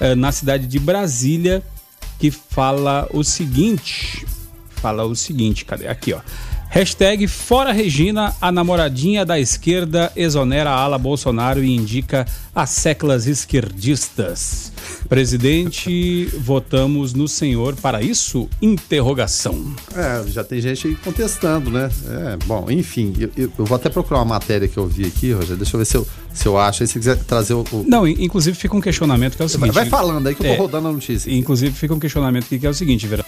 uh, 0.00 0.14
na 0.16 0.32
cidade 0.32 0.66
de 0.66 0.78
Brasília, 0.78 1.62
que 2.18 2.30
fala 2.30 3.08
o 3.12 3.22
seguinte. 3.22 4.24
Fala 4.76 5.04
o 5.04 5.14
seguinte, 5.14 5.64
cadê? 5.64 5.88
Aqui, 5.88 6.12
ó. 6.12 6.20
Hashtag 6.74 7.28
Fora 7.28 7.70
Regina, 7.70 8.34
a 8.40 8.50
namoradinha 8.50 9.24
da 9.24 9.38
esquerda 9.38 10.10
exonera 10.16 10.70
a 10.70 10.80
ala 10.80 10.98
Bolsonaro 10.98 11.62
e 11.62 11.72
indica 11.72 12.26
as 12.52 12.70
seclas 12.70 13.28
esquerdistas. 13.28 14.72
Presidente, 15.08 16.24
votamos 16.36 17.14
no 17.14 17.28
senhor 17.28 17.76
para 17.76 18.02
isso? 18.02 18.48
Interrogação. 18.60 19.72
É, 19.94 20.28
já 20.28 20.42
tem 20.42 20.60
gente 20.60 20.96
contestando, 20.96 21.70
né? 21.70 21.88
É, 22.08 22.36
bom, 22.44 22.68
enfim, 22.68 23.14
eu, 23.20 23.30
eu, 23.36 23.64
vou 23.64 23.76
até 23.76 23.88
procurar 23.88 24.18
uma 24.18 24.34
matéria 24.34 24.66
que 24.66 24.76
eu 24.76 24.88
vi 24.88 25.06
aqui, 25.06 25.30
Rogério, 25.30 25.58
deixa 25.58 25.76
eu 25.76 25.78
ver 25.78 25.84
se 25.84 25.96
eu, 25.96 26.04
se 26.32 26.44
eu 26.48 26.58
acho. 26.58 26.82
Aí 26.82 26.88
se 26.88 26.98
quiser 26.98 27.16
trazer 27.18 27.54
o, 27.54 27.64
o... 27.70 27.84
Não, 27.86 28.04
inclusive 28.04 28.56
fica 28.56 28.76
um 28.76 28.80
questionamento 28.80 29.36
que 29.36 29.42
é 29.42 29.44
o 29.44 29.48
seguinte. 29.48 29.70
Vai 29.70 29.86
falando 29.86 30.26
aí 30.26 30.34
que 30.34 30.42
eu 30.42 30.48
tô 30.48 30.54
é, 30.54 30.56
rodando 30.56 30.88
a 30.88 30.92
notícia. 30.92 31.32
Inclusive 31.32 31.72
fica 31.72 31.94
um 31.94 32.00
questionamento 32.00 32.46
aqui 32.46 32.58
que 32.58 32.66
é 32.66 32.70
o 32.70 32.74
seguinte, 32.74 33.06
Vera. 33.06 33.24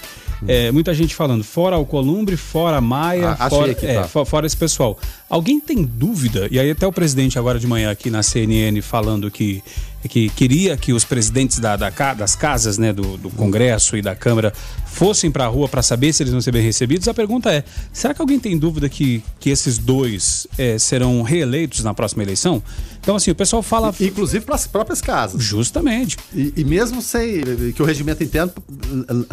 É, 0.46 0.70
muita 0.70 0.92
gente 0.92 1.14
falando, 1.14 1.42
fora 1.44 1.78
o 1.78 1.86
Columbre, 1.86 2.36
fora 2.36 2.80
Maia, 2.80 3.36
ah, 3.38 3.48
fora, 3.48 3.72
aqui, 3.72 3.86
é, 3.86 4.02
tá. 4.02 4.24
fora 4.24 4.46
esse 4.46 4.56
pessoal. 4.56 4.98
Alguém 5.28 5.60
tem 5.60 5.82
dúvida? 5.82 6.48
E 6.50 6.58
aí 6.58 6.70
até 6.70 6.86
o 6.86 6.92
presidente 6.92 7.38
agora 7.38 7.58
de 7.58 7.66
manhã 7.66 7.90
aqui 7.90 8.10
na 8.10 8.22
CNN 8.22 8.80
falando 8.82 9.30
que 9.30 9.62
que 10.08 10.28
queria 10.30 10.76
que 10.76 10.92
os 10.92 11.04
presidentes 11.04 11.58
da, 11.58 11.76
da 11.76 11.90
das 12.14 12.34
casas, 12.34 12.78
né, 12.78 12.92
do, 12.92 13.16
do, 13.16 13.30
Congresso 13.30 13.96
e 13.96 14.02
da 14.02 14.14
Câmara 14.14 14.52
fossem 14.86 15.30
para 15.30 15.44
a 15.44 15.48
rua 15.48 15.68
para 15.68 15.82
saber 15.82 16.12
se 16.12 16.22
eles 16.22 16.32
vão 16.32 16.40
ser 16.40 16.52
bem 16.52 16.62
recebidos. 16.62 17.08
A 17.08 17.14
pergunta 17.14 17.52
é: 17.52 17.64
será 17.92 18.14
que 18.14 18.20
alguém 18.20 18.38
tem 18.38 18.58
dúvida 18.58 18.88
que, 18.88 19.22
que 19.40 19.50
esses 19.50 19.78
dois 19.78 20.46
é, 20.58 20.78
serão 20.78 21.22
reeleitos 21.22 21.82
na 21.82 21.94
próxima 21.94 22.22
eleição? 22.22 22.62
Então, 23.00 23.16
assim, 23.16 23.30
o 23.30 23.34
pessoal 23.34 23.62
fala. 23.62 23.94
Inclusive 24.00 24.44
para 24.44 24.54
as 24.54 24.66
próprias 24.66 25.00
casas. 25.00 25.42
Justamente. 25.42 26.16
E, 26.34 26.52
e, 26.56 26.64
mesmo 26.64 27.00
sem 27.00 27.42
que 27.72 27.82
o 27.82 27.84
regimento 27.84 28.22
interno 28.22 28.52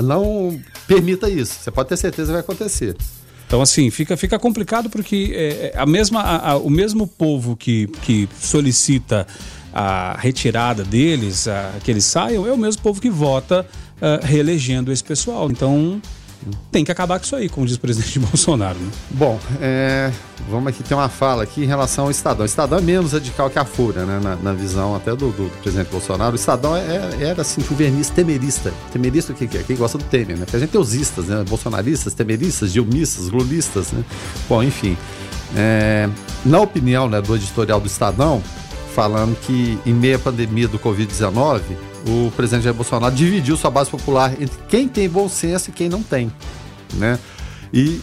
não 0.01 0.59
permita 0.87 1.29
isso, 1.29 1.55
você 1.61 1.71
pode 1.71 1.89
ter 1.89 1.97
certeza 1.97 2.27
que 2.27 2.33
vai 2.33 2.41
acontecer. 2.41 2.95
Então, 3.47 3.61
assim, 3.61 3.91
fica, 3.91 4.17
fica 4.17 4.39
complicado 4.39 4.89
porque 4.89 5.31
é, 5.31 5.73
a 5.75 5.85
mesma, 5.85 6.21
a, 6.21 6.51
a, 6.51 6.57
o 6.57 6.71
mesmo 6.71 7.05
povo 7.05 7.55
que, 7.55 7.87
que 8.01 8.27
solicita 8.41 9.27
a 9.73 10.15
retirada 10.19 10.83
deles, 10.83 11.47
a, 11.47 11.73
que 11.83 11.89
eles 11.89 12.05
saiam, 12.05 12.47
é 12.47 12.51
o 12.51 12.57
mesmo 12.57 12.81
povo 12.81 13.01
que 13.01 13.09
vota 13.09 13.65
uh, 13.97 14.25
reelegendo 14.25 14.91
esse 14.91 15.03
pessoal. 15.03 15.49
Então, 15.49 16.01
tem 16.71 16.83
que 16.83 16.91
acabar 16.91 17.19
com 17.19 17.25
isso 17.25 17.35
aí, 17.35 17.49
como 17.49 17.65
diz 17.65 17.75
o 17.75 17.79
presidente 17.79 18.19
Bolsonaro. 18.19 18.77
Né? 18.77 18.91
Bom, 19.11 19.39
é, 19.61 20.11
vamos 20.49 20.67
aqui 20.67 20.83
ter 20.83 20.93
uma 20.93 21.09
fala 21.09 21.43
aqui 21.43 21.63
em 21.63 21.65
relação 21.65 22.05
ao 22.05 22.11
Estadão. 22.11 22.43
O 22.43 22.45
Estadão 22.45 22.79
é 22.79 22.81
menos 22.81 23.13
radical 23.13 23.49
que 23.49 23.59
a 23.59 23.65
Fúria, 23.65 24.05
né? 24.05 24.19
Na, 24.21 24.35
na 24.35 24.53
visão 24.53 24.95
até 24.95 25.11
do, 25.11 25.31
do, 25.31 25.49
presidente 25.61 25.89
Bolsonaro. 25.89 26.33
O 26.33 26.35
Estadão 26.35 26.75
é, 26.75 26.81
é, 26.81 27.23
era 27.23 27.41
assim, 27.41 27.61
o 27.61 27.75
verniz 27.75 28.09
temerista. 28.09 28.73
Temerista 28.91 29.31
o 29.31 29.35
que, 29.35 29.45
é? 29.57 29.63
Quem 29.63 29.75
gosta 29.75 29.97
do 29.97 30.03
Temer, 30.05 30.37
né? 30.37 30.45
Porque 30.45 30.57
a 30.57 30.59
gente 30.59 30.71
tem 30.71 30.81
os 30.81 30.93
istas, 30.93 31.25
né? 31.25 31.43
Bolsonaristas, 31.47 32.13
temeristas, 32.13 32.73
dilmistas, 32.73 33.29
lulistas, 33.29 33.91
né? 33.91 34.03
Bom, 34.49 34.61
enfim. 34.61 34.97
É, 35.55 36.09
na 36.43 36.59
opinião 36.59 37.07
né, 37.07 37.21
do 37.21 37.35
editorial 37.35 37.79
do 37.79 37.85
Estadão, 37.85 38.41
falando 38.93 39.35
que 39.41 39.77
em 39.85 39.93
meio 39.93 40.15
à 40.15 40.19
pandemia 40.19 40.67
do 40.67 40.79
Covid-19, 40.79 41.61
o 42.07 42.31
presidente 42.31 42.63
Jair 42.63 42.75
Bolsonaro 42.75 43.13
dividiu 43.13 43.57
sua 43.57 43.71
base 43.71 43.89
popular 43.89 44.33
entre 44.41 44.57
quem 44.67 44.87
tem 44.87 45.09
bom 45.09 45.27
senso 45.27 45.69
e 45.69 45.73
quem 45.73 45.89
não 45.89 46.03
tem, 46.03 46.31
né? 46.93 47.19
E 47.73 47.99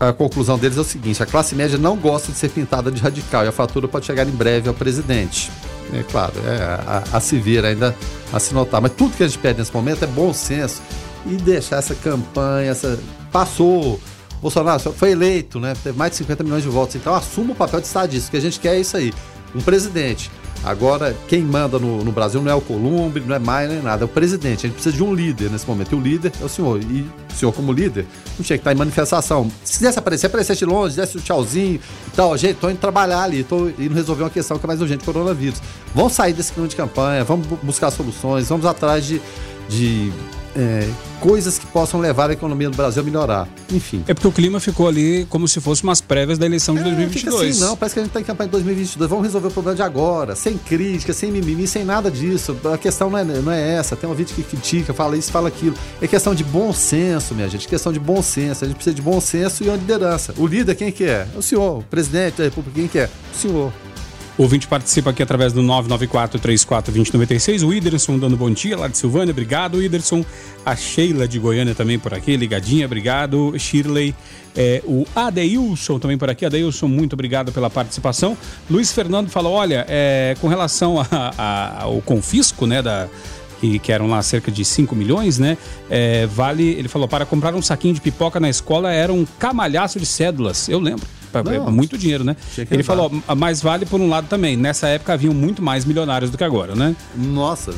a 0.00 0.12
conclusão 0.12 0.58
deles 0.58 0.76
é 0.76 0.80
o 0.80 0.84
seguinte: 0.84 1.22
a 1.22 1.26
classe 1.26 1.54
média 1.54 1.78
não 1.78 1.96
gosta 1.96 2.32
de 2.32 2.38
ser 2.38 2.50
pintada 2.50 2.90
de 2.90 3.00
radical 3.00 3.44
e 3.44 3.48
a 3.48 3.52
fatura 3.52 3.86
pode 3.86 4.04
chegar 4.04 4.26
em 4.26 4.32
breve 4.32 4.68
ao 4.68 4.74
presidente. 4.74 5.50
É 5.92 6.02
claro, 6.02 6.32
é 6.44 6.56
a, 6.56 7.04
a 7.12 7.20
se 7.20 7.38
vir 7.38 7.64
ainda 7.64 7.94
a 8.32 8.40
se 8.40 8.52
notar. 8.54 8.80
Mas 8.80 8.92
tudo 8.92 9.16
que 9.16 9.22
a 9.22 9.28
gente 9.28 9.38
pede 9.38 9.58
nesse 9.58 9.72
momento 9.72 10.02
é 10.02 10.06
bom 10.06 10.32
senso 10.32 10.82
e 11.26 11.36
deixar 11.36 11.76
essa 11.76 11.94
campanha, 11.94 12.70
essa. 12.70 12.98
Passou. 13.30 14.00
Bolsonaro 14.40 14.92
foi 14.92 15.12
eleito, 15.12 15.60
né? 15.60 15.72
Teve 15.82 15.96
mais 15.96 16.10
de 16.10 16.18
50 16.18 16.42
milhões 16.42 16.62
de 16.64 16.68
votos. 16.68 16.96
Então 16.96 17.14
assuma 17.14 17.52
o 17.52 17.54
papel 17.54 17.80
de 17.80 17.86
estadista. 17.86 18.30
Que 18.30 18.36
a 18.36 18.40
gente 18.40 18.58
quer 18.58 18.74
é 18.74 18.80
isso 18.80 18.96
aí. 18.96 19.14
Um 19.54 19.60
presidente 19.60 20.30
Agora, 20.64 21.16
quem 21.26 21.42
manda 21.42 21.76
no, 21.76 22.04
no, 22.04 22.12
Brasil 22.12 22.40
não 22.40 22.50
é 22.50 22.54
o 22.54 22.60
Columbre, 22.60 23.20
não 23.26 23.34
é 23.34 23.38
mais 23.38 23.68
nem 23.68 23.82
nada, 23.82 24.04
é 24.04 24.06
o 24.06 24.08
presidente. 24.08 24.58
A 24.58 24.68
gente 24.68 24.74
precisa 24.74 24.94
de 24.94 25.02
um 25.02 25.12
líder 25.12 25.50
nesse 25.50 25.66
momento. 25.66 25.92
E 25.92 25.94
o 25.96 26.00
líder 26.00 26.32
é 26.40 26.44
o 26.44 26.48
senhor. 26.48 26.80
E 26.80 27.00
o 27.32 27.36
senhor, 27.36 27.52
como 27.52 27.72
líder, 27.72 28.06
não 28.38 28.44
tinha 28.44 28.56
que 28.56 28.60
estar 28.60 28.72
em 28.72 28.76
manifestação. 28.76 29.50
Se 29.64 29.78
quisesse 29.78 29.98
aparecer, 29.98 30.26
aparecesse 30.26 30.60
de 30.60 30.64
longe, 30.64 30.94
desse 30.94 31.18
um 31.18 31.20
tchauzinho 31.20 31.80
e 32.06 32.10
tal. 32.14 32.36
Gente, 32.38 32.52
estou 32.52 32.70
indo 32.70 32.78
trabalhar 32.78 33.22
ali, 33.22 33.40
estou 33.40 33.70
indo 33.70 33.92
resolver 33.92 34.22
uma 34.22 34.30
questão 34.30 34.56
que 34.56 34.64
é 34.64 34.68
mais 34.68 34.80
urgente, 34.80 35.04
coronavírus. 35.04 35.60
Vamos 35.92 36.12
sair 36.12 36.32
desse 36.32 36.52
clima 36.52 36.68
de 36.68 36.76
campanha, 36.76 37.24
vamos 37.24 37.44
buscar 37.60 37.90
soluções, 37.90 38.48
vamos 38.48 38.64
atrás 38.64 39.04
de, 39.04 39.20
de 39.68 40.12
é, 40.56 40.88
coisas 41.20 41.58
que 41.58 41.66
possam 41.66 42.00
levar 42.00 42.30
a 42.30 42.32
economia 42.32 42.68
do 42.68 42.76
Brasil 42.76 43.02
a 43.02 43.04
melhorar. 43.04 43.48
Enfim. 43.70 44.04
É 44.06 44.14
porque 44.14 44.26
o 44.26 44.32
clima 44.32 44.60
ficou 44.60 44.88
ali 44.88 45.26
como 45.28 45.46
se 45.48 45.60
fosse 45.60 45.82
umas 45.82 46.00
prévias 46.00 46.38
da 46.38 46.46
eleição 46.46 46.74
de 46.74 46.80
é, 46.80 46.84
2022. 46.84 47.56
Assim, 47.56 47.60
não, 47.60 47.76
parece 47.76 47.94
que 47.94 48.00
a 48.00 48.02
gente 48.02 48.10
está 48.10 48.20
em 48.20 48.24
campanha 48.24 48.48
de 48.48 48.52
2022. 48.52 49.08
Vamos 49.08 49.24
resolver 49.24 49.48
o 49.48 49.50
problema 49.50 49.76
de 49.76 49.82
agora, 49.82 50.34
sem 50.34 50.58
crítica, 50.58 51.12
sem 51.12 51.30
mimimi, 51.30 51.66
sem 51.66 51.84
nada 51.84 52.10
disso. 52.10 52.56
A 52.72 52.78
questão 52.78 53.10
não 53.10 53.18
é, 53.18 53.24
não 53.24 53.52
é 53.52 53.74
essa. 53.74 53.96
Tem 53.96 54.08
um 54.08 54.14
vídeo 54.14 54.34
que 54.34 54.42
critica, 54.42 54.92
fala 54.92 55.16
isso, 55.16 55.30
fala 55.30 55.48
aquilo. 55.48 55.76
É 56.00 56.06
questão 56.06 56.34
de 56.34 56.44
bom 56.44 56.72
senso, 56.72 57.34
minha 57.34 57.48
gente. 57.48 57.68
Questão 57.68 57.92
de 57.92 58.00
bom 58.00 58.22
senso. 58.22 58.64
A 58.64 58.68
gente 58.68 58.76
precisa 58.76 58.94
de 58.94 59.02
bom 59.02 59.20
senso 59.20 59.64
e 59.64 59.68
uma 59.68 59.76
liderança. 59.76 60.34
O 60.36 60.46
líder, 60.46 60.74
quem 60.74 60.92
que 60.92 61.04
é? 61.04 61.26
O 61.36 61.42
senhor. 61.42 61.78
O 61.78 61.82
presidente 61.82 62.38
da 62.38 62.44
República, 62.44 62.78
quem 62.78 62.88
que 62.88 62.98
é? 62.98 63.08
O 63.32 63.36
senhor. 63.36 63.72
O 64.38 64.44
ouvinte 64.44 64.66
participa 64.66 65.10
aqui 65.10 65.22
através 65.22 65.52
do 65.52 65.62
994-34-2096. 65.62 67.66
O 67.66 67.72
Iderson 67.72 68.18
dando 68.18 68.34
bom 68.34 68.50
dia 68.50 68.78
lá 68.78 68.88
de 68.88 68.96
Silvânia, 68.96 69.30
obrigado, 69.30 69.82
Iderson. 69.82 70.24
A 70.64 70.74
Sheila 70.74 71.28
de 71.28 71.38
Goiânia 71.38 71.74
também 71.74 71.98
por 71.98 72.14
aqui, 72.14 72.34
ligadinha, 72.36 72.86
obrigado. 72.86 73.52
Shirley. 73.58 74.14
É, 74.56 74.82
o 74.84 75.06
Adeilson 75.14 75.98
também 75.98 76.16
por 76.16 76.30
aqui. 76.30 76.46
Adeilson, 76.46 76.88
muito 76.88 77.12
obrigado 77.12 77.52
pela 77.52 77.68
participação. 77.68 78.36
Luiz 78.70 78.90
Fernando 78.90 79.28
falou: 79.28 79.52
olha, 79.52 79.84
é, 79.86 80.34
com 80.40 80.48
relação 80.48 80.98
a, 80.98 81.06
a, 81.36 81.82
ao 81.82 82.00
confisco, 82.00 82.66
né, 82.66 82.80
da, 82.80 83.08
que, 83.60 83.92
eram 83.92 84.08
lá 84.08 84.22
cerca 84.22 84.50
de 84.50 84.64
5 84.64 84.96
milhões, 84.96 85.38
né? 85.38 85.58
É, 85.90 86.26
vale, 86.26 86.70
ele 86.70 86.88
falou, 86.88 87.06
para 87.06 87.26
comprar 87.26 87.54
um 87.54 87.62
saquinho 87.62 87.94
de 87.94 88.00
pipoca 88.00 88.40
na 88.40 88.48
escola 88.48 88.92
era 88.92 89.12
um 89.12 89.26
camalhaço 89.38 90.00
de 90.00 90.06
cédulas. 90.06 90.68
Eu 90.68 90.80
lembro. 90.80 91.06
Não, 91.44 91.70
muito 91.70 91.96
dinheiro, 91.96 92.24
né? 92.24 92.36
Ele 92.70 92.82
falou, 92.82 93.10
mas 93.36 93.62
vale 93.62 93.86
por 93.86 94.00
um 94.00 94.08
lado 94.08 94.26
também. 94.28 94.56
Nessa 94.56 94.88
época 94.88 95.12
haviam 95.12 95.32
muito 95.32 95.62
mais 95.62 95.84
milionários 95.84 96.30
do 96.30 96.38
que 96.38 96.44
agora, 96.44 96.74
né? 96.74 96.94
Nossa, 97.16 97.72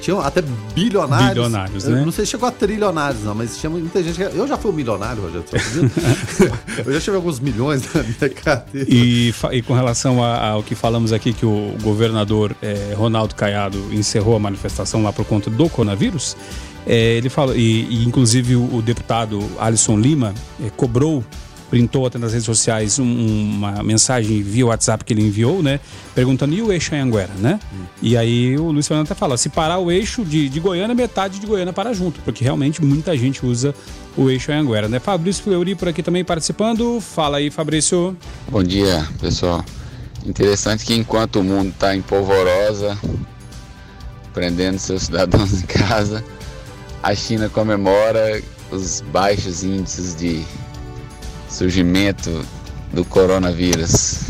tinham 0.00 0.20
até 0.20 0.42
bilionários. 0.74 1.28
Bilionários, 1.28 1.84
né? 1.84 2.04
Não 2.04 2.12
sei 2.12 2.24
se 2.24 2.32
chegou 2.32 2.48
a 2.48 2.52
trilionários, 2.52 3.24
não, 3.24 3.34
mas 3.34 3.58
tinha 3.58 3.70
muita 3.70 4.02
gente. 4.02 4.16
Que... 4.16 4.36
Eu 4.36 4.46
já 4.46 4.56
fui 4.56 4.70
um 4.70 4.74
milionário, 4.74 5.22
Rogério. 5.22 5.44
eu 6.84 6.92
já 6.92 7.00
tive 7.00 7.16
alguns 7.16 7.40
milhões 7.40 7.82
na 7.92 8.02
minha 8.02 8.28
carteira. 8.30 8.86
E, 8.88 9.32
e 9.52 9.62
com 9.62 9.74
relação 9.74 10.22
ao 10.22 10.62
que 10.62 10.74
falamos 10.74 11.12
aqui, 11.12 11.32
que 11.32 11.46
o 11.46 11.74
governador 11.82 12.54
eh, 12.62 12.94
Ronaldo 12.96 13.34
Caiado 13.34 13.78
encerrou 13.92 14.36
a 14.36 14.38
manifestação 14.38 15.02
lá 15.02 15.12
por 15.12 15.24
conta 15.24 15.50
do 15.50 15.68
coronavírus. 15.68 16.36
É, 16.86 17.16
ele 17.16 17.28
falou, 17.28 17.56
e, 17.56 17.84
e, 17.90 18.04
inclusive 18.04 18.54
o, 18.54 18.76
o 18.76 18.80
deputado 18.80 19.44
Alisson 19.58 19.98
Lima 19.98 20.32
é, 20.64 20.70
cobrou 20.70 21.24
printou 21.70 22.06
até 22.06 22.18
nas 22.18 22.32
redes 22.32 22.46
sociais 22.46 22.98
um, 22.98 23.04
uma 23.04 23.82
mensagem 23.82 24.42
via 24.42 24.66
WhatsApp 24.66 25.04
que 25.04 25.12
ele 25.12 25.22
enviou, 25.22 25.62
né? 25.62 25.80
Perguntando, 26.14 26.54
e 26.54 26.62
o 26.62 26.72
eixo 26.72 26.94
Anhanguera, 26.94 27.32
né? 27.38 27.58
E 28.00 28.16
aí 28.16 28.56
o 28.56 28.70
Luiz 28.70 28.86
Fernando 28.86 29.06
até 29.06 29.14
fala, 29.14 29.36
se 29.36 29.48
parar 29.48 29.78
o 29.78 29.90
eixo 29.90 30.24
de, 30.24 30.48
de 30.48 30.60
Goiânia, 30.60 30.94
metade 30.94 31.38
de 31.38 31.46
Goiânia 31.46 31.72
para 31.72 31.92
junto, 31.92 32.20
porque 32.20 32.44
realmente 32.44 32.82
muita 32.84 33.16
gente 33.16 33.44
usa 33.44 33.74
o 34.16 34.30
eixo 34.30 34.52
Anhanguera, 34.52 34.88
né? 34.88 34.98
Fabrício 34.98 35.42
Fleury 35.42 35.74
por 35.74 35.88
aqui 35.88 36.02
também 36.02 36.24
participando. 36.24 37.00
Fala 37.00 37.38
aí, 37.38 37.50
Fabrício. 37.50 38.16
Bom 38.48 38.62
dia, 38.62 39.06
pessoal. 39.20 39.64
Interessante 40.24 40.84
que 40.84 40.94
enquanto 40.94 41.40
o 41.40 41.44
mundo 41.44 41.70
está 41.70 41.94
em 41.94 42.02
polvorosa, 42.02 42.98
prendendo 44.32 44.78
seus 44.78 45.02
cidadãos 45.02 45.62
em 45.62 45.66
casa, 45.66 46.24
a 47.02 47.14
China 47.14 47.48
comemora 47.48 48.42
os 48.70 49.00
baixos 49.12 49.62
índices 49.62 50.16
de 50.16 50.44
surgimento 51.56 52.44
do 52.92 53.04
coronavírus. 53.04 54.20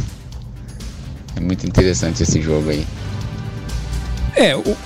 É 1.35 1.41
muito 1.41 1.67
interessante 1.67 2.23
esse 2.23 2.41
jogo 2.41 2.71
aí. 2.71 2.87
É, 4.37 4.55
o, 4.55 4.77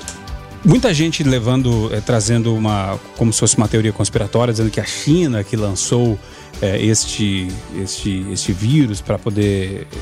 muita 0.65 0.93
gente 0.95 1.23
levando, 1.23 1.93
é, 1.93 2.01
trazendo 2.01 2.55
uma, 2.55 2.99
como 3.17 3.33
se 3.33 3.41
fosse 3.41 3.57
uma 3.59 3.69
teoria 3.69 3.93
conspiratória, 3.93 4.53
dizendo 4.53 4.71
que 4.71 4.81
a 4.81 4.85
China 4.85 5.45
que 5.45 5.55
lançou 5.55 6.19
é, 6.63 6.83
este, 6.83 7.49
este, 7.77 8.27
este 8.33 8.53
vírus 8.53 9.03
para 9.03 9.19
poder 9.19 9.87
é, 9.93 9.97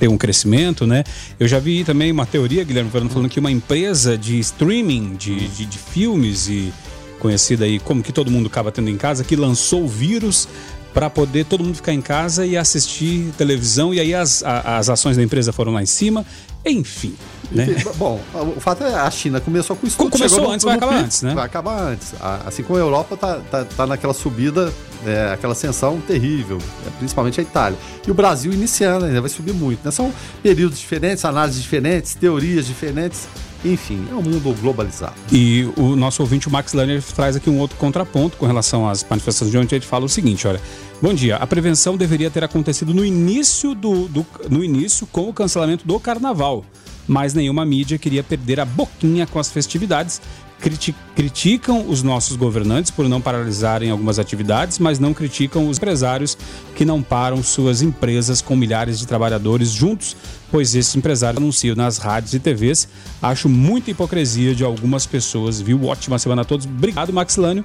ter 0.00 0.08
um 0.08 0.16
crescimento, 0.16 0.86
né? 0.86 1.04
Eu 1.38 1.46
já 1.46 1.58
vi 1.58 1.84
também 1.84 2.10
uma 2.10 2.24
teoria, 2.24 2.64
Guilherme 2.64 2.90
falando 2.90 3.28
que 3.28 3.38
uma 3.38 3.50
empresa 3.50 4.16
de 4.16 4.38
streaming 4.38 5.14
de, 5.14 5.48
de, 5.48 5.66
de 5.66 5.78
filmes 5.78 6.48
e 6.48 6.72
conhecida 7.18 7.66
aí 7.66 7.78
como 7.78 8.02
que 8.02 8.12
todo 8.12 8.30
mundo 8.30 8.46
acaba 8.46 8.72
tendo 8.72 8.88
em 8.88 8.96
casa, 8.96 9.22
que 9.22 9.36
lançou 9.36 9.84
o 9.84 9.88
vírus 9.88 10.48
para 10.92 11.08
poder 11.08 11.44
todo 11.44 11.64
mundo 11.64 11.76
ficar 11.76 11.92
em 11.92 12.00
casa 12.00 12.44
e 12.44 12.56
assistir 12.56 13.32
televisão. 13.36 13.94
E 13.94 14.00
aí 14.00 14.14
as, 14.14 14.42
as 14.44 14.88
ações 14.88 15.16
da 15.16 15.22
empresa 15.22 15.52
foram 15.52 15.72
lá 15.72 15.82
em 15.82 15.86
cima. 15.86 16.24
Enfim. 16.64 17.14
Né? 17.50 17.66
Bom, 17.96 18.20
o 18.56 18.60
fato 18.60 18.84
é 18.84 18.94
a 18.94 19.10
China 19.10 19.40
começou 19.40 19.74
com 19.74 19.86
isso. 19.86 19.96
Começou 19.96 20.42
no, 20.42 20.50
antes, 20.50 20.64
no, 20.64 20.70
vai 20.70 20.76
acabar 20.76 20.96
antes, 20.96 21.22
né? 21.22 21.34
Vai 21.34 21.44
acabar 21.44 21.80
antes. 21.80 22.14
Assim 22.46 22.62
como 22.62 22.78
a 22.78 22.82
Europa 22.82 23.16
tá, 23.16 23.40
tá, 23.50 23.64
tá 23.64 23.86
naquela 23.86 24.14
subida, 24.14 24.72
é, 25.04 25.32
aquela 25.32 25.52
ascensão 25.52 26.00
terrível, 26.00 26.58
é, 26.86 26.90
principalmente 26.98 27.40
a 27.40 27.42
Itália. 27.42 27.78
E 28.06 28.10
o 28.10 28.14
Brasil 28.14 28.52
iniciando 28.52 29.06
ainda, 29.06 29.20
vai 29.20 29.30
subir 29.30 29.52
muito. 29.52 29.84
Né? 29.84 29.90
São 29.90 30.12
períodos 30.42 30.78
diferentes, 30.78 31.24
análises 31.24 31.62
diferentes, 31.62 32.14
teorias 32.14 32.66
diferentes. 32.66 33.26
Enfim, 33.64 34.06
é 34.10 34.14
um 34.14 34.22
mundo 34.22 34.54
globalizado. 34.60 35.14
E 35.30 35.68
o 35.76 35.94
nosso 35.94 36.22
ouvinte, 36.22 36.48
o 36.48 36.50
Max 36.50 36.72
Lerner, 36.72 37.02
traz 37.14 37.36
aqui 37.36 37.50
um 37.50 37.58
outro 37.58 37.76
contraponto 37.76 38.36
com 38.36 38.46
relação 38.46 38.88
às 38.88 39.04
manifestações 39.08 39.50
de 39.50 39.58
ontem. 39.58 39.76
Ele 39.76 39.84
fala 39.84 40.04
o 40.04 40.08
seguinte: 40.08 40.46
olha, 40.46 40.60
bom 41.00 41.12
dia, 41.12 41.36
a 41.36 41.46
prevenção 41.46 41.96
deveria 41.96 42.30
ter 42.30 42.42
acontecido 42.42 42.94
no 42.94 43.04
início 43.04 43.74
do, 43.74 44.08
do 44.08 44.26
no 44.48 44.64
início 44.64 45.06
com 45.06 45.28
o 45.28 45.32
cancelamento 45.32 45.86
do 45.86 46.00
carnaval 46.00 46.64
mas 47.10 47.34
nenhuma 47.34 47.64
mídia 47.64 47.98
queria 47.98 48.22
perder 48.22 48.60
a 48.60 48.64
boquinha 48.64 49.26
com 49.26 49.40
as 49.40 49.50
festividades. 49.50 50.20
Criti 50.60 50.94
criticam 51.14 51.88
os 51.88 52.02
nossos 52.02 52.36
governantes 52.36 52.90
por 52.90 53.08
não 53.08 53.20
paralisarem 53.20 53.90
algumas 53.90 54.18
atividades, 54.18 54.78
mas 54.78 54.98
não 54.98 55.14
criticam 55.14 55.68
os 55.68 55.78
empresários 55.78 56.36
que 56.74 56.84
não 56.84 57.02
param 57.02 57.42
suas 57.42 57.82
empresas 57.82 58.42
com 58.42 58.54
milhares 58.54 58.98
de 58.98 59.06
trabalhadores 59.06 59.70
juntos, 59.70 60.16
pois 60.50 60.74
esses 60.74 60.94
empresários 60.94 61.42
anunciam 61.42 61.74
nas 61.74 61.98
rádios 61.98 62.34
e 62.34 62.38
TVs. 62.38 62.88
Acho 63.22 63.48
muita 63.48 63.90
hipocrisia 63.90 64.54
de 64.54 64.64
algumas 64.64 65.06
pessoas, 65.06 65.60
viu? 65.60 65.84
Ótima 65.84 66.18
semana 66.18 66.42
a 66.42 66.44
todos. 66.44 66.66
Obrigado, 66.66 67.12
Maxilânio 67.12 67.64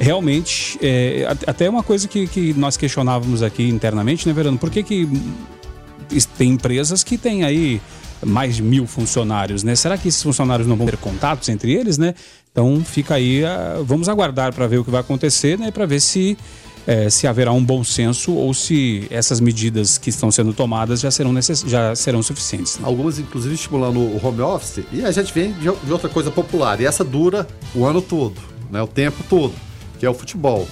realmente, 0.00 0.78
é, 0.80 1.26
até 1.46 1.68
uma 1.68 1.82
coisa 1.82 2.08
que, 2.08 2.26
que 2.26 2.54
nós 2.54 2.74
questionávamos 2.74 3.42
aqui 3.42 3.68
internamente, 3.68 4.26
né, 4.26 4.32
Verano? 4.32 4.56
Por 4.56 4.70
que, 4.70 4.82
que 4.82 5.06
tem 6.38 6.52
empresas 6.52 7.04
que 7.04 7.18
têm 7.18 7.44
aí 7.44 7.82
mais 8.24 8.56
de 8.56 8.62
mil 8.62 8.86
funcionários, 8.86 9.62
né? 9.62 9.74
Será 9.74 9.96
que 9.96 10.08
esses 10.08 10.22
funcionários 10.22 10.68
não 10.68 10.76
vão 10.76 10.86
ter 10.86 10.96
contatos 10.96 11.48
entre 11.48 11.72
eles, 11.72 11.98
né? 11.98 12.14
Então 12.52 12.82
fica 12.84 13.14
aí, 13.14 13.42
uh, 13.44 13.84
vamos 13.84 14.08
aguardar 14.08 14.54
para 14.54 14.66
ver 14.66 14.78
o 14.78 14.84
que 14.84 14.90
vai 14.90 15.00
acontecer, 15.00 15.58
né? 15.58 15.70
Para 15.70 15.86
ver 15.86 16.00
se 16.00 16.36
é, 16.86 17.10
se 17.10 17.26
haverá 17.26 17.52
um 17.52 17.64
bom 17.64 17.84
senso 17.84 18.32
ou 18.32 18.52
se 18.54 19.06
essas 19.10 19.40
medidas 19.40 19.98
que 19.98 20.10
estão 20.10 20.30
sendo 20.30 20.52
tomadas 20.52 21.00
já 21.00 21.10
serão, 21.10 21.32
necess... 21.32 21.62
já 21.66 21.94
serão 21.94 22.22
suficientes. 22.22 22.78
Né? 22.78 22.86
Algumas, 22.86 23.18
inclusive, 23.18 23.54
estimulando 23.54 24.00
o 24.00 24.20
home 24.22 24.40
office, 24.40 24.84
e 24.92 25.04
a 25.04 25.10
gente 25.10 25.32
vem 25.32 25.52
de 25.52 25.68
outra 25.68 26.08
coisa 26.08 26.30
popular, 26.30 26.80
e 26.80 26.86
essa 26.86 27.04
dura 27.04 27.46
o 27.74 27.84
ano 27.84 28.00
todo, 28.00 28.40
né? 28.70 28.82
o 28.82 28.86
tempo 28.86 29.22
todo, 29.28 29.52
que 29.98 30.06
é 30.06 30.10
o 30.10 30.14
futebol. 30.14 30.66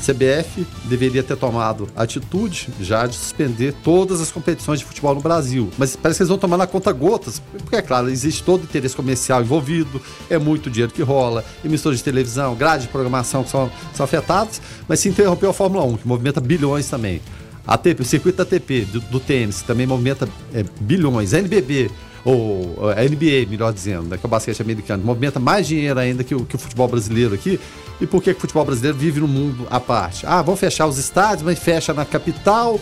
CBF 0.00 0.66
deveria 0.84 1.22
ter 1.22 1.36
tomado 1.36 1.88
atitude 1.96 2.68
já 2.80 3.06
de 3.06 3.16
suspender 3.16 3.74
todas 3.82 4.20
as 4.20 4.30
competições 4.30 4.78
de 4.80 4.84
futebol 4.84 5.14
no 5.14 5.20
Brasil. 5.20 5.70
Mas 5.78 5.96
parece 5.96 6.18
que 6.18 6.22
eles 6.22 6.28
vão 6.28 6.38
tomar 6.38 6.56
na 6.56 6.66
conta 6.66 6.92
gotas, 6.92 7.38
porque 7.38 7.76
é 7.76 7.82
claro, 7.82 8.08
existe 8.08 8.42
todo 8.42 8.62
o 8.62 8.64
interesse 8.64 8.94
comercial 8.94 9.40
envolvido, 9.40 10.00
é 10.28 10.38
muito 10.38 10.70
dinheiro 10.70 10.92
que 10.92 11.02
rola, 11.02 11.44
emissoras 11.64 11.98
de 11.98 12.04
televisão, 12.04 12.54
grade 12.54 12.84
de 12.84 12.88
programação 12.88 13.42
que 13.42 13.50
são, 13.50 13.70
são 13.94 14.04
afetados, 14.04 14.60
mas 14.86 15.00
se 15.00 15.08
interrompeu 15.08 15.50
a 15.50 15.54
Fórmula 15.54 15.84
1, 15.84 15.96
que 15.98 16.08
movimenta 16.08 16.40
bilhões 16.40 16.88
também. 16.88 17.20
A 17.66 17.76
TP, 17.76 18.02
o 18.02 18.04
circuito 18.04 18.36
da 18.38 18.44
ATP, 18.44 18.84
do, 18.84 19.00
do 19.00 19.18
tênis, 19.18 19.60
também 19.62 19.86
movimenta 19.86 20.28
é, 20.54 20.64
bilhões. 20.80 21.34
A 21.34 21.40
NBB, 21.40 21.90
ou 22.26 22.90
a 22.90 23.04
NBA, 23.04 23.48
melhor 23.48 23.72
dizendo, 23.72 24.08
né, 24.08 24.16
que 24.16 24.26
é 24.26 24.26
o 24.26 24.28
basquete 24.28 24.60
americano, 24.60 25.04
movimenta 25.04 25.38
mais 25.38 25.64
dinheiro 25.64 26.00
ainda 26.00 26.24
que 26.24 26.34
o, 26.34 26.44
que 26.44 26.56
o 26.56 26.58
futebol 26.58 26.88
brasileiro 26.88 27.32
aqui. 27.32 27.60
E 28.00 28.06
por 28.06 28.20
que, 28.20 28.32
que 28.32 28.38
o 28.38 28.40
futebol 28.40 28.64
brasileiro 28.64 28.98
vive 28.98 29.20
num 29.20 29.28
mundo 29.28 29.64
à 29.70 29.78
parte? 29.78 30.26
Ah, 30.26 30.42
vão 30.42 30.56
fechar 30.56 30.88
os 30.88 30.98
estádios, 30.98 31.42
mas 31.42 31.56
fecha 31.56 31.94
na 31.94 32.04
capital, 32.04 32.80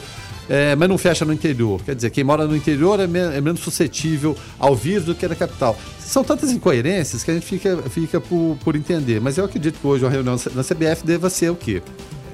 é, 0.49 0.75
mas 0.75 0.89
não 0.89 0.97
fecha 0.97 1.27
no 1.27 1.33
interior. 1.33 1.79
Quer 1.85 1.95
dizer, 1.95 2.09
quem 2.09 2.25
mora 2.25 2.47
no 2.47 2.57
interior 2.57 2.99
é, 2.99 3.03
é, 3.05 3.41
menos 3.43 3.61
suscetível 3.61 4.35
ao 4.59 4.75
vírus 4.75 5.05
do 5.05 5.15
que 5.15 5.29
na 5.29 5.35
capital. 5.35 5.77
São 6.01 6.25
tantas 6.25 6.51
incoerências 6.51 7.23
que 7.23 7.31
a 7.31 7.35
gente 7.35 7.45
fica, 7.45 7.77
fica 7.91 8.21
por, 8.23 8.57
por 8.65 8.75
entender. 8.75 9.21
Mas 9.21 9.37
eu 9.37 9.45
acredito 9.45 9.79
que 9.79 9.87
hoje 9.87 10.05
uma 10.05 10.11
reunião 10.11 10.37
na 10.55 10.65
CBF 10.65 11.05
deva 11.05 11.29
ser 11.29 11.51
o 11.51 11.55
quê? 11.55 11.83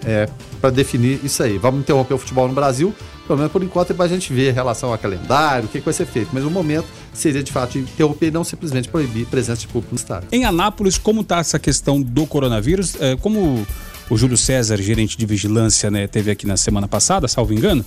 É, 0.06 0.28
para 0.60 0.70
definir 0.70 1.18
isso 1.24 1.42
aí. 1.42 1.58
Vamos 1.58 1.80
interromper 1.80 2.14
o 2.14 2.18
futebol 2.18 2.46
no 2.46 2.54
Brasil, 2.54 2.94
pelo 3.30 3.38
menos 3.38 3.52
por 3.52 3.62
enquanto, 3.62 3.92
é 3.92 3.94
para 3.94 4.06
a 4.06 4.08
gente 4.08 4.32
ver 4.32 4.50
em 4.50 4.52
relação 4.52 4.90
ao 4.90 4.98
calendário, 4.98 5.66
o 5.66 5.68
que, 5.68 5.78
que 5.78 5.84
vai 5.84 5.94
ser 5.94 6.04
feito. 6.04 6.30
Mas 6.32 6.42
o 6.42 6.50
momento 6.50 6.86
seria 7.14 7.44
de 7.44 7.52
fato 7.52 7.78
interromper 7.78 8.26
e 8.26 8.30
não 8.32 8.42
simplesmente 8.42 8.88
proibir 8.88 9.24
presença 9.26 9.60
de 9.60 9.68
público 9.68 9.94
no 9.94 9.96
estádio. 9.96 10.26
Em 10.32 10.44
Anápolis, 10.44 10.98
como 10.98 11.20
está 11.20 11.38
essa 11.38 11.56
questão 11.56 12.02
do 12.02 12.26
coronavírus? 12.26 12.96
É, 13.00 13.14
como 13.14 13.64
o 14.10 14.16
Júlio 14.16 14.36
César, 14.36 14.82
gerente 14.82 15.16
de 15.16 15.24
vigilância, 15.26 15.92
né, 15.92 16.08
teve 16.08 16.32
aqui 16.32 16.44
na 16.44 16.56
semana 16.56 16.88
passada, 16.88 17.28
salvo 17.28 17.54
engano, 17.54 17.84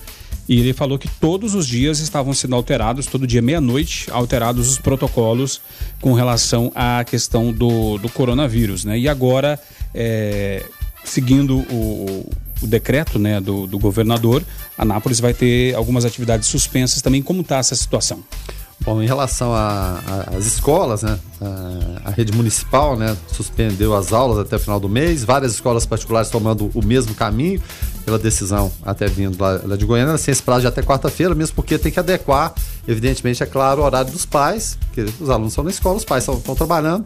e 0.47 0.61
ele 0.61 0.71
falou 0.71 0.97
que 0.97 1.09
todos 1.09 1.55
os 1.55 1.67
dias 1.67 1.99
estavam 1.99 2.33
sendo 2.33 2.55
alterados, 2.55 3.05
todo 3.05 3.27
dia 3.27 3.41
meia-noite, 3.41 4.07
alterados 4.11 4.69
os 4.69 4.77
protocolos 4.77 5.59
com 5.99 6.13
relação 6.13 6.71
à 6.73 7.03
questão 7.03 7.51
do, 7.51 7.97
do 7.97 8.07
coronavírus, 8.07 8.85
né? 8.85 8.97
E 8.97 9.09
agora, 9.09 9.59
é, 9.93 10.63
seguindo 11.03 11.57
o, 11.69 12.29
o 12.63 12.67
decreto 12.67 13.19
né, 13.19 13.41
do, 13.41 13.67
do 13.67 13.77
governador, 13.77 14.41
Anápolis 14.77 15.19
vai 15.19 15.33
ter 15.33 15.75
algumas 15.75 16.05
atividades 16.05 16.47
suspensas 16.47 17.01
também. 17.01 17.21
Como 17.21 17.41
está 17.41 17.57
essa 17.57 17.75
situação? 17.75 18.23
Bom, 18.85 19.01
em 19.01 19.05
relação 19.05 19.53
às 20.35 20.45
escolas, 20.45 21.03
né, 21.03 21.17
a, 21.41 22.09
a, 22.09 22.11
rede 22.11 22.33
municipal 22.33 22.97
né, 22.97 23.15
suspendeu 23.29 23.95
as 23.95 24.11
aulas 24.11 24.37
até 24.37 24.57
o 24.57 24.59
final 24.59 24.77
do 24.77 24.89
mês, 24.89 25.23
várias 25.23 25.53
escolas 25.53 25.85
particulares 25.85 26.29
tomando 26.29 26.69
o 26.73 26.85
mesmo 26.85 27.15
caminho, 27.15 27.61
pela 28.03 28.19
decisão 28.19 28.69
até 28.83 29.07
vindo 29.07 29.41
lá, 29.41 29.61
lá 29.63 29.77
de 29.77 29.85
Goiânia, 29.85 30.17
sem 30.17 30.33
esse 30.33 30.43
prazo 30.43 30.61
de 30.61 30.67
até 30.67 30.81
quarta-feira, 30.81 31.33
mesmo 31.33 31.55
porque 31.55 31.77
tem 31.77 31.93
que 31.93 31.99
adequar, 31.99 32.53
evidentemente, 32.85 33.41
é 33.41 33.45
claro, 33.45 33.81
o 33.81 33.85
horário 33.85 34.11
dos 34.11 34.25
pais, 34.25 34.77
porque 34.87 35.05
os 35.17 35.29
alunos 35.29 35.53
estão 35.53 35.63
na 35.63 35.69
escola, 35.69 35.95
os 35.95 36.03
pais 36.03 36.27
estão 36.27 36.53
trabalhando, 36.53 37.05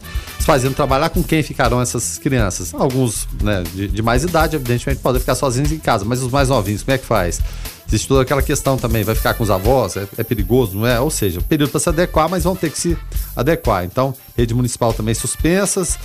indo 0.66 0.74
trabalhar, 0.74 1.10
com 1.12 1.22
quem 1.22 1.44
ficarão 1.44 1.80
essas 1.80 2.18
crianças? 2.18 2.74
Alguns 2.74 3.28
né, 3.40 3.62
de, 3.76 3.88
de 3.88 4.02
mais 4.02 4.24
idade, 4.24 4.56
evidentemente, 4.56 5.00
podem 5.00 5.20
ficar 5.20 5.36
sozinhos 5.36 5.72
em 5.72 5.78
casa, 5.78 6.04
mas 6.04 6.24
os 6.24 6.32
mais 6.32 6.50
novinhos, 6.50 6.82
como 6.82 6.96
é 6.96 6.98
que 6.98 7.06
faz? 7.06 7.40
Existe 7.88 8.08
toda 8.08 8.22
aquela 8.22 8.42
questão 8.42 8.78
também, 8.78 9.04
vai 9.04 9.16
ficar 9.16 9.34
com 9.34 9.44
os 9.44 9.50
avós, 9.50 9.96
é, 9.96 10.08
é 10.18 10.24
perigoso, 10.24 10.78
não 10.78 10.86
é? 10.86 11.00
Ou 11.00 11.10
seja, 11.10 11.40
período 11.42 11.72
para 11.72 11.80
se 11.80 11.88
adequar, 11.88 12.30
mas 12.30 12.44
vão 12.44 12.56
ter 12.56 12.70
que 12.70 12.78
se 12.78 12.98
adequar. 13.36 13.86
Então, 13.86 14.14
rede 14.36 14.54
municipal 14.54 14.94
também 14.94 15.14
suspensas. 15.14 15.98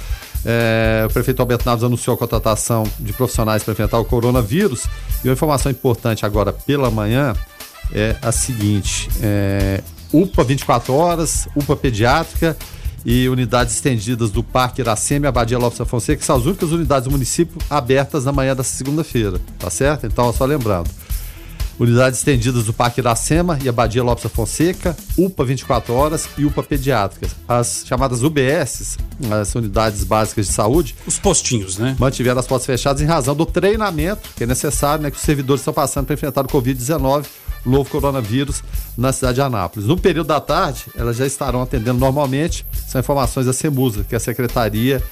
É, 0.44 1.04
o 1.08 1.12
prefeito 1.12 1.40
Alberto 1.40 1.66
Naves 1.66 1.84
anunciou 1.84 2.14
a 2.14 2.18
contratação 2.18 2.84
de 2.98 3.12
profissionais 3.12 3.62
para 3.64 3.72
enfrentar 3.72 3.98
o 3.98 4.04
coronavírus. 4.04 4.84
E 5.24 5.28
uma 5.28 5.32
informação 5.32 5.70
importante 5.72 6.24
agora 6.24 6.52
pela 6.52 6.90
manhã 6.90 7.34
é 7.92 8.16
a 8.22 8.30
seguinte: 8.30 9.08
é, 9.20 9.82
UPA 10.12 10.44
24 10.44 10.94
horas, 10.94 11.48
UPA 11.56 11.76
pediátrica 11.76 12.56
e 13.04 13.28
unidades 13.28 13.74
estendidas 13.74 14.30
do 14.30 14.44
Parque 14.44 14.80
Iracema 14.80 15.26
e 15.26 15.28
Abadia 15.28 15.58
Lopes 15.58 15.78
da 15.78 15.84
Fonseca, 15.84 16.20
que 16.20 16.24
são 16.24 16.36
as 16.36 16.44
únicas 16.44 16.70
unidades 16.70 17.04
do 17.04 17.10
município 17.10 17.60
abertas 17.68 18.24
na 18.24 18.32
manhã 18.32 18.54
dessa 18.54 18.76
segunda-feira, 18.76 19.40
tá 19.58 19.68
certo? 19.70 20.06
Então, 20.06 20.32
só 20.32 20.44
lembrando. 20.44 20.88
Unidades 21.78 22.18
estendidas 22.18 22.64
do 22.64 22.72
Parque 22.72 23.00
Iracema 23.00 23.58
e 23.62 23.68
Abadia 23.68 24.02
Lopes 24.02 24.24
da 24.24 24.30
Fonseca, 24.30 24.96
UPA 25.16 25.44
24 25.44 25.94
horas 25.94 26.28
e 26.36 26.44
UPA 26.44 26.62
pediátricas. 26.62 27.34
As 27.48 27.84
chamadas 27.86 28.22
UBS, 28.22 28.98
as 29.40 29.54
unidades 29.54 30.04
básicas 30.04 30.46
de 30.46 30.52
saúde. 30.52 30.94
Os 31.06 31.18
postinhos, 31.18 31.78
né? 31.78 31.96
Mantiveram 31.98 32.38
as 32.38 32.46
portas 32.46 32.66
fechadas 32.66 33.00
em 33.00 33.06
razão 33.06 33.34
do 33.34 33.46
treinamento 33.46 34.28
que 34.36 34.44
é 34.44 34.46
necessário, 34.46 35.02
né, 35.02 35.10
que 35.10 35.16
os 35.16 35.22
servidores 35.22 35.60
estão 35.60 35.74
passando 35.74 36.06
para 36.06 36.14
enfrentar 36.14 36.44
o 36.44 36.48
Covid-19, 36.48 37.26
o 37.64 37.70
novo 37.70 37.88
coronavírus, 37.88 38.62
na 38.96 39.12
cidade 39.12 39.36
de 39.36 39.40
Anápolis. 39.40 39.88
No 39.88 39.96
período 39.96 40.26
da 40.26 40.40
tarde, 40.40 40.84
elas 40.96 41.16
já 41.16 41.26
estarão 41.26 41.62
atendendo 41.62 41.98
normalmente. 41.98 42.66
São 42.86 43.00
informações 43.00 43.46
da 43.46 43.52
CEMUSA, 43.52 44.04
que 44.04 44.14
é 44.14 44.18
a 44.18 44.20
Secretaria 44.20 45.02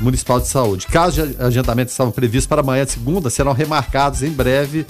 Municipal 0.00 0.40
de 0.40 0.48
Saúde. 0.48 0.86
Casos 0.86 1.14
de 1.14 1.42
agendamento 1.42 1.86
que 1.86 1.92
estavam 1.92 2.12
previstos 2.12 2.46
para 2.46 2.60
amanhã 2.60 2.84
de 2.84 2.92
segunda 2.92 3.30
serão 3.30 3.52
remarcados 3.52 4.22
em 4.22 4.30
breve 4.30 4.86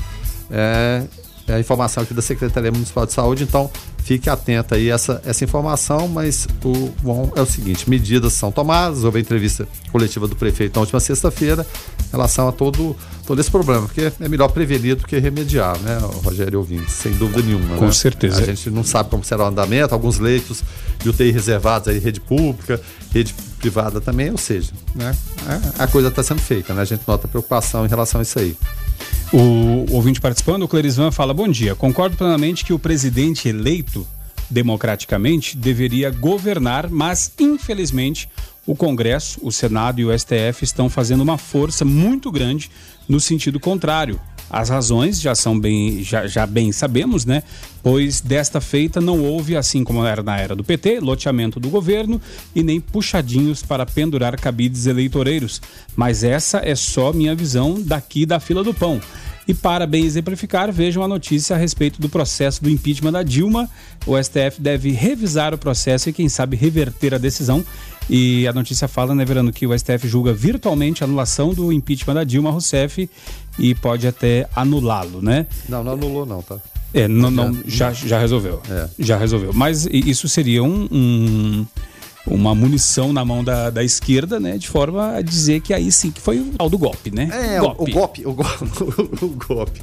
é, 0.53 1.05
é 1.49 1.55
a 1.55 1.61
informação 1.61 2.03
aqui 2.03 2.15
da 2.15 2.23
Secretaria 2.23 2.71
Municipal 2.71 3.07
de 3.07 3.13
Saúde, 3.13 3.43
então 3.43 3.71
fique 4.05 4.29
atento 4.29 4.75
aí 4.75 4.91
a 4.91 4.95
essa, 4.95 5.23
essa 5.25 5.45
informação, 5.45 6.09
mas 6.09 6.47
o 6.65 6.91
bom 7.03 7.33
é 7.35 7.41
o 7.41 7.47
seguinte, 7.47 7.89
medidas 7.89 8.33
são 8.33 8.53
tomadas, 8.53 9.05
houve 9.05 9.19
a 9.19 9.21
entrevista 9.21 9.67
coletiva 9.91 10.27
do 10.29 10.37
prefeito 10.37 10.75
na 10.75 10.81
última 10.81 11.01
sexta-feira 11.01 11.67
em 12.09 12.11
relação 12.11 12.49
a 12.49 12.53
todo, 12.53 12.97
todo 13.27 13.41
esse 13.41 13.51
problema, 13.51 13.87
porque 13.87 14.13
é 14.21 14.29
melhor 14.29 14.49
prevenir 14.49 14.97
do 14.97 15.07
que 15.07 15.19
remediar, 15.19 15.79
né, 15.81 15.99
Rogério 16.25 16.59
Ouvinte, 16.59 16.91
sem 16.91 17.13
dúvida 17.13 17.43
nenhuma. 17.43 17.77
Com 17.77 17.87
né? 17.87 17.93
certeza. 17.93 18.43
A 18.43 18.45
gente 18.45 18.71
não 18.71 18.85
sabe 18.85 19.09
como 19.09 19.25
será 19.25 19.45
o 19.45 19.47
andamento, 19.47 19.95
alguns 19.95 20.19
leitos 20.19 20.63
de 20.99 21.09
UTI 21.09 21.31
reservados 21.31 21.89
aí, 21.89 21.99
rede 21.99 22.21
pública, 22.21 22.81
rede 23.13 23.35
privada 23.59 24.01
também, 24.01 24.31
ou 24.31 24.39
seja, 24.39 24.73
né, 24.95 25.15
a 25.79 25.87
coisa 25.87 26.09
está 26.09 26.23
sendo 26.23 26.41
feita, 26.41 26.75
né, 26.75 26.83
a 26.83 26.85
gente 26.85 27.03
nota 27.07 27.29
preocupação 27.29 27.87
em 27.87 27.89
relação 27.89 28.21
a 28.21 28.23
isso 28.23 28.39
aí. 28.39 28.57
O 29.33 29.87
ouvinte 29.95 30.21
participando, 30.21 30.63
o 30.65 30.69
Clerisvan, 30.69 31.11
fala: 31.11 31.33
Bom 31.33 31.49
dia. 31.49 31.75
Concordo 31.75 32.17
plenamente 32.17 32.65
que 32.65 32.73
o 32.73 32.79
presidente 32.79 33.49
eleito 33.49 34.07
democraticamente 34.51 35.57
deveria 35.57 36.11
governar, 36.11 36.91
mas 36.91 37.33
infelizmente 37.41 38.29
o 38.67 38.77
Congresso, 38.77 39.41
o 39.43 39.51
Senado 39.51 40.01
e 40.01 40.05
o 40.05 40.17
STF 40.17 40.63
estão 40.63 40.89
fazendo 40.89 41.23
uma 41.23 41.39
força 41.39 41.85
muito 41.85 42.31
grande 42.31 42.71
no 43.09 43.19
sentido 43.19 43.59
contrário. 43.59 44.21
As 44.53 44.69
razões 44.69 45.19
já 45.19 45.35
são 45.35 45.59
bem, 45.59 46.05
já, 46.05 46.27
já 46.27 46.47
bem 46.47 46.71
sabemos, 46.73 47.25
né? 47.25 47.43
Pois 47.83 48.21
desta 48.21 48.61
feita 48.61 49.01
não 49.01 49.25
houve, 49.25 49.57
assim 49.57 49.83
como 49.83 50.05
era 50.05 50.23
na 50.23 50.39
era 50.39 50.55
do 50.55 50.63
PT, 50.63 51.01
loteamento 51.01 51.59
do 51.59 51.71
governo 51.71 52.21
e 52.55 52.63
nem 52.63 52.79
puxadinhos 52.79 53.63
para 53.63 53.87
pendurar 53.87 54.39
cabides 54.39 54.85
eleitoreiros. 54.85 55.63
Mas 55.97 56.23
essa 56.23 56.59
é 56.59 56.75
só 56.75 57.15
minha 57.15 57.35
visão 57.35 57.81
daqui 57.81 58.27
da 58.27 58.39
fila 58.39 58.63
do 58.63 58.75
pão. 58.75 59.01
E 59.49 59.55
para 59.55 59.87
bem 59.87 60.05
exemplificar, 60.05 60.71
vejam 60.71 61.03
a 61.03 61.09
notícia 61.09 61.57
a 61.57 61.59
respeito 61.59 62.01
do 62.01 62.09
processo 62.09 62.63
do 62.63 62.71
impeachment 62.71 63.13
da 63.13 63.23
Dilma. 63.23 63.69
O 64.07 64.23
STF 64.23 64.61
deve 64.61 64.93
revisar 64.93 65.53
o 65.53 65.59
processo 65.59 66.09
e, 66.09 66.13
quem 66.13 66.29
sabe, 66.29 66.57
reverter 66.57 67.15
a 67.15 67.19
decisão. 67.19 67.65
E 68.09 68.47
a 68.47 68.53
notícia 68.53 68.89
fala, 68.89 69.15
né, 69.15 69.25
Verano, 69.25 69.53
que 69.53 69.67
o 69.67 69.79
STF 69.79 70.07
julga 70.07 70.33
virtualmente 70.33 71.03
a 71.03 71.07
anulação 71.07 71.55
do 71.55 71.73
impeachment 71.73 72.15
da 72.15 72.25
Dilma 72.25 72.51
Rousseff 72.51 73.09
e 73.59 73.75
pode 73.75 74.07
até 74.07 74.49
anulá-lo, 74.55 75.23
né? 75.23 75.47
Não, 75.69 75.83
não 75.85 75.93
anulou, 75.93 76.27
não, 76.27 76.43
tá? 76.43 76.59
É, 76.95 77.09
não, 77.09 77.31
não 77.31 77.59
já, 77.67 77.93
já 77.93 78.19
resolveu. 78.19 78.61
É. 78.69 78.89
Já 78.99 79.17
resolveu. 79.17 79.53
Mas 79.55 79.87
isso 79.87 80.29
seria 80.29 80.63
um, 80.63 80.89
um 80.91 81.67
uma 82.27 82.55
munição 82.55 83.13
na 83.13 83.25
mão 83.25 83.43
da, 83.43 83.71
da 83.71 83.83
esquerda, 83.83 84.39
né? 84.39 84.57
De 84.57 84.69
forma 84.69 85.17
a 85.17 85.23
dizer 85.23 85.61
que 85.61 85.75
aí 85.75 85.91
sim 85.91 86.11
que 86.11 86.21
foi 86.21 86.39
o 86.39 86.53
tal 86.53 86.71
do 86.71 86.79
golpe, 86.79 87.11
né? 87.11 87.29
É, 87.33 87.59
golpe. 87.59 87.83
O, 87.83 87.95
golpe, 87.95 88.27
o 88.27 88.33
golpe, 88.33 89.25
o 89.25 89.29
golpe. 89.29 89.81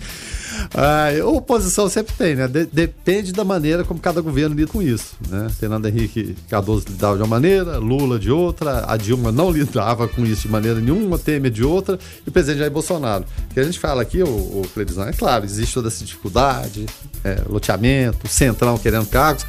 Ah, 0.74 1.10
oposição 1.26 1.90
sempre 1.90 2.14
tem, 2.16 2.36
né? 2.36 2.48
De, 2.48 2.66
depende 2.66 3.32
da 3.32 3.44
maneira 3.44 3.84
como 3.84 4.00
cada 4.00 4.22
governo 4.22 4.56
lida 4.56 4.72
com 4.72 4.82
isso, 4.82 5.16
né? 5.30 5.50
Fernando 5.60 5.86
Henrique 5.88 6.36
Cardoso 6.50 6.86
lidava 6.90 7.16
de 7.16 7.24
uma 7.24 7.28
maneira, 7.28 7.78
Lula 7.78 8.20
de 8.20 8.32
outra, 8.32 8.86
a 8.88 8.98
Dilma 8.98 9.32
não 9.32 9.52
lidava 9.52 10.08
com 10.08 10.26
isso 10.26 10.44
de 10.44 10.50
maneira 10.50 10.80
nenhuma, 10.80 11.18
Temer 11.18 11.52
de 11.52 11.64
outra, 11.64 12.00
e 12.26 12.30
o 12.30 12.32
presidente 12.32 12.60
Jair 12.60 12.72
Bolsonaro. 12.72 13.26
O 13.50 13.54
que 13.54 13.60
a 13.60 13.64
gente 13.64 13.80
fala 13.80 14.02
aqui, 14.02 14.22
o, 14.24 14.28
o 14.28 14.66
é 15.08 15.14
claro, 15.14 15.46
existe 15.46 15.74
toda 15.74 15.88
essa 15.88 16.04
dificuldade, 16.04 16.86
é, 17.24 17.42
loteamento, 17.48 18.28
centrão 18.28 18.78
querendo 18.78 19.08
cargos, 19.08 19.46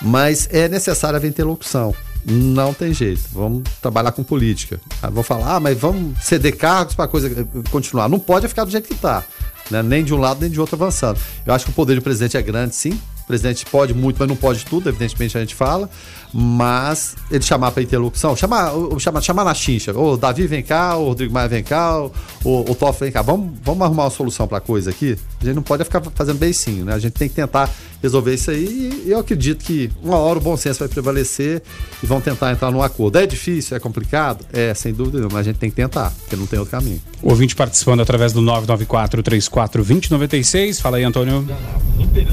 mas 0.00 0.48
é 0.50 0.68
necessário 0.68 1.16
haver 1.16 1.28
interlocução. 1.28 1.94
Não 2.24 2.72
tem 2.72 2.94
jeito. 2.94 3.22
Vamos 3.32 3.64
trabalhar 3.80 4.12
com 4.12 4.22
política. 4.22 4.80
Ah, 5.02 5.10
vou 5.10 5.24
falar, 5.24 5.56
ah, 5.56 5.60
mas 5.60 5.76
vamos 5.76 6.22
ceder 6.22 6.56
cargos 6.56 6.94
para 6.94 7.06
a 7.06 7.08
coisa 7.08 7.46
continuar. 7.70 8.08
Não 8.08 8.18
pode 8.18 8.46
ficar 8.46 8.64
do 8.64 8.70
jeito 8.70 8.86
que 8.86 8.94
está. 8.94 9.24
Né? 9.70 9.82
Nem 9.82 10.04
de 10.04 10.12
um 10.14 10.18
lado, 10.18 10.40
nem 10.40 10.50
de 10.50 10.60
outro 10.60 10.76
avançando. 10.76 11.18
Eu 11.46 11.54
acho 11.54 11.64
que 11.64 11.70
o 11.70 11.74
poder 11.74 11.94
do 11.94 12.02
presidente 12.02 12.36
é 12.36 12.42
grande, 12.42 12.74
sim. 12.74 12.98
O 13.22 13.26
presidente 13.26 13.64
pode 13.66 13.94
muito, 13.94 14.16
mas 14.18 14.28
não 14.28 14.36
pode 14.36 14.64
tudo, 14.64 14.88
evidentemente 14.88 15.36
a 15.36 15.40
gente 15.40 15.54
fala. 15.54 15.88
Mas 16.32 17.14
ele 17.30 17.42
chamar 17.42 17.72
para 17.72 17.82
interlocução, 17.82 18.34
chamar, 18.34 18.72
chamar, 18.98 19.20
chamar 19.20 19.44
na 19.44 19.54
chincha. 19.54 19.96
Ô, 19.96 20.16
Davi 20.16 20.46
vem 20.46 20.62
cá, 20.62 20.96
o 20.96 21.08
Rodrigo 21.08 21.32
Maia 21.32 21.48
vem 21.48 21.62
cá, 21.62 22.00
o, 22.00 22.10
o 22.44 22.74
Toff 22.74 22.98
vem 23.00 23.12
cá. 23.12 23.20
Vamos, 23.20 23.52
vamos 23.62 23.82
arrumar 23.82 24.04
uma 24.04 24.10
solução 24.10 24.48
para 24.48 24.58
a 24.58 24.60
coisa 24.60 24.90
aqui? 24.90 25.18
A 25.40 25.44
gente 25.44 25.54
não 25.54 25.62
pode 25.62 25.84
ficar 25.84 26.00
fazendo 26.14 26.38
beicinho, 26.38 26.84
né? 26.86 26.94
A 26.94 26.98
gente 26.98 27.12
tem 27.12 27.28
que 27.28 27.34
tentar 27.34 27.70
resolver 28.02 28.34
isso 28.34 28.50
aí 28.50 29.02
e 29.06 29.10
eu 29.10 29.18
acredito 29.18 29.64
que 29.64 29.90
uma 30.02 30.16
hora 30.16 30.38
o 30.38 30.42
bom 30.42 30.56
senso 30.56 30.80
vai 30.80 30.88
prevalecer 30.88 31.62
e 32.02 32.06
vão 32.06 32.20
tentar 32.20 32.50
entrar 32.50 32.70
num 32.70 32.82
acordo. 32.82 33.18
É 33.18 33.26
difícil, 33.26 33.76
é 33.76 33.80
complicado? 33.80 34.44
É, 34.52 34.74
sem 34.74 34.92
dúvida 34.92 35.18
nenhuma, 35.18 35.34
mas 35.34 35.46
a 35.46 35.50
gente 35.50 35.58
tem 35.58 35.70
que 35.70 35.76
tentar, 35.76 36.10
porque 36.20 36.34
não 36.34 36.46
tem 36.46 36.58
outro 36.58 36.72
caminho. 36.72 37.00
O 37.22 37.28
ouvinte 37.30 37.54
participando 37.54 38.00
através 38.00 38.32
do 38.32 38.40
994 38.40 39.22
34 39.22 39.82
2096. 39.82 40.80
Fala 40.80 40.96
aí, 40.96 41.04
Antônio. 41.04 41.46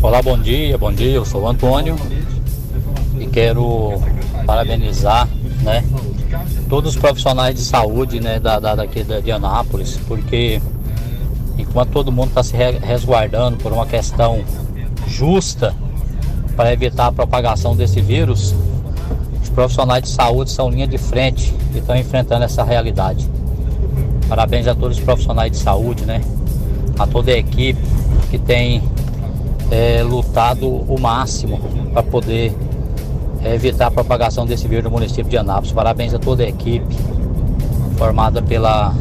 Olá, 0.02 0.22
bom 0.22 0.40
dia, 0.40 0.78
bom 0.78 0.92
dia. 0.92 1.12
Eu 1.12 1.26
sou 1.26 1.44
o 1.44 1.48
Antônio. 1.48 1.96
Quero 3.32 4.02
parabenizar, 4.46 5.28
né, 5.62 5.84
todos 6.68 6.96
os 6.96 7.00
profissionais 7.00 7.56
de 7.56 7.62
saúde, 7.62 8.20
né, 8.20 8.40
da, 8.40 8.60
da 8.60 8.76
daqui 8.76 9.04
de 9.04 9.32
Anápolis, 9.32 10.00
porque 10.08 10.62
enquanto 11.58 11.92
todo 11.92 12.12
mundo 12.12 12.30
está 12.30 12.44
se 12.44 12.56
resguardando 12.56 13.58
por 13.58 13.72
uma 13.72 13.86
questão 13.86 14.44
justa 15.08 15.74
para 16.56 16.74
evitar 16.74 17.08
a 17.08 17.12
propagação 17.12 17.76
desse 17.76 18.02
vírus, 18.02 18.56
os 19.42 19.50
profissionais 19.50 20.04
de 20.04 20.10
saúde 20.10 20.52
são 20.52 20.70
linha 20.70 20.88
de 20.88 20.98
frente 20.98 21.54
e 21.74 21.80
estão 21.80 21.96
enfrentando 21.96 22.44
essa 22.44 22.64
realidade. 22.64 23.28
Parabéns 24.28 24.68
a 24.68 24.76
todos 24.76 24.98
os 24.98 25.04
profissionais 25.04 25.52
de 25.52 25.58
saúde, 25.58 26.06
né? 26.06 26.22
A 26.98 27.08
toda 27.08 27.32
a 27.32 27.38
equipe 27.38 27.82
que 28.30 28.38
tem 28.38 28.84
é, 29.72 30.04
lutado 30.04 30.68
o 30.68 31.00
máximo 31.00 31.60
para 31.94 32.04
poder 32.04 32.56
é, 33.44 33.56
evitar 33.56 33.88
a 33.88 33.92
propagação 33.92 34.46
desse 34.46 34.68
vírus 34.68 34.84
no 34.84 34.92
município 34.92 35.30
de 35.30 35.38
Anápolis. 35.38 35.72
Parabéns 35.72 36.14
a 36.14 36.20
toda 36.20 36.44
a 36.44 36.48
equipe 36.48 36.96
formada 37.98 38.42
pela 38.42 38.94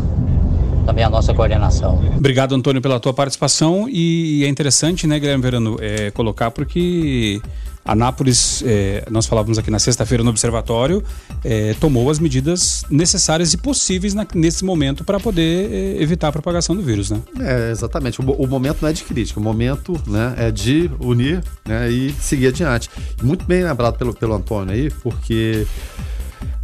também 0.84 1.05
a 1.05 1.11
nossa 1.11 1.34
coordenação. 1.34 2.01
Obrigado, 2.16 2.55
Antônio, 2.55 2.80
pela 2.80 2.99
tua 2.99 3.12
participação 3.12 3.86
e 3.91 4.43
é 4.43 4.49
interessante, 4.49 5.07
né, 5.07 5.18
Guilherme 5.18 5.43
Verano, 5.43 5.76
é, 5.80 6.11
colocar 6.12 6.51
porque 6.51 7.43
Anápolis, 7.89 8.62
é, 8.66 9.03
nós 9.11 9.24
falávamos 9.24 9.57
aqui 9.57 9.70
na 9.70 9.78
sexta-feira 9.78 10.22
no 10.22 10.28
Observatório, 10.28 11.03
é, 11.43 11.74
tomou 11.80 12.11
as 12.11 12.18
medidas 12.18 12.84
necessárias 12.91 13.55
e 13.55 13.57
possíveis 13.57 14.12
na, 14.12 14.26
nesse 14.34 14.62
momento 14.62 15.05
para 15.05 15.18
poder 15.18 15.72
é, 15.72 16.03
evitar 16.03 16.28
a 16.28 16.32
propagação 16.32 16.76
do 16.76 16.82
vírus, 16.82 17.11
né? 17.11 17.18
É, 17.41 17.70
exatamente. 17.70 18.20
O, 18.20 18.30
o, 18.30 18.47
momento 18.47 18.82
não 18.82 18.91
é 18.91 18.93
de 18.93 19.03
crítica, 19.05 19.41
o 19.41 19.43
momento 19.43 19.99
né, 20.07 20.34
é 20.36 20.51
de 20.51 20.91
unir 21.01 21.43
né, 21.66 21.91
e 21.91 22.12
seguir 22.20 22.49
adiante. 22.49 22.91
Muito 23.22 23.47
bem 23.47 23.64
lembrado 23.64 23.97
pelo, 23.97 24.12
pelo 24.12 24.34
Antônio 24.34 24.74
aí, 24.74 24.91
porque 25.03 25.66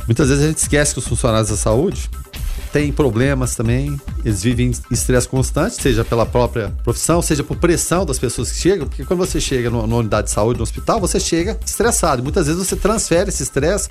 muitas 0.06 0.28
vezes 0.28 0.44
a 0.44 0.48
gente 0.48 0.58
esquece 0.58 0.92
que 0.92 0.98
os 0.98 1.08
funcionários 1.08 1.48
da 1.48 1.56
saúde 1.56 2.10
têm 2.74 2.90
problemas 2.90 3.54
também, 3.54 3.96
eles 4.24 4.42
vivem 4.42 4.66
em 4.66 4.94
estresse 4.94 5.28
constante, 5.28 5.80
seja 5.80 6.04
pela 6.04 6.26
própria 6.26 6.72
profissão, 6.82 7.22
seja 7.22 7.44
por 7.44 7.56
pressão 7.56 8.04
das 8.04 8.18
pessoas 8.18 8.50
que 8.50 8.58
chegam, 8.58 8.88
porque 8.88 9.04
quando 9.04 9.20
você 9.20 9.40
chega 9.40 9.70
numa 9.70 9.96
unidade 9.96 10.26
de 10.26 10.32
saúde, 10.32 10.58
no 10.58 10.64
hospital, 10.64 10.98
você 10.98 11.20
chega 11.20 11.56
estressado. 11.64 12.20
Muitas 12.20 12.48
vezes 12.48 12.60
você 12.60 12.74
transfere 12.74 13.28
esse 13.28 13.44
estresse 13.44 13.88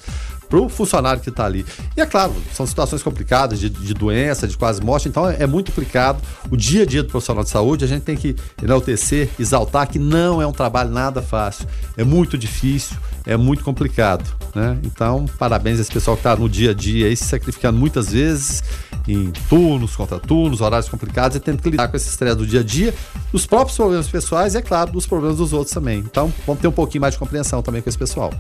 para 0.50 0.60
o 0.60 0.68
funcionário 0.68 1.22
que 1.22 1.30
está 1.30 1.46
ali. 1.46 1.66
E 1.96 2.02
é 2.02 2.06
claro, 2.06 2.36
são 2.54 2.68
situações 2.68 3.02
complicadas 3.02 3.58
de, 3.58 3.70
de 3.70 3.94
doença, 3.94 4.46
de 4.46 4.58
quase 4.58 4.82
morte, 4.84 5.08
então 5.08 5.30
é, 5.30 5.44
é, 5.44 5.48
muito 5.48 5.72
complicado. 5.72 6.22
O 6.52 6.58
dia 6.58 6.84
a 6.84 6.86
dia 6.86 7.04
do 7.04 7.08
profissional 7.08 7.46
de 7.46 7.52
saúde, 7.52 7.86
a 7.86 7.88
gente 7.88 8.04
tem 8.04 8.18
que 8.18 8.36
enaltecer, 8.62 9.30
exaltar 9.40 9.88
que 9.88 9.98
não 9.98 10.42
é 10.42 10.46
um 10.46 10.52
trabalho 10.52 10.90
nada 10.90 11.22
fácil, 11.22 11.66
é 11.96 12.04
muito 12.04 12.38
difícil, 12.38 12.98
é 13.26 13.38
muito 13.38 13.64
complicado. 13.64 14.43
Né? 14.56 14.78
Então, 14.84 15.26
parabéns 15.40 15.80
a 15.80 15.82
esse 15.82 15.92
pessoal 15.92 16.16
que 16.16 16.20
está 16.20 16.36
no 16.36 16.48
dia 16.48 16.72
a 16.72 16.74
dia 16.74 17.08
aí, 17.08 17.16
se 17.16 17.26
sacrificando 17.26 17.78
muitas 17.78 18.12
vezes 18.12 18.64
em 19.08 19.32
turnos, 19.50 19.96
contra 19.96 20.20
turnos, 20.20 20.62
horários 20.62 20.88
complicados 20.88 21.36
e 21.36 21.40
tendo 21.40 21.62
que 21.62 21.70
lidar 21.70 21.88
com 21.88 21.98
esse 21.98 22.08
estresse 22.08 22.38
do 22.38 22.46
dia 22.46 22.60
a 22.60 22.64
dia, 22.64 22.94
dos 23.32 23.46
próprios 23.46 23.76
problemas 23.76 24.08
pessoais 24.08 24.54
e, 24.54 24.58
é 24.58 24.62
claro, 24.62 24.92
dos 24.92 25.08
problemas 25.08 25.38
dos 25.38 25.54
outros 25.54 25.74
também. 25.74 26.00
Então, 26.00 26.32
vamos 26.46 26.62
ter 26.62 26.68
um 26.68 26.72
pouquinho 26.72 27.02
mais 27.02 27.16
de 27.16 27.20
compreensão 27.20 27.62
também 27.62 27.82
com 27.82 27.90
esse 27.90 27.98
pessoal. 27.98 28.32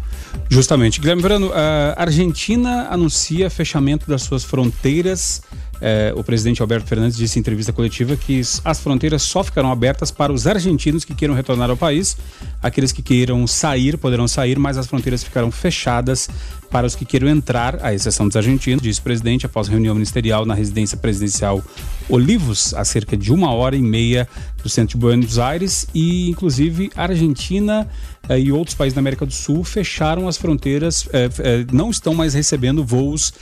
Justamente. 0.49 1.01
Guilherme 1.01 1.21
Verano, 1.21 1.51
a 1.51 2.01
Argentina 2.01 2.87
anuncia 2.89 3.49
fechamento 3.49 4.07
das 4.07 4.21
suas 4.21 4.43
fronteiras 4.43 5.41
é, 5.85 6.13
o 6.15 6.23
presidente 6.23 6.61
Alberto 6.61 6.87
Fernandes 6.87 7.17
disse 7.17 7.37
em 7.37 7.41
entrevista 7.41 7.73
coletiva 7.73 8.15
que 8.15 8.39
as 8.63 8.79
fronteiras 8.79 9.21
só 9.21 9.43
ficarão 9.43 9.69
abertas 9.69 10.11
para 10.11 10.31
os 10.31 10.47
argentinos 10.47 11.03
que 11.03 11.13
queiram 11.13 11.35
retornar 11.35 11.69
ao 11.69 11.75
país. 11.75 12.15
Aqueles 12.61 12.93
que 12.93 13.01
queiram 13.01 13.45
sair 13.45 13.97
poderão 13.97 14.25
sair, 14.25 14.57
mas 14.57 14.77
as 14.77 14.87
fronteiras 14.87 15.25
ficarão 15.25 15.51
fechadas 15.51 16.29
para 16.71 16.87
os 16.87 16.95
que 16.95 17.03
queiram 17.03 17.27
entrar, 17.27 17.83
à 17.83 17.93
exceção 17.93 18.27
dos 18.27 18.37
argentinos, 18.37 18.81
disse 18.81 19.01
o 19.01 19.03
presidente 19.03 19.45
após 19.45 19.67
reunião 19.67 19.93
ministerial 19.93 20.45
na 20.45 20.53
residência 20.53 20.97
presidencial 20.97 21.61
Olivos, 22.07 22.73
a 22.73 22.85
cerca 22.85 23.17
de 23.17 23.31
uma 23.33 23.51
hora 23.53 23.75
e 23.75 23.81
meia 23.81 24.27
do 24.63 24.69
centro 24.69 24.97
de 24.97 25.01
Buenos 25.01 25.37
Aires. 25.37 25.85
E, 25.93 26.29
inclusive, 26.29 26.89
a 26.95 27.03
Argentina 27.03 27.89
e 28.29 28.51
outros 28.51 28.75
países 28.75 28.93
da 28.93 28.99
América 28.99 29.25
do 29.25 29.33
Sul 29.33 29.63
fecharam 29.63 30.27
as 30.27 30.37
fronteiras, 30.37 31.07
eh, 31.11 31.29
eh, 31.39 31.65
não 31.73 31.89
estão 31.89 32.13
mais 32.13 32.33
recebendo 32.33 32.83
voos 32.83 33.33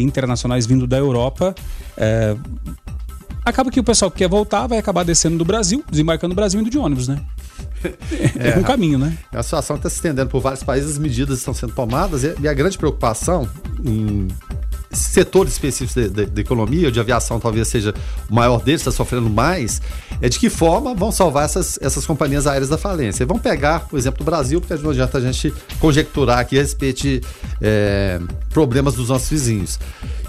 internacionais 0.00 0.66
vindo 0.66 0.86
da 0.86 0.96
Europa. 0.96 1.54
acaba 3.44 3.70
que 3.70 3.78
o 3.78 3.84
pessoal 3.84 4.10
que 4.10 4.18
quer 4.18 4.28
voltar 4.28 4.66
vai 4.66 4.78
acabar 4.78 5.04
descendo 5.04 5.36
do 5.36 5.44
Brasil, 5.44 5.84
desembarcando 5.90 6.30
no 6.30 6.36
Brasil 6.36 6.60
indo 6.60 6.70
de 6.70 6.78
ônibus, 6.78 7.08
né? 7.08 7.20
É, 8.38 8.54
é 8.56 8.58
um 8.58 8.62
caminho, 8.62 8.98
né? 8.98 9.18
É 9.30 9.36
uma 9.36 9.42
situação 9.42 9.76
está 9.76 9.90
se 9.90 9.96
estendendo 9.96 10.30
por 10.30 10.40
vários 10.40 10.62
países, 10.62 10.92
as 10.92 10.98
medidas 10.98 11.38
estão 11.38 11.52
sendo 11.52 11.74
tomadas 11.74 12.22
e 12.24 12.48
a 12.48 12.54
grande 12.54 12.78
preocupação 12.78 13.48
em 13.84 14.28
setores 14.98 15.52
específicos 15.54 16.10
da 16.10 16.40
economia, 16.40 16.90
de 16.90 17.00
aviação 17.00 17.40
talvez 17.40 17.68
seja 17.68 17.94
o 18.28 18.34
maior 18.34 18.62
deles, 18.62 18.80
está 18.80 18.90
sofrendo 18.90 19.28
mais, 19.28 19.80
é 20.20 20.28
de 20.28 20.38
que 20.38 20.48
forma 20.48 20.94
vão 20.94 21.10
salvar 21.10 21.44
essas, 21.44 21.78
essas 21.80 22.06
companhias 22.06 22.46
aéreas 22.46 22.68
da 22.68 22.78
falência. 22.78 23.26
Vamos 23.26 23.42
pegar 23.42 23.86
o 23.90 23.96
exemplo 23.96 24.18
do 24.18 24.24
Brasil, 24.24 24.60
porque 24.60 24.74
não 24.82 24.90
adianta 24.90 25.18
a 25.18 25.20
gente 25.20 25.52
conjecturar 25.78 26.38
aqui 26.38 26.58
a 26.58 26.62
respeito 26.62 27.02
de 27.02 27.20
é, 27.60 28.20
problemas 28.50 28.94
dos 28.94 29.08
nossos 29.08 29.28
vizinhos. 29.28 29.78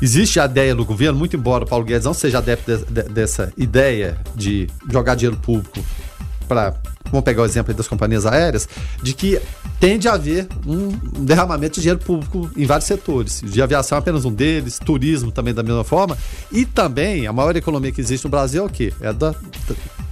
Existe 0.01 0.39
a 0.39 0.45
ideia 0.45 0.75
do 0.75 0.83
governo, 0.83 1.17
muito 1.17 1.35
embora 1.35 1.63
o 1.63 1.67
Paulo 1.67 1.85
Guedes 1.85 2.05
não 2.05 2.13
seja 2.13 2.39
adepto 2.39 2.77
de, 2.77 2.85
de, 2.85 3.03
dessa 3.09 3.51
ideia 3.57 4.17
de 4.35 4.67
jogar 4.89 5.15
dinheiro 5.15 5.37
público 5.37 5.79
para 6.47 6.75
vamos 7.05 7.23
pegar 7.23 7.43
o 7.43 7.45
exemplo 7.45 7.73
das 7.73 7.87
companhias 7.87 8.25
aéreas, 8.25 8.67
de 9.01 9.13
que 9.13 9.39
tende 9.79 10.07
a 10.07 10.13
haver 10.13 10.47
um 10.65 10.89
derramamento 11.23 11.75
de 11.75 11.81
dinheiro 11.81 11.99
público 11.99 12.49
em 12.55 12.65
vários 12.65 12.87
setores. 12.87 13.41
De 13.43 13.61
aviação 13.61 13.97
é 13.97 13.99
apenas 13.99 14.25
um 14.25 14.31
deles, 14.31 14.79
turismo 14.79 15.31
também 15.31 15.53
da 15.53 15.63
mesma 15.63 15.83
forma, 15.83 16.17
e 16.51 16.65
também 16.65 17.27
a 17.27 17.33
maior 17.33 17.55
economia 17.55 17.91
que 17.91 18.01
existe 18.01 18.23
no 18.23 18.29
Brasil 18.29 18.63
é 18.63 18.65
o 18.65 18.69
quê? 18.69 18.93
É 19.01 19.13
da, 19.13 19.31
da 19.31 19.35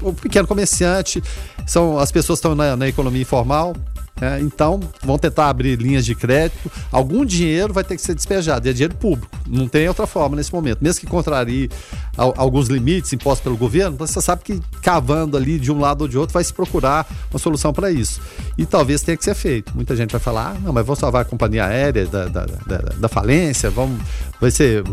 o 0.01 0.13
pequeno 0.13 0.47
comerciante, 0.47 1.23
são 1.65 1.97
as 1.97 2.11
pessoas 2.11 2.39
estão 2.39 2.53
na, 2.53 2.75
na 2.75 2.87
economia 2.87 3.21
informal, 3.21 3.73
é, 4.21 4.39
então, 4.39 4.79
vão 5.03 5.17
tentar 5.17 5.49
abrir 5.49 5.77
linhas 5.77 6.05
de 6.05 6.13
crédito. 6.13 6.71
Algum 6.91 7.25
dinheiro 7.25 7.73
vai 7.73 7.83
ter 7.83 7.95
que 7.95 8.01
ser 8.01 8.13
despejado, 8.13 8.67
e 8.67 8.69
é 8.69 8.73
dinheiro 8.73 8.95
público. 8.95 9.35
Não 9.47 9.67
tem 9.67 9.87
outra 9.87 10.05
forma 10.05 10.35
nesse 10.35 10.53
momento. 10.53 10.79
Mesmo 10.81 11.01
que 11.01 11.07
contrarie 11.07 11.69
alguns 12.15 12.67
limites 12.67 13.11
impostos 13.11 13.43
pelo 13.43 13.57
governo, 13.57 13.97
você 13.97 14.21
sabe 14.21 14.43
que 14.43 14.61
cavando 14.81 15.35
ali 15.35 15.59
de 15.59 15.71
um 15.71 15.79
lado 15.79 16.03
ou 16.03 16.07
de 16.07 16.17
outro 16.17 16.33
vai 16.33 16.43
se 16.43 16.53
procurar 16.53 17.07
uma 17.31 17.39
solução 17.39 17.73
para 17.73 17.91
isso. 17.91 18.21
E 18.57 18.65
talvez 18.65 19.01
tenha 19.01 19.17
que 19.17 19.23
ser 19.23 19.33
feito. 19.33 19.73
Muita 19.75 19.95
gente 19.95 20.11
vai 20.11 20.21
falar: 20.21 20.53
ah, 20.55 20.59
não, 20.61 20.71
mas 20.71 20.85
vamos 20.85 20.99
salvar 20.99 21.23
a 21.23 21.25
companhia 21.25 21.65
aérea 21.65 22.05
da, 22.05 22.25
da, 22.25 22.45
da, 22.45 22.77
da 22.77 23.07
falência, 23.07 23.69
vamos, 23.69 23.99
vai 24.39 24.51
ser 24.51 24.83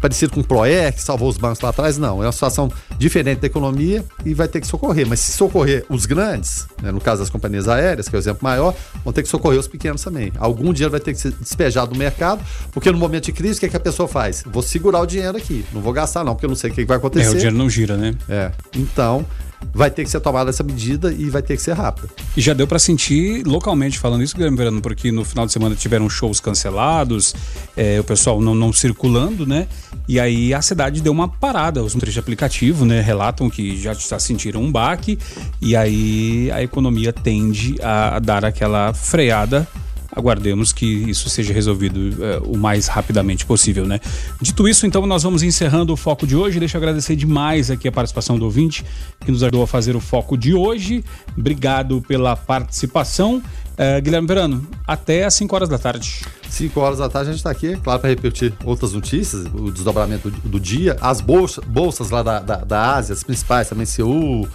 parecido 0.00 0.32
com 0.32 0.40
o 0.40 0.44
Proer, 0.44 0.92
que 0.92 1.02
salvou 1.02 1.28
os 1.28 1.36
bancos 1.36 1.60
lá 1.60 1.70
atrás. 1.70 1.96
Não, 1.96 2.22
é 2.22 2.26
uma 2.26 2.32
situação 2.32 2.70
diferente 2.98 3.40
da 3.40 3.46
economia 3.46 4.04
e 4.24 4.34
vai 4.34 4.48
ter 4.48 4.60
que 4.60 4.66
socorrer. 4.66 5.06
Mas 5.06 5.20
se 5.20 5.32
socorrer 5.32 5.84
os 5.88 6.06
grandes, 6.06 6.66
né, 6.82 6.90
no 6.90 7.00
caso 7.00 7.20
das 7.20 7.30
companhias 7.30 7.68
aéreas, 7.68 8.08
que 8.08 8.16
é 8.16 8.18
o 8.18 8.20
exemplo 8.20 8.40
maior, 8.42 8.74
vão 9.04 9.12
ter 9.12 9.22
que 9.22 9.28
socorrer 9.28 9.60
os 9.60 9.68
pequenos 9.68 10.02
também. 10.02 10.32
Algum 10.38 10.72
dinheiro 10.72 10.90
vai 10.90 11.00
ter 11.00 11.12
que 11.12 11.20
ser 11.20 11.32
despejado 11.32 11.92
do 11.92 11.98
mercado, 11.98 12.44
porque 12.72 12.90
no 12.90 12.98
momento 12.98 13.26
de 13.26 13.32
crise, 13.32 13.58
o 13.58 13.60
que, 13.60 13.66
é 13.66 13.68
que 13.68 13.76
a 13.76 13.80
pessoa 13.80 14.08
faz? 14.08 14.42
Vou 14.46 14.62
segurar 14.62 15.00
o 15.00 15.06
dinheiro 15.06 15.36
aqui, 15.36 15.64
não 15.72 15.80
vou 15.80 15.92
gastar 15.92 16.24
não, 16.24 16.34
porque 16.34 16.46
eu 16.46 16.50
não 16.50 16.56
sei 16.56 16.63
o 16.70 16.74
que, 16.74 16.84
vai 16.84 16.96
acontecer. 16.96 17.26
É, 17.26 17.30
o 17.30 17.34
dinheiro 17.34 17.56
não 17.56 17.68
gira, 17.68 17.96
né? 17.96 18.14
É. 18.28 18.52
Então, 18.74 19.24
vai 19.72 19.90
ter 19.90 20.04
que 20.04 20.10
ser 20.10 20.20
tomada 20.20 20.50
essa 20.50 20.62
medida 20.62 21.12
e 21.12 21.30
vai 21.30 21.42
ter 21.42 21.56
que 21.56 21.62
ser 21.62 21.72
rápida. 21.72 22.08
E 22.36 22.40
já 22.40 22.52
deu 22.52 22.66
para 22.66 22.78
sentir 22.78 23.46
localmente 23.46 23.98
falando 23.98 24.22
isso, 24.22 24.34
Guilherme 24.34 24.56
Verano, 24.56 24.80
porque 24.80 25.10
no 25.10 25.24
final 25.24 25.46
de 25.46 25.52
semana 25.52 25.74
tiveram 25.74 26.08
shows 26.10 26.40
cancelados, 26.40 27.34
é, 27.76 27.98
o 28.00 28.04
pessoal 28.04 28.40
não, 28.40 28.54
não 28.54 28.72
circulando, 28.72 29.46
né? 29.46 29.68
E 30.08 30.20
aí 30.20 30.52
a 30.52 30.60
cidade 30.60 31.00
deu 31.00 31.12
uma 31.12 31.28
parada, 31.28 31.82
os 31.82 31.94
motores 31.94 32.12
de 32.12 32.20
aplicativo, 32.20 32.84
né, 32.84 33.00
relatam 33.00 33.48
que 33.48 33.80
já, 33.80 33.94
já 33.94 34.18
sentiram 34.18 34.62
um 34.62 34.70
baque 34.70 35.18
e 35.62 35.74
aí 35.74 36.50
a 36.50 36.62
economia 36.62 37.12
tende 37.12 37.76
a, 37.82 38.16
a 38.16 38.18
dar 38.18 38.44
aquela 38.44 38.92
freada 38.92 39.66
aguardemos 40.14 40.72
que 40.72 40.86
isso 40.86 41.28
seja 41.28 41.52
resolvido 41.52 42.24
é, 42.24 42.38
o 42.44 42.56
mais 42.56 42.86
rapidamente 42.86 43.44
possível, 43.44 43.84
né? 43.86 44.00
Dito 44.40 44.68
isso, 44.68 44.86
então 44.86 45.04
nós 45.06 45.22
vamos 45.22 45.42
encerrando 45.42 45.92
o 45.92 45.96
foco 45.96 46.26
de 46.26 46.36
hoje. 46.36 46.58
Deixa 46.58 46.76
eu 46.76 46.80
agradecer 46.80 47.16
demais 47.16 47.70
aqui 47.70 47.88
a 47.88 47.92
participação 47.92 48.38
do 48.38 48.44
ouvinte 48.44 48.84
que 49.24 49.30
nos 49.30 49.42
ajudou 49.42 49.62
a 49.62 49.66
fazer 49.66 49.96
o 49.96 50.00
foco 50.00 50.36
de 50.36 50.54
hoje. 50.54 51.04
Obrigado 51.36 52.00
pela 52.02 52.36
participação. 52.36 53.42
É, 53.76 54.00
Guilherme 54.00 54.28
Verano, 54.28 54.64
até 54.86 55.24
às 55.24 55.34
5 55.34 55.54
horas 55.54 55.68
da 55.68 55.78
tarde. 55.78 56.24
5 56.48 56.78
horas 56.78 56.98
da 56.98 57.08
tarde 57.08 57.30
a 57.30 57.32
gente 57.32 57.40
está 57.40 57.50
aqui, 57.50 57.76
claro, 57.76 57.98
para 57.98 58.08
repetir 58.08 58.52
outras 58.64 58.92
notícias, 58.92 59.46
o 59.52 59.72
desdobramento 59.72 60.30
do, 60.30 60.60
dia, 60.60 60.96
as 61.00 61.20
bolsas, 61.20 61.64
bolsas 61.64 62.10
lá 62.10 62.22
da, 62.22 62.38
da, 62.38 62.56
da 62.58 62.94
Ásia, 62.94 63.12
as 63.12 63.24
principais 63.24 63.68
também, 63.68 63.84
Seul, 63.84 64.48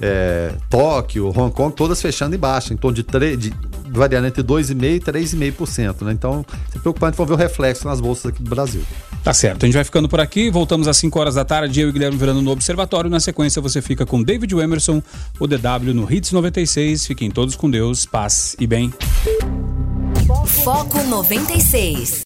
é, 0.00 0.52
Tóquio, 0.68 1.28
Hong 1.28 1.52
Kong, 1.52 1.74
todas 1.74 2.00
fechando 2.00 2.34
em 2.34 2.38
baixa, 2.38 2.72
em 2.72 2.76
torno 2.76 2.94
de, 2.94 3.02
3, 3.02 3.38
de 3.38 3.52
variando 3.88 4.26
entre 4.26 4.42
2,5% 4.42 4.84
e 4.84 5.00
3,5%. 5.00 6.02
Né? 6.02 6.12
Então, 6.12 6.44
é 6.74 6.78
preocupante, 6.78 7.16
vamos 7.16 7.28
ver 7.28 7.34
o 7.34 7.38
reflexo 7.38 7.86
nas 7.86 8.00
bolsas 8.00 8.26
aqui 8.26 8.42
do 8.42 8.50
Brasil. 8.50 8.82
Tá 9.22 9.32
certo. 9.32 9.62
A 9.62 9.66
gente 9.66 9.74
vai 9.74 9.84
ficando 9.84 10.06
por 10.06 10.20
aqui. 10.20 10.50
Voltamos 10.50 10.86
às 10.86 10.98
5 10.98 11.18
horas 11.18 11.34
da 11.34 11.44
tarde. 11.46 11.80
Eu 11.80 11.88
e 11.88 11.92
Guilherme 11.92 12.18
Verano 12.18 12.42
no 12.42 12.50
Observatório. 12.50 13.08
Na 13.08 13.20
sequência, 13.20 13.62
você 13.62 13.80
fica 13.80 14.04
com 14.04 14.22
David 14.22 14.54
Emerson, 14.54 15.02
o 15.38 15.46
DW 15.46 15.94
no 15.94 16.12
Hits 16.12 16.30
96. 16.30 17.06
Fiquem 17.06 17.30
todos 17.30 17.56
com 17.56 17.70
Deus, 17.70 18.04
paz 18.04 18.54
e 18.60 18.66
bem. 18.66 18.92
Foco 20.46 21.02
96. 21.04 22.22